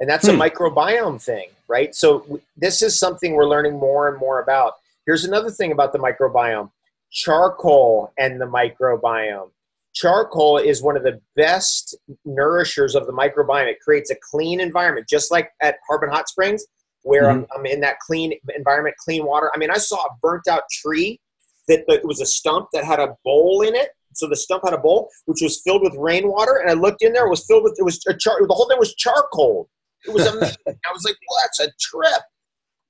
And 0.00 0.08
that's 0.08 0.28
hmm. 0.28 0.40
a 0.40 0.50
microbiome 0.50 1.20
thing, 1.20 1.48
right? 1.66 1.94
So 1.94 2.20
w- 2.20 2.42
this 2.56 2.82
is 2.82 2.98
something 2.98 3.32
we're 3.32 3.48
learning 3.48 3.72
more 3.72 4.08
and 4.08 4.18
more 4.18 4.42
about. 4.42 4.74
Here's 5.06 5.24
another 5.24 5.50
thing 5.50 5.72
about 5.72 5.92
the 5.92 5.98
microbiome 5.98 6.70
charcoal 7.10 8.12
and 8.18 8.40
the 8.40 8.44
microbiome. 8.44 9.50
Charcoal 9.94 10.58
is 10.58 10.82
one 10.82 10.96
of 10.96 11.02
the 11.02 11.20
best 11.34 11.96
nourishers 12.26 12.94
of 12.94 13.06
the 13.06 13.12
microbiome. 13.12 13.66
It 13.66 13.80
creates 13.80 14.10
a 14.10 14.16
clean 14.30 14.60
environment, 14.60 15.08
just 15.08 15.32
like 15.32 15.50
at 15.62 15.76
Harbin 15.88 16.10
Hot 16.10 16.28
Springs 16.28 16.64
where 17.02 17.24
mm-hmm. 17.24 17.44
I'm, 17.54 17.60
I'm, 17.60 17.66
in 17.66 17.80
that 17.80 17.98
clean 18.00 18.32
environment, 18.56 18.96
clean 18.98 19.24
water. 19.24 19.50
I 19.54 19.58
mean, 19.58 19.70
I 19.70 19.78
saw 19.78 19.96
a 19.96 20.16
burnt 20.22 20.48
out 20.48 20.62
tree 20.70 21.20
that, 21.68 21.84
was 22.04 22.20
a 22.20 22.26
stump 22.26 22.68
that 22.72 22.84
had 22.84 22.98
a 22.98 23.14
bowl 23.24 23.62
in 23.62 23.74
it. 23.74 23.90
So 24.14 24.26
the 24.26 24.36
stump 24.36 24.64
had 24.64 24.74
a 24.74 24.78
bowl 24.78 25.10
which 25.26 25.40
was 25.42 25.60
filled 25.62 25.82
with 25.82 25.94
rainwater, 25.96 26.56
and 26.56 26.70
I 26.70 26.74
looked 26.74 27.02
in 27.02 27.12
there. 27.12 27.26
It 27.26 27.30
was 27.30 27.46
filled 27.46 27.62
with 27.62 27.76
it 27.78 27.84
was 27.84 28.04
a 28.08 28.14
char. 28.14 28.38
The 28.46 28.54
whole 28.54 28.68
thing 28.68 28.78
was 28.78 28.94
charcoal. 28.94 29.68
It 30.06 30.12
was 30.12 30.26
amazing. 30.26 30.56
I 30.66 30.92
was 30.92 31.04
like, 31.04 31.16
"Well, 31.28 31.38
that's 31.42 31.60
a 31.60 31.70
trip." 31.78 32.22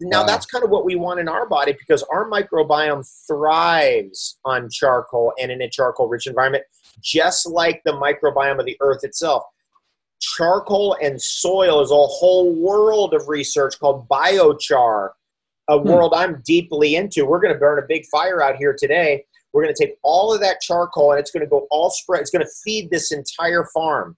Now 0.00 0.20
wow. 0.20 0.26
that's 0.26 0.46
kind 0.46 0.64
of 0.64 0.70
what 0.70 0.84
we 0.84 0.94
want 0.94 1.18
in 1.20 1.28
our 1.28 1.46
body 1.46 1.72
because 1.72 2.04
our 2.04 2.30
microbiome 2.30 3.06
thrives 3.26 4.38
on 4.44 4.70
charcoal 4.70 5.32
and 5.40 5.50
in 5.50 5.60
a 5.62 5.68
charcoal-rich 5.68 6.28
environment, 6.28 6.64
just 7.02 7.48
like 7.48 7.82
the 7.84 7.92
microbiome 7.92 8.60
of 8.60 8.66
the 8.66 8.76
earth 8.80 9.02
itself 9.02 9.42
charcoal 10.20 10.96
and 11.02 11.20
soil 11.20 11.80
is 11.80 11.90
a 11.90 11.94
whole 11.94 12.54
world 12.54 13.14
of 13.14 13.28
research 13.28 13.78
called 13.78 14.08
biochar, 14.08 15.10
a 15.68 15.78
hmm. 15.78 15.88
world 15.88 16.12
I'm 16.14 16.42
deeply 16.44 16.96
into. 16.96 17.24
We're 17.24 17.40
going 17.40 17.54
to 17.54 17.58
burn 17.58 17.78
a 17.78 17.86
big 17.86 18.04
fire 18.06 18.42
out 18.42 18.56
here 18.56 18.74
today. 18.78 19.24
We're 19.52 19.62
going 19.62 19.74
to 19.74 19.86
take 19.86 19.96
all 20.02 20.32
of 20.32 20.40
that 20.40 20.60
charcoal 20.60 21.12
and 21.12 21.20
it's 21.20 21.30
going 21.30 21.44
to 21.44 21.48
go 21.48 21.66
all 21.70 21.90
spread. 21.90 22.20
It's 22.20 22.30
going 22.30 22.44
to 22.44 22.52
feed 22.64 22.90
this 22.90 23.12
entire 23.12 23.66
farm. 23.74 24.16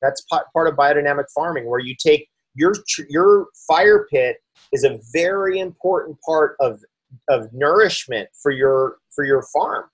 That's 0.00 0.24
part 0.30 0.46
of 0.66 0.74
biodynamic 0.74 1.26
farming, 1.34 1.68
where 1.68 1.80
you 1.80 1.94
take 1.94 2.28
your 2.54 2.72
your 3.08 3.48
fire 3.68 4.06
pit 4.10 4.36
is 4.72 4.84
a 4.84 4.98
very 5.12 5.58
important 5.58 6.16
part 6.24 6.56
of 6.60 6.80
of 7.28 7.52
nourishment 7.52 8.28
for 8.42 8.50
your 8.50 8.96
for 9.14 9.24
your 9.24 9.44
farm, 9.52 9.84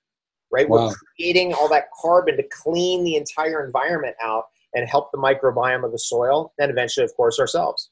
right? 0.52 0.68
Wow. 0.68 0.88
We're 0.88 0.94
creating 1.16 1.54
all 1.54 1.68
that 1.70 1.86
carbon 2.00 2.36
to 2.36 2.44
clean 2.52 3.04
the 3.04 3.16
entire 3.16 3.66
environment 3.66 4.14
out 4.22 4.44
and 4.74 4.88
help 4.88 5.10
the 5.12 5.18
microbiome 5.18 5.84
of 5.84 5.92
the 5.92 5.98
soil 5.98 6.52
and 6.58 6.70
eventually, 6.70 7.04
of 7.04 7.14
course, 7.16 7.38
ourselves. 7.38 7.90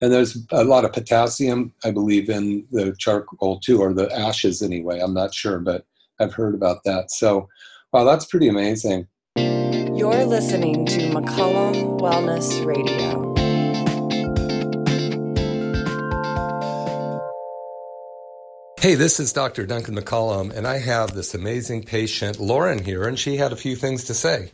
And 0.00 0.12
there's 0.12 0.46
a 0.50 0.64
lot 0.64 0.84
of 0.84 0.92
potassium, 0.92 1.74
I 1.84 1.90
believe, 1.90 2.30
in 2.30 2.66
the 2.70 2.94
charcoal 2.98 3.60
too, 3.60 3.80
or 3.80 3.92
the 3.92 4.10
ashes 4.16 4.62
anyway. 4.62 5.00
I'm 5.00 5.12
not 5.12 5.34
sure, 5.34 5.58
but 5.58 5.84
I've 6.18 6.32
heard 6.32 6.54
about 6.54 6.84
that. 6.84 7.10
So, 7.10 7.48
wow, 7.92 8.04
that's 8.04 8.24
pretty 8.24 8.48
amazing. 8.48 9.08
You're 9.36 10.24
listening 10.24 10.86
to 10.86 11.00
McCollum 11.10 12.00
Wellness 12.00 12.64
Radio. 12.64 13.30
Hey, 18.80 18.94
this 18.94 19.20
is 19.20 19.34
Dr. 19.34 19.66
Duncan 19.66 19.94
McCollum, 19.94 20.56
and 20.56 20.66
I 20.66 20.78
have 20.78 21.12
this 21.12 21.34
amazing 21.34 21.82
patient, 21.82 22.40
Lauren, 22.40 22.82
here, 22.82 23.06
and 23.06 23.18
she 23.18 23.36
had 23.36 23.52
a 23.52 23.56
few 23.56 23.76
things 23.76 24.04
to 24.04 24.14
say. 24.14 24.52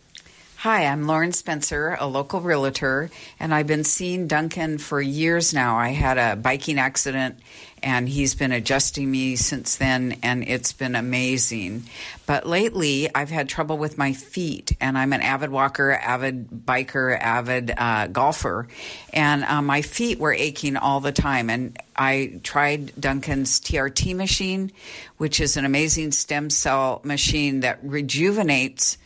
Hi, 0.61 0.87
I'm 0.87 1.07
Lauren 1.07 1.33
Spencer, 1.33 1.99
a 2.01 2.07
local 2.07 2.41
realtor, 2.41 3.11
and 3.39 3.53
I've 3.53 3.67
been 3.67 3.85
seeing 3.85 4.27
Duncan 4.27 4.79
for 4.79 5.03
years 5.03 5.53
now. 5.53 5.77
I 5.77 5.91
had 5.91 6.17
a 6.17 6.35
biking 6.35 6.79
accident 6.79 7.39
and 7.83 8.09
he's 8.09 8.35
been 8.35 8.53
adjusting 8.53 9.11
me 9.11 9.37
since 9.37 9.77
then, 9.77 10.17
and 10.23 10.49
it's 10.49 10.73
been 10.73 10.97
amazing. 10.97 11.85
But 12.25 12.47
lately, 12.47 13.15
I've 13.15 13.29
had 13.29 13.51
trouble 13.51 13.77
with 13.77 13.99
my 13.99 14.15
feet, 14.15 14.73
and 14.81 14.97
I'm 14.97 15.13
an 15.13 15.21
avid 15.21 15.51
walker, 15.51 15.93
avid 15.93 16.49
biker, 16.49 17.21
avid 17.21 17.75
uh, 17.77 18.07
golfer, 18.07 18.67
and 19.13 19.45
uh, 19.45 19.61
my 19.61 19.83
feet 19.83 20.19
were 20.19 20.33
aching 20.33 20.79
all 20.79 21.01
the 21.01 21.13
time. 21.13 21.51
And 21.51 21.79
I 21.95 22.41
tried 22.43 22.99
Duncan's 22.99 23.61
TRT 23.61 24.17
machine, 24.17 24.73
which 25.19 25.39
is 25.39 25.59
an 25.59 25.67
amazing 25.67 26.13
stem 26.13 26.49
cell 26.49 27.03
machine 27.05 27.61
that 27.61 27.79
rejuvenates 27.83 28.97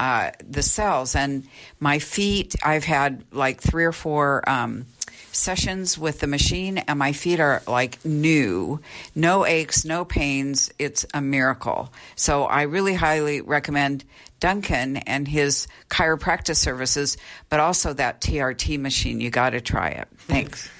uh, 0.00 0.30
the 0.48 0.62
cells. 0.62 1.14
And 1.14 1.46
my 1.78 1.98
feet, 1.98 2.56
I've 2.64 2.84
had 2.84 3.22
like 3.32 3.60
three 3.60 3.84
or 3.84 3.92
four 3.92 4.48
um, 4.48 4.86
sessions 5.30 5.98
with 5.98 6.20
the 6.20 6.26
machine, 6.26 6.78
and 6.78 6.98
my 6.98 7.12
feet 7.12 7.38
are 7.38 7.62
like 7.68 8.02
new. 8.04 8.80
No 9.14 9.44
aches, 9.46 9.84
no 9.84 10.06
pains. 10.06 10.72
It's 10.78 11.04
a 11.12 11.20
miracle. 11.20 11.92
So 12.16 12.44
I 12.44 12.62
really 12.62 12.94
highly 12.94 13.42
recommend 13.42 14.04
Duncan 14.40 14.96
and 14.96 15.28
his 15.28 15.68
chiropractic 15.90 16.56
services, 16.56 17.18
but 17.50 17.60
also 17.60 17.92
that 17.92 18.22
TRT 18.22 18.80
machine. 18.80 19.20
You 19.20 19.28
got 19.28 19.50
to 19.50 19.60
try 19.60 19.88
it. 19.88 20.08
Thanks. 20.16 20.70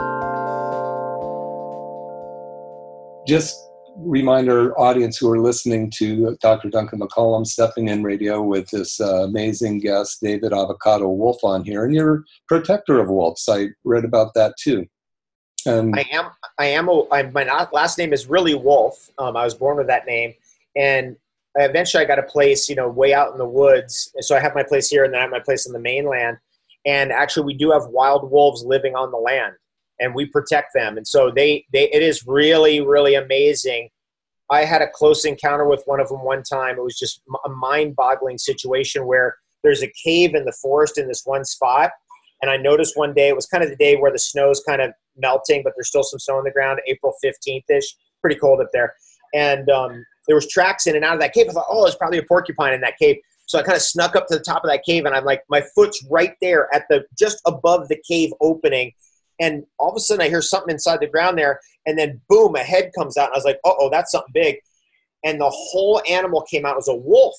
Just 3.27 3.57
remind 3.97 4.51
our 4.51 4.79
audience 4.79 5.17
who 5.17 5.31
are 5.31 5.39
listening 5.39 5.91
to 5.91 6.37
Dr. 6.41 6.69
Duncan 6.69 7.01
McCollum 7.01 7.47
stepping 7.47 7.89
in 7.89 8.03
radio 8.03 8.43
with 8.43 8.69
this 8.71 9.01
uh, 9.01 9.25
amazing 9.25 9.81
guest, 9.81 10.21
David 10.21 10.53
Avocado 10.53 11.09
Wolfe, 11.09 11.43
on 11.45 11.65
here. 11.65 11.85
And 11.85 11.95
you're 11.95 12.25
protector 12.49 12.99
of 12.99 13.09
wolves. 13.09 13.49
I 13.49 13.69
read 13.85 14.05
about 14.05 14.35
that 14.35 14.57
too. 14.59 14.87
And 15.67 15.95
I 15.97 16.07
am. 16.13 16.31
I 16.59 16.67
am. 16.67 16.89
A, 16.89 17.05
I, 17.11 17.23
my 17.31 17.69
last 17.73 17.97
name 17.97 18.13
is 18.13 18.27
really 18.27 18.55
Wolfe. 18.55 19.11
Um, 19.19 19.37
I 19.37 19.45
was 19.45 19.55
born 19.55 19.79
with 19.79 19.87
that 19.87 20.07
name, 20.07 20.35
and 20.77 21.17
eventually 21.55 22.05
I 22.05 22.07
got 22.07 22.19
a 22.19 22.25
place, 22.25 22.69
you 22.69 22.77
know, 22.77 22.89
way 22.89 23.15
out 23.15 23.33
in 23.33 23.39
the 23.39 23.49
woods. 23.49 24.13
So 24.21 24.37
I 24.37 24.41
have 24.41 24.55
my 24.55 24.63
place 24.63 24.91
here, 24.91 25.05
and 25.05 25.15
then 25.15 25.21
I 25.21 25.23
have 25.23 25.31
my 25.31 25.41
place 25.41 25.67
in 25.67 25.73
the 25.73 25.79
mainland. 25.79 26.37
And 26.85 27.13
actually, 27.13 27.47
we 27.47 27.55
do 27.55 27.71
have 27.71 27.87
wild 27.87 28.31
wolves 28.31 28.63
living 28.63 28.95
on 28.95 29.11
the 29.11 29.17
land 29.17 29.55
and 30.01 30.15
we 30.15 30.27
protect 30.27 30.69
them. 30.75 30.97
And 30.97 31.07
so 31.07 31.31
they, 31.35 31.65
they 31.73 31.91
it 31.91 32.03
is 32.03 32.27
really, 32.27 32.81
really 32.81 33.15
amazing. 33.15 33.89
I 34.51 34.65
had 34.65 34.83
a 34.83 34.89
close 34.89 35.25
encounter 35.25 35.67
with 35.67 35.83
one 35.87 36.01
of 36.01 36.09
them 36.09 36.23
one 36.23 36.43
time. 36.43 36.77
It 36.79 36.83
was 36.83 36.99
just 36.99 37.23
a 37.45 37.49
mind 37.49 37.97
boggling 37.97 38.39
situation 38.39 39.07
where 39.07 39.37
there's 39.63 39.83
a 39.83 39.93
cave 40.05 40.35
in 40.35 40.45
the 40.45 40.53
forest 40.53 40.99
in 40.99 41.09
this 41.09 41.23
one 41.25 41.45
spot. 41.45 41.91
And 42.43 42.51
I 42.51 42.57
noticed 42.57 42.97
one 42.97 43.15
day, 43.15 43.29
it 43.29 43.37
was 43.37 43.47
kind 43.47 43.65
of 43.65 43.71
the 43.71 43.77
day 43.77 43.97
where 43.97 44.13
the 44.13 44.19
snow's 44.19 44.63
kind 44.69 44.83
of 44.83 44.93
melting, 45.17 45.63
but 45.65 45.73
there's 45.77 45.89
still 45.89 46.03
some 46.03 46.19
snow 46.19 46.37
on 46.37 46.45
the 46.45 46.51
ground, 46.51 46.81
April 46.87 47.15
15th 47.25 47.65
ish, 47.71 47.97
pretty 48.21 48.37
cold 48.37 48.61
up 48.61 48.69
there. 48.73 48.95
And 49.33 49.69
um, 49.71 50.05
there 50.27 50.37
was 50.37 50.47
tracks 50.49 50.87
in 50.87 50.95
and 50.95 51.05
out 51.05 51.15
of 51.15 51.21
that 51.21 51.33
cave. 51.33 51.47
I 51.49 51.53
thought, 51.53 51.67
oh, 51.71 51.85
there's 51.85 51.97
probably 51.97 52.19
a 52.19 52.25
porcupine 52.25 52.75
in 52.75 52.83
that 52.83 52.99
cave. 52.99 53.17
So 53.47 53.59
I 53.59 53.63
kind 53.63 53.77
of 53.77 53.83
snuck 53.83 54.17
up 54.17 54.27
to 54.29 54.35
the 54.35 54.45
top 54.45 54.65
of 54.65 54.71
that 54.71 54.85
cave 54.85 55.05
and 55.05 55.15
I'm 55.15 55.25
like, 55.25 55.43
my 55.49 55.63
foot's 55.75 56.05
right 56.11 56.35
there 56.41 56.69
at 56.75 56.85
the 56.89 57.05
just 57.19 57.41
above 57.47 57.89
the 57.89 58.01
cave 58.09 58.31
opening 58.41 58.93
and 59.41 59.65
all 59.79 59.91
of 59.91 59.97
a 59.97 60.01
sudden 60.01 60.25
I 60.25 60.29
hear 60.29 60.43
something 60.43 60.73
inside 60.73 61.01
the 61.01 61.07
ground 61.07 61.39
there, 61.39 61.61
and 61.87 61.99
then 61.99 62.21
boom, 62.29 62.55
a 62.57 62.61
head 62.61 62.93
comes 62.97 63.17
out, 63.17 63.29
and 63.29 63.35
I 63.35 63.39
was 63.39 63.45
like, 63.45 63.61
oh, 63.65 63.89
that's 63.91 64.13
something 64.13 64.33
big. 64.33 64.57
And 65.25 65.41
the 65.41 65.51
whole 65.51 66.03
animal 66.09 66.43
came 66.43 66.67
out 66.67 66.73
it 66.73 66.77
was 66.77 66.89
a 66.89 66.95
wolf. 66.95 67.37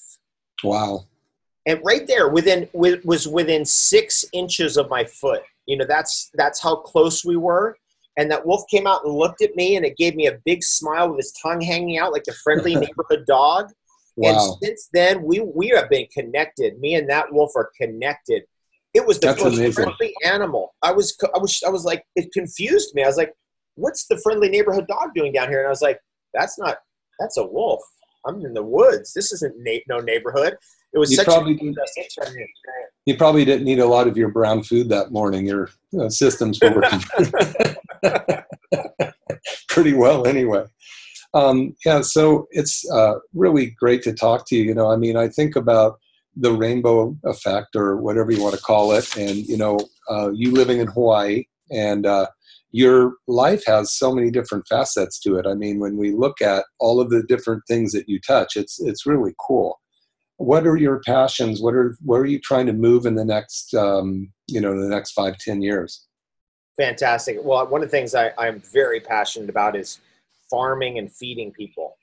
Wow. 0.64 1.06
And 1.68 1.80
right 1.84 2.06
there, 2.08 2.30
within 2.30 2.70
was 2.74 3.28
within 3.28 3.66
six 3.66 4.26
inches 4.34 4.78
of 4.78 4.90
my 4.90 5.04
foot. 5.04 5.42
You 5.66 5.78
know, 5.78 5.86
that's 5.88 6.30
that's 6.36 6.62
how 6.62 6.76
close 6.76 7.26
we 7.26 7.38
were. 7.38 7.76
And 8.18 8.32
that 8.32 8.46
wolf 8.46 8.64
came 8.72 8.88
out 8.88 9.04
and 9.04 9.14
looked 9.14 9.42
at 9.42 9.56
me, 9.56 9.76
and 9.76 9.86
it 9.86 9.98
gave 9.98 10.16
me 10.16 10.28
a 10.28 10.38
big 10.46 10.64
smile 10.64 11.10
with 11.10 11.18
his 11.18 11.34
tongue 11.42 11.62
hanging 11.62 11.98
out 11.98 12.14
like 12.14 12.26
a 12.30 12.34
friendly 12.34 12.76
neighborhood 12.76 13.26
dog. 13.26 13.72
Wow. 14.16 14.30
And 14.30 14.58
since 14.64 14.90
then, 14.94 15.24
we 15.24 15.42
we 15.42 15.70
have 15.70 15.90
been 15.90 16.08
connected. 16.14 16.80
Me 16.80 16.96
and 16.96 17.10
that 17.10 17.32
wolf 17.34 17.52
are 17.56 17.72
connected. 17.80 18.44
It 18.96 19.06
was 19.06 19.20
the 19.20 19.28
That's 19.28 19.44
most 19.44 19.58
amazing. 19.58 19.84
friendly 19.84 20.14
animal. 20.24 20.74
I 20.82 20.94
was, 20.94 21.16
I 21.36 21.38
was, 21.38 21.62
I 21.68 21.70
was 21.70 21.84
like, 21.84 22.04
it 22.16 22.32
confused 22.32 22.96
me. 22.96 23.04
I 23.04 23.08
was 23.08 23.18
like, 23.18 23.34
what's 23.76 24.08
the 24.08 24.18
friendly 24.24 24.48
neighborhood 24.50 24.88
dog 24.88 25.10
doing 25.14 25.34
down 25.34 25.50
here? 25.50 25.60
And 25.60 25.68
I 25.68 25.70
was 25.70 25.82
like, 25.82 26.00
that's 26.34 26.58
not, 26.58 26.78
that's 27.20 27.38
a 27.38 27.46
wolf. 27.46 27.82
I'm 28.26 28.44
in 28.46 28.54
the 28.54 28.64
woods. 28.64 29.12
This 29.14 29.34
isn't 29.34 29.54
na- 29.58 29.80
no 29.90 30.00
neighborhood. 30.00 30.56
It 30.94 30.98
was 30.98 31.12
you 31.12 31.18
such 31.18 31.26
probably 31.26 31.76
You 33.06 33.18
probably 33.18 33.44
didn't 33.44 33.68
eat 33.68 33.80
a 33.80 33.86
lot 33.86 34.08
of 34.08 34.16
your 34.16 34.30
brown 34.30 34.64
food 34.64 34.88
that 34.90 35.12
morning. 35.12 35.46
Your 35.46 35.70
uh, 36.00 36.08
systems 36.08 36.58
were 36.62 36.74
working 36.74 37.04
pretty 39.68 39.94
well 39.94 40.26
anyway. 40.26 40.64
Um, 41.34 41.76
yeah, 41.86 42.00
so 42.00 42.48
it's 42.52 42.90
uh, 42.90 43.16
really 43.34 43.72
great 43.72 44.04
to 44.04 44.14
talk 44.14 44.48
to 44.48 44.56
you. 44.56 44.64
You 44.64 44.74
know, 44.74 44.90
I 44.90 44.96
mean, 44.96 45.18
I 45.18 45.28
think 45.28 45.58
about 45.58 46.00
the 46.36 46.54
rainbow 46.54 47.16
effect 47.24 47.76
or 47.76 47.98
whatever 47.98 48.32
you 48.32 48.42
want 48.42 48.56
to 48.56 48.62
call 48.62 48.92
it. 48.92 49.16
And 49.18 49.38
you 49.38 49.58
know 49.58 49.80
uh, 50.10 50.32
you 50.32 50.52
living 50.52 50.80
in 50.80 50.88
hawaii 50.88 51.46
and 51.72 52.06
uh, 52.06 52.28
your 52.72 53.14
life 53.28 53.64
has 53.66 53.94
so 53.94 54.14
many 54.14 54.30
different 54.30 54.68
facets 54.68 55.20
to 55.22 55.38
it. 55.38 55.46
I 55.48 55.54
mean 55.54 55.80
when 55.80 55.98
we 55.98 56.12
look 56.12 56.42
at 56.42 56.66
all 56.80 57.00
of 57.00 57.10
the 57.10 57.24
different 57.24 57.64
things 57.68 57.92
that 57.94 58.10
you 58.10 58.20
touch 58.20 58.56
it's 58.56 58.80
it's 58.82 59.06
really 59.06 59.34
cool. 59.40 59.80
What 60.38 60.68
are 60.68 60.76
your 60.76 61.02
passions? 61.06 61.62
What 61.62 61.74
are 61.74 61.96
where 62.04 62.22
are 62.22 62.26
you 62.26 62.40
trying 62.40 62.66
to 62.66 62.74
move 62.74 63.06
in 63.06 63.16
the 63.16 63.26
next 63.26 63.74
um, 63.74 64.32
you 64.48 64.60
know 64.60 64.80
the 64.80 64.90
next 64.90 65.12
five 65.12 65.38
ten 65.38 65.62
years? 65.62 66.06
Fantastic. 66.78 67.38
Well 67.42 67.66
one 67.68 67.82
of 67.82 67.88
the 67.88 67.98
things 67.98 68.14
I, 68.16 68.32
i'm 68.38 68.62
very 68.74 69.00
passionate 69.00 69.50
about 69.50 69.76
is 69.76 70.00
farming 70.50 70.98
and 70.98 71.12
feeding 71.12 71.52
people 71.52 71.98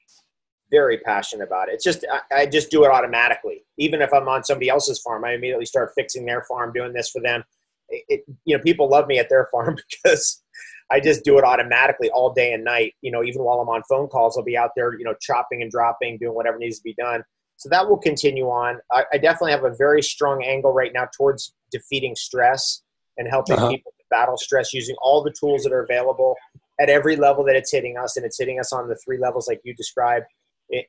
very 0.72 0.98
passionate 0.98 1.44
about 1.44 1.68
it. 1.68 1.74
It's 1.74 1.84
just 1.84 2.04
I, 2.10 2.40
I, 2.40 2.46
just 2.46 2.70
do 2.70 2.84
it 2.84 2.90
automatically. 2.90 3.64
Even 3.78 4.02
if 4.02 4.12
I'm 4.12 4.26
on 4.26 4.42
somebody 4.42 4.68
else's 4.68 5.00
farm, 5.00 5.24
I 5.24 5.34
immediately 5.34 5.66
start 5.66 5.92
fixing 5.94 6.24
their 6.24 6.42
farm, 6.48 6.72
doing 6.72 6.92
this 6.92 7.10
for 7.10 7.20
them. 7.20 7.44
It, 7.90 8.04
it, 8.08 8.20
you 8.44 8.56
know, 8.56 8.62
people 8.62 8.88
love 8.88 9.06
me 9.06 9.18
at 9.18 9.28
their 9.28 9.48
farm 9.52 9.76
because 9.76 10.42
I 10.90 10.98
just 10.98 11.24
do 11.24 11.38
it 11.38 11.44
automatically 11.44 12.10
all 12.10 12.32
day 12.32 12.54
and 12.54 12.64
night. 12.64 12.94
You 13.02 13.12
know, 13.12 13.22
even 13.22 13.42
while 13.42 13.60
I'm 13.60 13.68
on 13.68 13.82
phone 13.88 14.08
calls, 14.08 14.36
I'll 14.36 14.44
be 14.44 14.56
out 14.56 14.70
there, 14.74 14.98
you 14.98 15.04
know, 15.04 15.14
chopping 15.20 15.62
and 15.62 15.70
dropping, 15.70 16.18
doing 16.18 16.34
whatever 16.34 16.58
needs 16.58 16.78
to 16.78 16.84
be 16.84 16.94
done. 16.94 17.22
So 17.58 17.68
that 17.68 17.88
will 17.88 17.98
continue 17.98 18.46
on. 18.46 18.80
I, 18.90 19.04
I 19.12 19.18
definitely 19.18 19.52
have 19.52 19.64
a 19.64 19.74
very 19.76 20.02
strong 20.02 20.42
angle 20.42 20.72
right 20.72 20.90
now 20.92 21.06
towards 21.16 21.54
defeating 21.70 22.16
stress 22.16 22.82
and 23.18 23.28
helping 23.28 23.56
uh-huh. 23.56 23.68
people 23.68 23.92
battle 24.10 24.36
stress 24.36 24.72
using 24.72 24.96
all 25.02 25.22
the 25.22 25.32
tools 25.38 25.62
that 25.62 25.72
are 25.72 25.82
available 25.82 26.34
at 26.80 26.88
every 26.88 27.16
level 27.16 27.44
that 27.44 27.54
it's 27.54 27.70
hitting 27.70 27.96
us, 27.96 28.16
and 28.16 28.26
it's 28.26 28.38
hitting 28.38 28.58
us 28.58 28.72
on 28.72 28.88
the 28.88 28.96
three 29.04 29.18
levels 29.18 29.46
like 29.46 29.60
you 29.64 29.74
described 29.74 30.26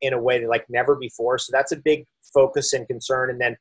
in 0.01 0.13
a 0.13 0.19
way 0.19 0.39
that 0.39 0.49
like 0.49 0.65
never 0.69 0.95
before. 0.95 1.37
So 1.37 1.51
that's 1.51 1.71
a 1.71 1.77
big 1.77 2.05
focus 2.33 2.73
and 2.73 2.87
concern. 2.87 3.29
And 3.29 3.39
then 3.39 3.57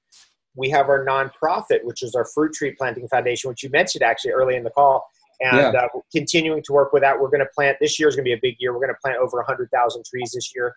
we 0.55 0.69
have 0.71 0.89
our 0.89 1.05
nonprofit, 1.05 1.83
which 1.83 2.03
is 2.03 2.15
our 2.15 2.27
fruit 2.27 2.53
tree 2.53 2.75
planting 2.77 3.09
foundation, 3.09 3.49
which 3.49 3.63
you 3.63 3.71
mentioned 3.71 4.03
actually 4.03 4.33
early 4.33 4.57
in 4.57 4.65
the 4.65 4.71
call. 4.71 5.07
And 5.41 5.75
yeah. 5.75 5.81
uh, 5.81 5.89
continuing 6.15 6.63
to 6.65 6.73
work 6.73 6.93
with 6.93 7.03
that, 7.03 7.19
we're 7.19 7.31
going 7.31 7.41
to 7.41 7.49
plant. 7.55 7.79
This 7.81 7.99
year 7.99 8.09
is 8.09 8.15
going 8.15 8.25
to 8.25 8.29
be 8.29 8.35
a 8.35 8.41
big 8.41 8.57
year. 8.61 8.73
We're 8.73 8.81
going 8.81 8.95
to 8.95 9.01
plant 9.03 9.19
over 9.19 9.39
100,000 9.39 10.05
trees 10.05 10.33
this 10.33 10.53
year, 10.55 10.77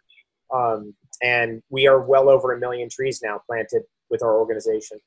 um, 0.52 0.96
and 1.22 1.62
we 1.70 1.88
are 1.88 2.02
well 2.02 2.30
over 2.30 2.54
a 2.54 2.60
million 2.60 2.90
trees 2.90 3.22
now 3.24 3.42
planted 3.46 3.84
with 4.10 4.24
our 4.24 4.40
organization. 4.40 4.98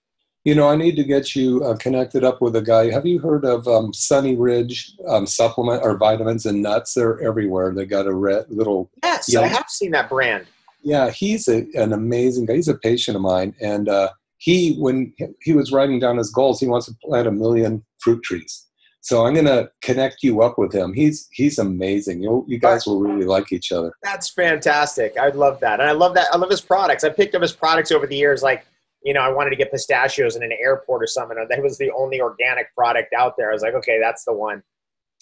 You 0.49 0.55
know, 0.55 0.71
I 0.71 0.77
need 0.77 0.97
to 0.97 1.05
get 1.05 1.37
you 1.37 1.63
uh, 1.63 1.77
connected 1.77 2.25
up 2.25 2.41
with 2.41 2.57
a 2.57 2.63
guy. 2.63 2.91
Have 2.91 3.05
you 3.05 3.19
heard 3.19 3.45
of 3.45 3.69
um, 3.69 3.93
Sunny 3.93 4.35
Ridge 4.35 4.95
um, 5.07 5.27
supplement 5.27 5.83
or 5.85 5.99
vitamins 5.99 6.47
and 6.47 6.63
nuts? 6.63 6.95
They're 6.95 7.21
everywhere. 7.21 7.75
They 7.75 7.85
got 7.85 8.07
a 8.07 8.15
red 8.15 8.47
little. 8.49 8.91
Yes, 9.03 9.31
yellow. 9.31 9.45
I 9.45 9.49
have 9.51 9.69
seen 9.69 9.91
that 9.91 10.09
brand. 10.09 10.47
Yeah, 10.83 11.11
he's 11.11 11.49
a, 11.49 11.67
an 11.75 11.93
amazing 11.93 12.47
guy. 12.47 12.55
He's 12.55 12.67
a 12.67 12.79
patient 12.79 13.15
of 13.15 13.21
mine, 13.21 13.55
and 13.61 13.91
uh, 13.91 14.09
he 14.39 14.77
when 14.79 15.13
he 15.43 15.53
was 15.53 15.71
writing 15.71 15.99
down 15.99 16.17
his 16.17 16.31
goals, 16.31 16.61
he 16.61 16.67
wants 16.67 16.87
to 16.87 16.95
plant 17.05 17.29
a 17.29 17.31
million 17.31 17.85
fruit 17.99 18.23
trees. 18.23 18.65
So 19.03 19.27
I'm 19.27 19.35
going 19.35 19.45
to 19.45 19.71
connect 19.83 20.23
you 20.23 20.41
up 20.41 20.57
with 20.57 20.73
him. 20.73 20.95
He's 20.95 21.29
he's 21.31 21.59
amazing. 21.59 22.23
You 22.23 22.47
you 22.49 22.59
guys 22.59 22.87
will 22.87 23.01
really 23.01 23.27
like 23.27 23.53
each 23.53 23.71
other. 23.71 23.93
That's 24.03 24.31
fantastic. 24.31 25.19
I 25.19 25.29
love 25.29 25.61
that, 25.61 25.79
and 25.81 25.91
I 25.91 25.93
love 25.93 26.15
that. 26.15 26.29
I 26.33 26.39
love 26.39 26.49
his 26.49 26.63
products. 26.63 27.05
I 27.05 27.11
picked 27.11 27.35
up 27.35 27.43
his 27.43 27.53
products 27.53 27.93
over 27.93 28.07
the 28.07 28.17
years. 28.17 28.43
Like 28.43 28.65
you 29.03 29.15
know, 29.15 29.21
I 29.21 29.31
wanted 29.31 29.51
to 29.51 29.57
get 29.57 29.71
pistachios 29.71 30.37
in 30.37 30.43
an 30.43 30.53
airport 30.61 31.03
or 31.03 31.07
something. 31.07 31.37
That 31.49 31.63
was 31.63 31.79
the 31.79 31.91
only 31.93 32.21
organic 32.21 32.75
product 32.75 33.15
out 33.15 33.35
there. 33.39 33.51
I 33.51 33.53
was 33.53 33.63
like, 33.63 33.75
okay, 33.75 33.99
that's 34.01 34.25
the 34.25 34.33
one. 34.33 34.63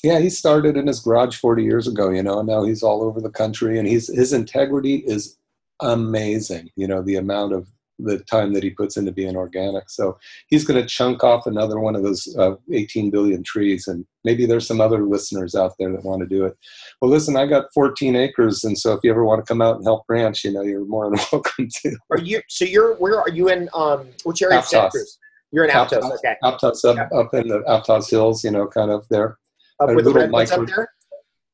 Yeah, 0.03 0.19
he 0.19 0.31
started 0.31 0.77
in 0.77 0.87
his 0.87 1.01
garage 1.01 1.37
40 1.39 1.63
years 1.63 1.89
ago, 1.89 2.11
you 2.11 2.23
know, 2.23 2.39
and 2.39 2.49
now 2.49 2.65
he's 2.65 2.83
all 2.83 3.03
over 3.03 3.21
the 3.21 3.31
country 3.31 3.79
and 3.79 3.89
he's 3.89 4.09
his 4.09 4.33
integrity 4.33 4.97
is 5.07 5.39
amazing. 5.81 6.71
You 6.77 6.87
know, 6.87 7.03
the 7.03 7.17
amount 7.17 7.55
of 7.55 7.69
the 7.99 8.19
time 8.21 8.53
that 8.53 8.63
he 8.63 8.71
puts 8.71 8.97
into 8.97 9.13
being 9.13 9.37
organic. 9.37 9.89
So 9.89 10.19
he's 10.49 10.65
going 10.65 10.81
to 10.81 10.87
chunk 10.87 11.25
off 11.25 11.47
another 11.47 11.81
one 11.81 11.97
of 11.97 12.03
those 12.03 12.35
uh, 12.39 12.55
18 12.73 13.11
billion 13.11 13.43
trees. 13.43 13.87
And 13.87 14.05
maybe 14.25 14.47
there's 14.47 14.67
some 14.67 14.81
other 14.81 15.03
listeners 15.07 15.55
out 15.55 15.73
there 15.79 15.91
that 15.93 16.05
want 16.05 16.21
to 16.21 16.27
do 16.27 16.45
it. 16.45 16.57
Well, 17.01 17.11
listen, 17.11 17.37
I 17.37 17.47
got 17.47 17.67
14 17.75 18.17
acres. 18.17 18.65
And 18.65 18.79
so 18.79 18.93
if 18.93 19.01
you 19.03 19.11
ever 19.11 19.25
want 19.25 19.45
to 19.45 19.49
come 19.49 19.61
out 19.61 19.77
and 19.77 19.85
help 19.85 20.05
ranch, 20.09 20.45
you 20.45 20.53
know, 20.53 20.63
you're 20.63 20.87
more 20.87 21.11
than 21.11 21.19
welcome 21.33 21.69
to. 21.83 21.97
Are 22.11 22.19
you, 22.19 22.41
so 22.49 22.65
you're, 22.65 22.95
where 22.97 23.21
are 23.21 23.29
you 23.29 23.49
in, 23.49 23.69
um, 23.75 24.09
which 24.25 24.43
area 24.43 24.59
of 24.59 24.65
Santa 24.65 24.91
Cruz? 24.91 25.19
You're 25.53 25.65
in 25.65 25.71
Aptos, 25.71 26.01
Aptos 26.01 26.19
okay. 26.19 26.37
Aptos, 26.43 26.99
up, 26.99 27.13
up 27.13 27.35
in 27.35 27.49
the 27.49 27.61
Aptos 27.61 28.11
Hills, 28.11 28.43
you 28.45 28.51
know, 28.51 28.67
kind 28.67 28.91
of 28.91 29.07
there. 29.09 29.39
Up 29.81 29.95
with 29.95 30.05
the 30.05 30.13
redwoods 30.13 30.51
up 30.51 30.67
there? 30.67 30.89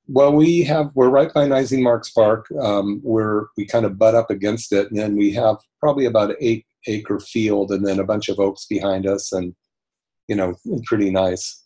Well, 0.08 0.32
we 0.32 0.62
have 0.64 0.90
we're 0.94 1.10
right 1.10 1.32
by 1.32 1.46
Nisene 1.46 1.82
Marks 1.82 2.10
Park. 2.10 2.46
Um, 2.60 3.00
we're 3.04 3.46
we 3.56 3.64
kind 3.64 3.84
of 3.84 3.98
butt 3.98 4.14
up 4.14 4.30
against 4.30 4.72
it, 4.72 4.90
and 4.90 4.98
then 4.98 5.16
we 5.16 5.32
have 5.32 5.56
probably 5.80 6.06
about 6.06 6.30
an 6.30 6.36
eight 6.40 6.66
acre 6.86 7.20
field, 7.20 7.70
and 7.70 7.86
then 7.86 8.00
a 8.00 8.04
bunch 8.04 8.28
of 8.28 8.40
oaks 8.40 8.66
behind 8.66 9.06
us, 9.06 9.32
and 9.32 9.54
you 10.28 10.36
know, 10.36 10.54
pretty 10.84 11.10
nice. 11.10 11.64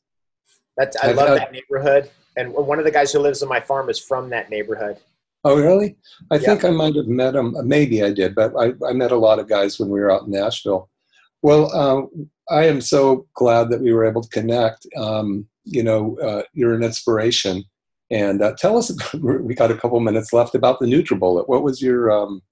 That's 0.77 0.97
I 1.03 1.11
I've, 1.11 1.17
love 1.17 1.39
that 1.39 1.53
neighborhood, 1.53 2.11
and 2.37 2.53
one 2.53 2.79
of 2.79 2.85
the 2.85 2.91
guys 2.91 3.13
who 3.13 3.19
lives 3.19 3.43
on 3.43 3.49
my 3.49 3.61
farm 3.61 3.89
is 3.89 3.99
from 3.99 4.31
that 4.31 4.51
neighborhood. 4.51 4.99
Oh, 5.45 5.57
really? 5.57 5.97
I 6.31 6.39
think 6.39 6.65
I 6.65 6.71
might 6.71 6.97
have 6.97 7.07
met 7.07 7.37
him. 7.37 7.57
Maybe 7.65 8.03
I 8.03 8.13
did, 8.13 8.35
but 8.35 8.53
I, 8.59 8.73
I 8.87 8.93
met 8.93 9.13
a 9.13 9.17
lot 9.17 9.39
of 9.39 9.49
guys 9.49 9.79
when 9.79 9.89
we 9.89 10.01
were 10.01 10.11
out 10.11 10.23
in 10.23 10.33
Nashville. 10.33 10.91
Well, 11.43 11.73
um, 11.75 12.29
I 12.51 12.65
am 12.65 12.81
so 12.81 13.27
glad 13.35 13.71
that 13.71 13.81
we 13.81 13.93
were 13.93 14.05
able 14.05 14.23
to 14.23 14.29
connect. 14.29 14.87
Um, 14.97 15.47
you 15.65 15.85
know, 15.85 16.19
uh, 16.19 16.43
you're 16.53 16.75
an 16.75 16.83
inspiration 16.83 17.65
and 18.11 18.43
uh, 18.43 18.55
tell 18.57 18.79
us, 18.79 18.97
we 19.15 19.55
got 19.55 19.71
a 19.71 19.77
couple 19.77 19.99
minutes 20.01 20.33
left 20.33 20.55
about 20.55 20.79
the 20.79 20.87
NutriBullet. 20.87 21.49
What 21.49 21.63
was 21.63 21.83
your 21.83 22.11
um, 22.11 22.43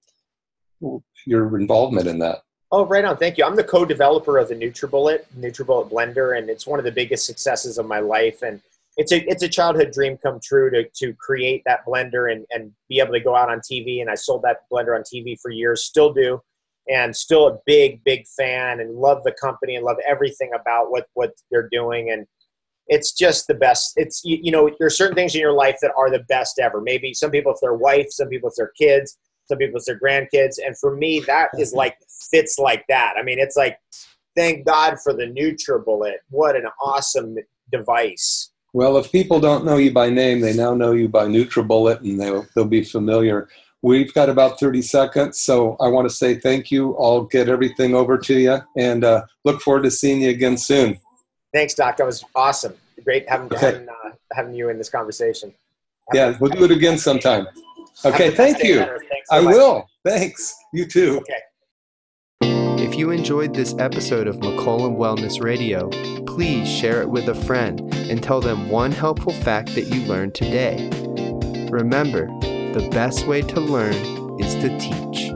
your 1.25 1.57
involvement 1.57 2.07
in 2.07 2.19
that? 2.19 2.39
Oh, 2.71 2.85
right 2.85 3.05
on. 3.05 3.15
Thank 3.17 3.37
you. 3.37 3.45
I'm 3.45 3.55
the 3.55 3.63
co-developer 3.63 4.37
of 4.37 4.49
the 4.49 4.55
NutriBullet, 4.55 5.23
NutriBullet 5.39 5.89
blender, 5.89 6.37
and 6.37 6.49
it's 6.49 6.67
one 6.67 6.79
of 6.79 6.85
the 6.85 6.91
biggest 6.91 7.25
successes 7.25 7.77
of 7.77 7.85
my 7.85 7.99
life. 7.99 8.41
And 8.41 8.59
it's 8.97 9.11
a 9.11 9.29
it's 9.29 9.43
a 9.43 9.49
childhood 9.49 9.91
dream 9.91 10.17
come 10.17 10.39
true 10.41 10.69
to 10.71 10.87
to 10.95 11.13
create 11.15 11.63
that 11.65 11.85
blender 11.85 12.31
and 12.31 12.45
and 12.51 12.71
be 12.89 12.99
able 12.99 13.13
to 13.13 13.19
go 13.19 13.35
out 13.35 13.49
on 13.49 13.59
TV. 13.59 14.01
And 14.01 14.09
I 14.09 14.15
sold 14.15 14.41
that 14.43 14.61
blender 14.71 14.95
on 14.95 15.03
TV 15.03 15.39
for 15.41 15.51
years, 15.51 15.83
still 15.83 16.13
do, 16.13 16.41
and 16.87 17.15
still 17.15 17.47
a 17.47 17.59
big 17.65 18.03
big 18.03 18.25
fan 18.27 18.79
and 18.79 18.95
love 18.95 19.23
the 19.23 19.33
company 19.33 19.75
and 19.75 19.85
love 19.85 19.97
everything 20.07 20.51
about 20.59 20.91
what 20.91 21.07
what 21.13 21.33
they're 21.51 21.69
doing. 21.69 22.11
And 22.11 22.25
it's 22.87 23.11
just 23.11 23.47
the 23.47 23.53
best. 23.53 23.93
It's 23.97 24.21
you, 24.23 24.39
you 24.41 24.51
know 24.51 24.69
there 24.79 24.87
are 24.87 24.91
certain 24.91 25.15
things 25.15 25.35
in 25.35 25.41
your 25.41 25.53
life 25.53 25.77
that 25.81 25.93
are 25.97 26.09
the 26.09 26.23
best 26.29 26.59
ever. 26.59 26.79
Maybe 26.79 27.13
some 27.13 27.31
people 27.31 27.51
it's 27.51 27.61
their 27.61 27.73
wife, 27.73 28.07
some 28.11 28.29
people 28.29 28.47
it's 28.47 28.57
their 28.57 28.71
kids, 28.77 29.17
some 29.45 29.57
people 29.57 29.77
it's 29.77 29.87
their 29.87 29.99
grandkids, 29.99 30.55
and 30.65 30.77
for 30.77 30.95
me 30.95 31.19
that 31.21 31.49
is 31.59 31.73
like 31.75 31.97
fits 32.31 32.57
like 32.59 32.85
that. 32.87 33.15
I 33.19 33.23
mean, 33.23 33.39
it's 33.39 33.57
like 33.57 33.77
thank 34.37 34.65
God 34.65 34.97
for 35.03 35.13
the 35.13 35.25
NutriBullet. 35.25 36.15
What 36.29 36.55
an 36.55 36.67
awesome 36.81 37.35
device. 37.71 38.51
Well, 38.75 38.97
if 38.97 39.09
people 39.09 39.39
don't 39.39 39.63
know 39.63 39.77
you 39.77 39.93
by 39.93 40.09
name, 40.09 40.41
they 40.41 40.53
now 40.53 40.73
know 40.73 40.91
you 40.91 41.07
by 41.07 41.27
NutriBullet, 41.27 42.01
and 42.01 42.19
they'll 42.19 42.45
they'll 42.53 42.65
be 42.65 42.83
familiar. 42.83 43.47
We've 43.81 44.13
got 44.13 44.27
about 44.27 44.59
30 44.59 44.81
seconds, 44.81 45.39
so 45.39 45.77
I 45.79 45.87
want 45.87 46.09
to 46.09 46.13
say 46.13 46.35
thank 46.35 46.71
you. 46.71 46.93
I'll 46.97 47.23
get 47.23 47.47
everything 47.47 47.95
over 47.95 48.17
to 48.17 48.37
you, 48.37 48.57
and 48.75 49.05
uh, 49.05 49.23
look 49.45 49.61
forward 49.61 49.83
to 49.83 49.91
seeing 49.91 50.23
you 50.23 50.29
again 50.29 50.57
soon. 50.57 50.99
Thanks, 51.53 51.73
Doc. 51.73 51.95
That 51.95 52.05
was 52.05 52.25
awesome. 52.35 52.73
Great 53.05 53.29
having 53.29 53.45
okay. 53.45 53.65
having, 53.65 53.87
uh, 53.87 54.11
having 54.33 54.53
you 54.53 54.67
in 54.67 54.77
this 54.77 54.89
conversation. 54.89 55.53
Have 56.11 56.33
yeah, 56.33 56.37
we'll 56.41 56.51
do 56.51 56.65
it 56.65 56.71
again 56.71 56.97
sometime. 56.97 57.47
Okay, 58.03 58.29
thank 58.31 58.61
you. 58.61 58.79
So 58.79 58.97
I 59.31 59.39
much. 59.39 59.53
will. 59.53 59.89
Thanks. 60.05 60.53
You 60.73 60.85
too. 60.85 61.21
Okay. 61.21 62.83
If 62.83 62.95
you 62.95 63.11
enjoyed 63.11 63.53
this 63.53 63.73
episode 63.79 64.27
of 64.27 64.35
McCollum 64.35 64.97
Wellness 64.97 65.41
Radio, 65.41 65.89
please 66.35 66.67
share 66.67 67.01
it 67.01 67.09
with 67.09 67.29
a 67.29 67.33
friend 67.33 67.79
and 68.09 68.21
tell 68.21 68.41
them 68.41 68.69
one 68.69 68.91
helpful 68.91 69.31
fact 69.31 69.73
that 69.73 69.83
you 69.83 70.05
learned 70.05 70.35
today. 70.35 70.89
Remember, 71.71 72.27
the 72.41 72.89
best 72.91 73.25
way 73.25 73.41
to 73.41 73.61
learn 73.61 73.95
is 74.41 74.53
to 74.55 74.77
teach. 74.77 75.34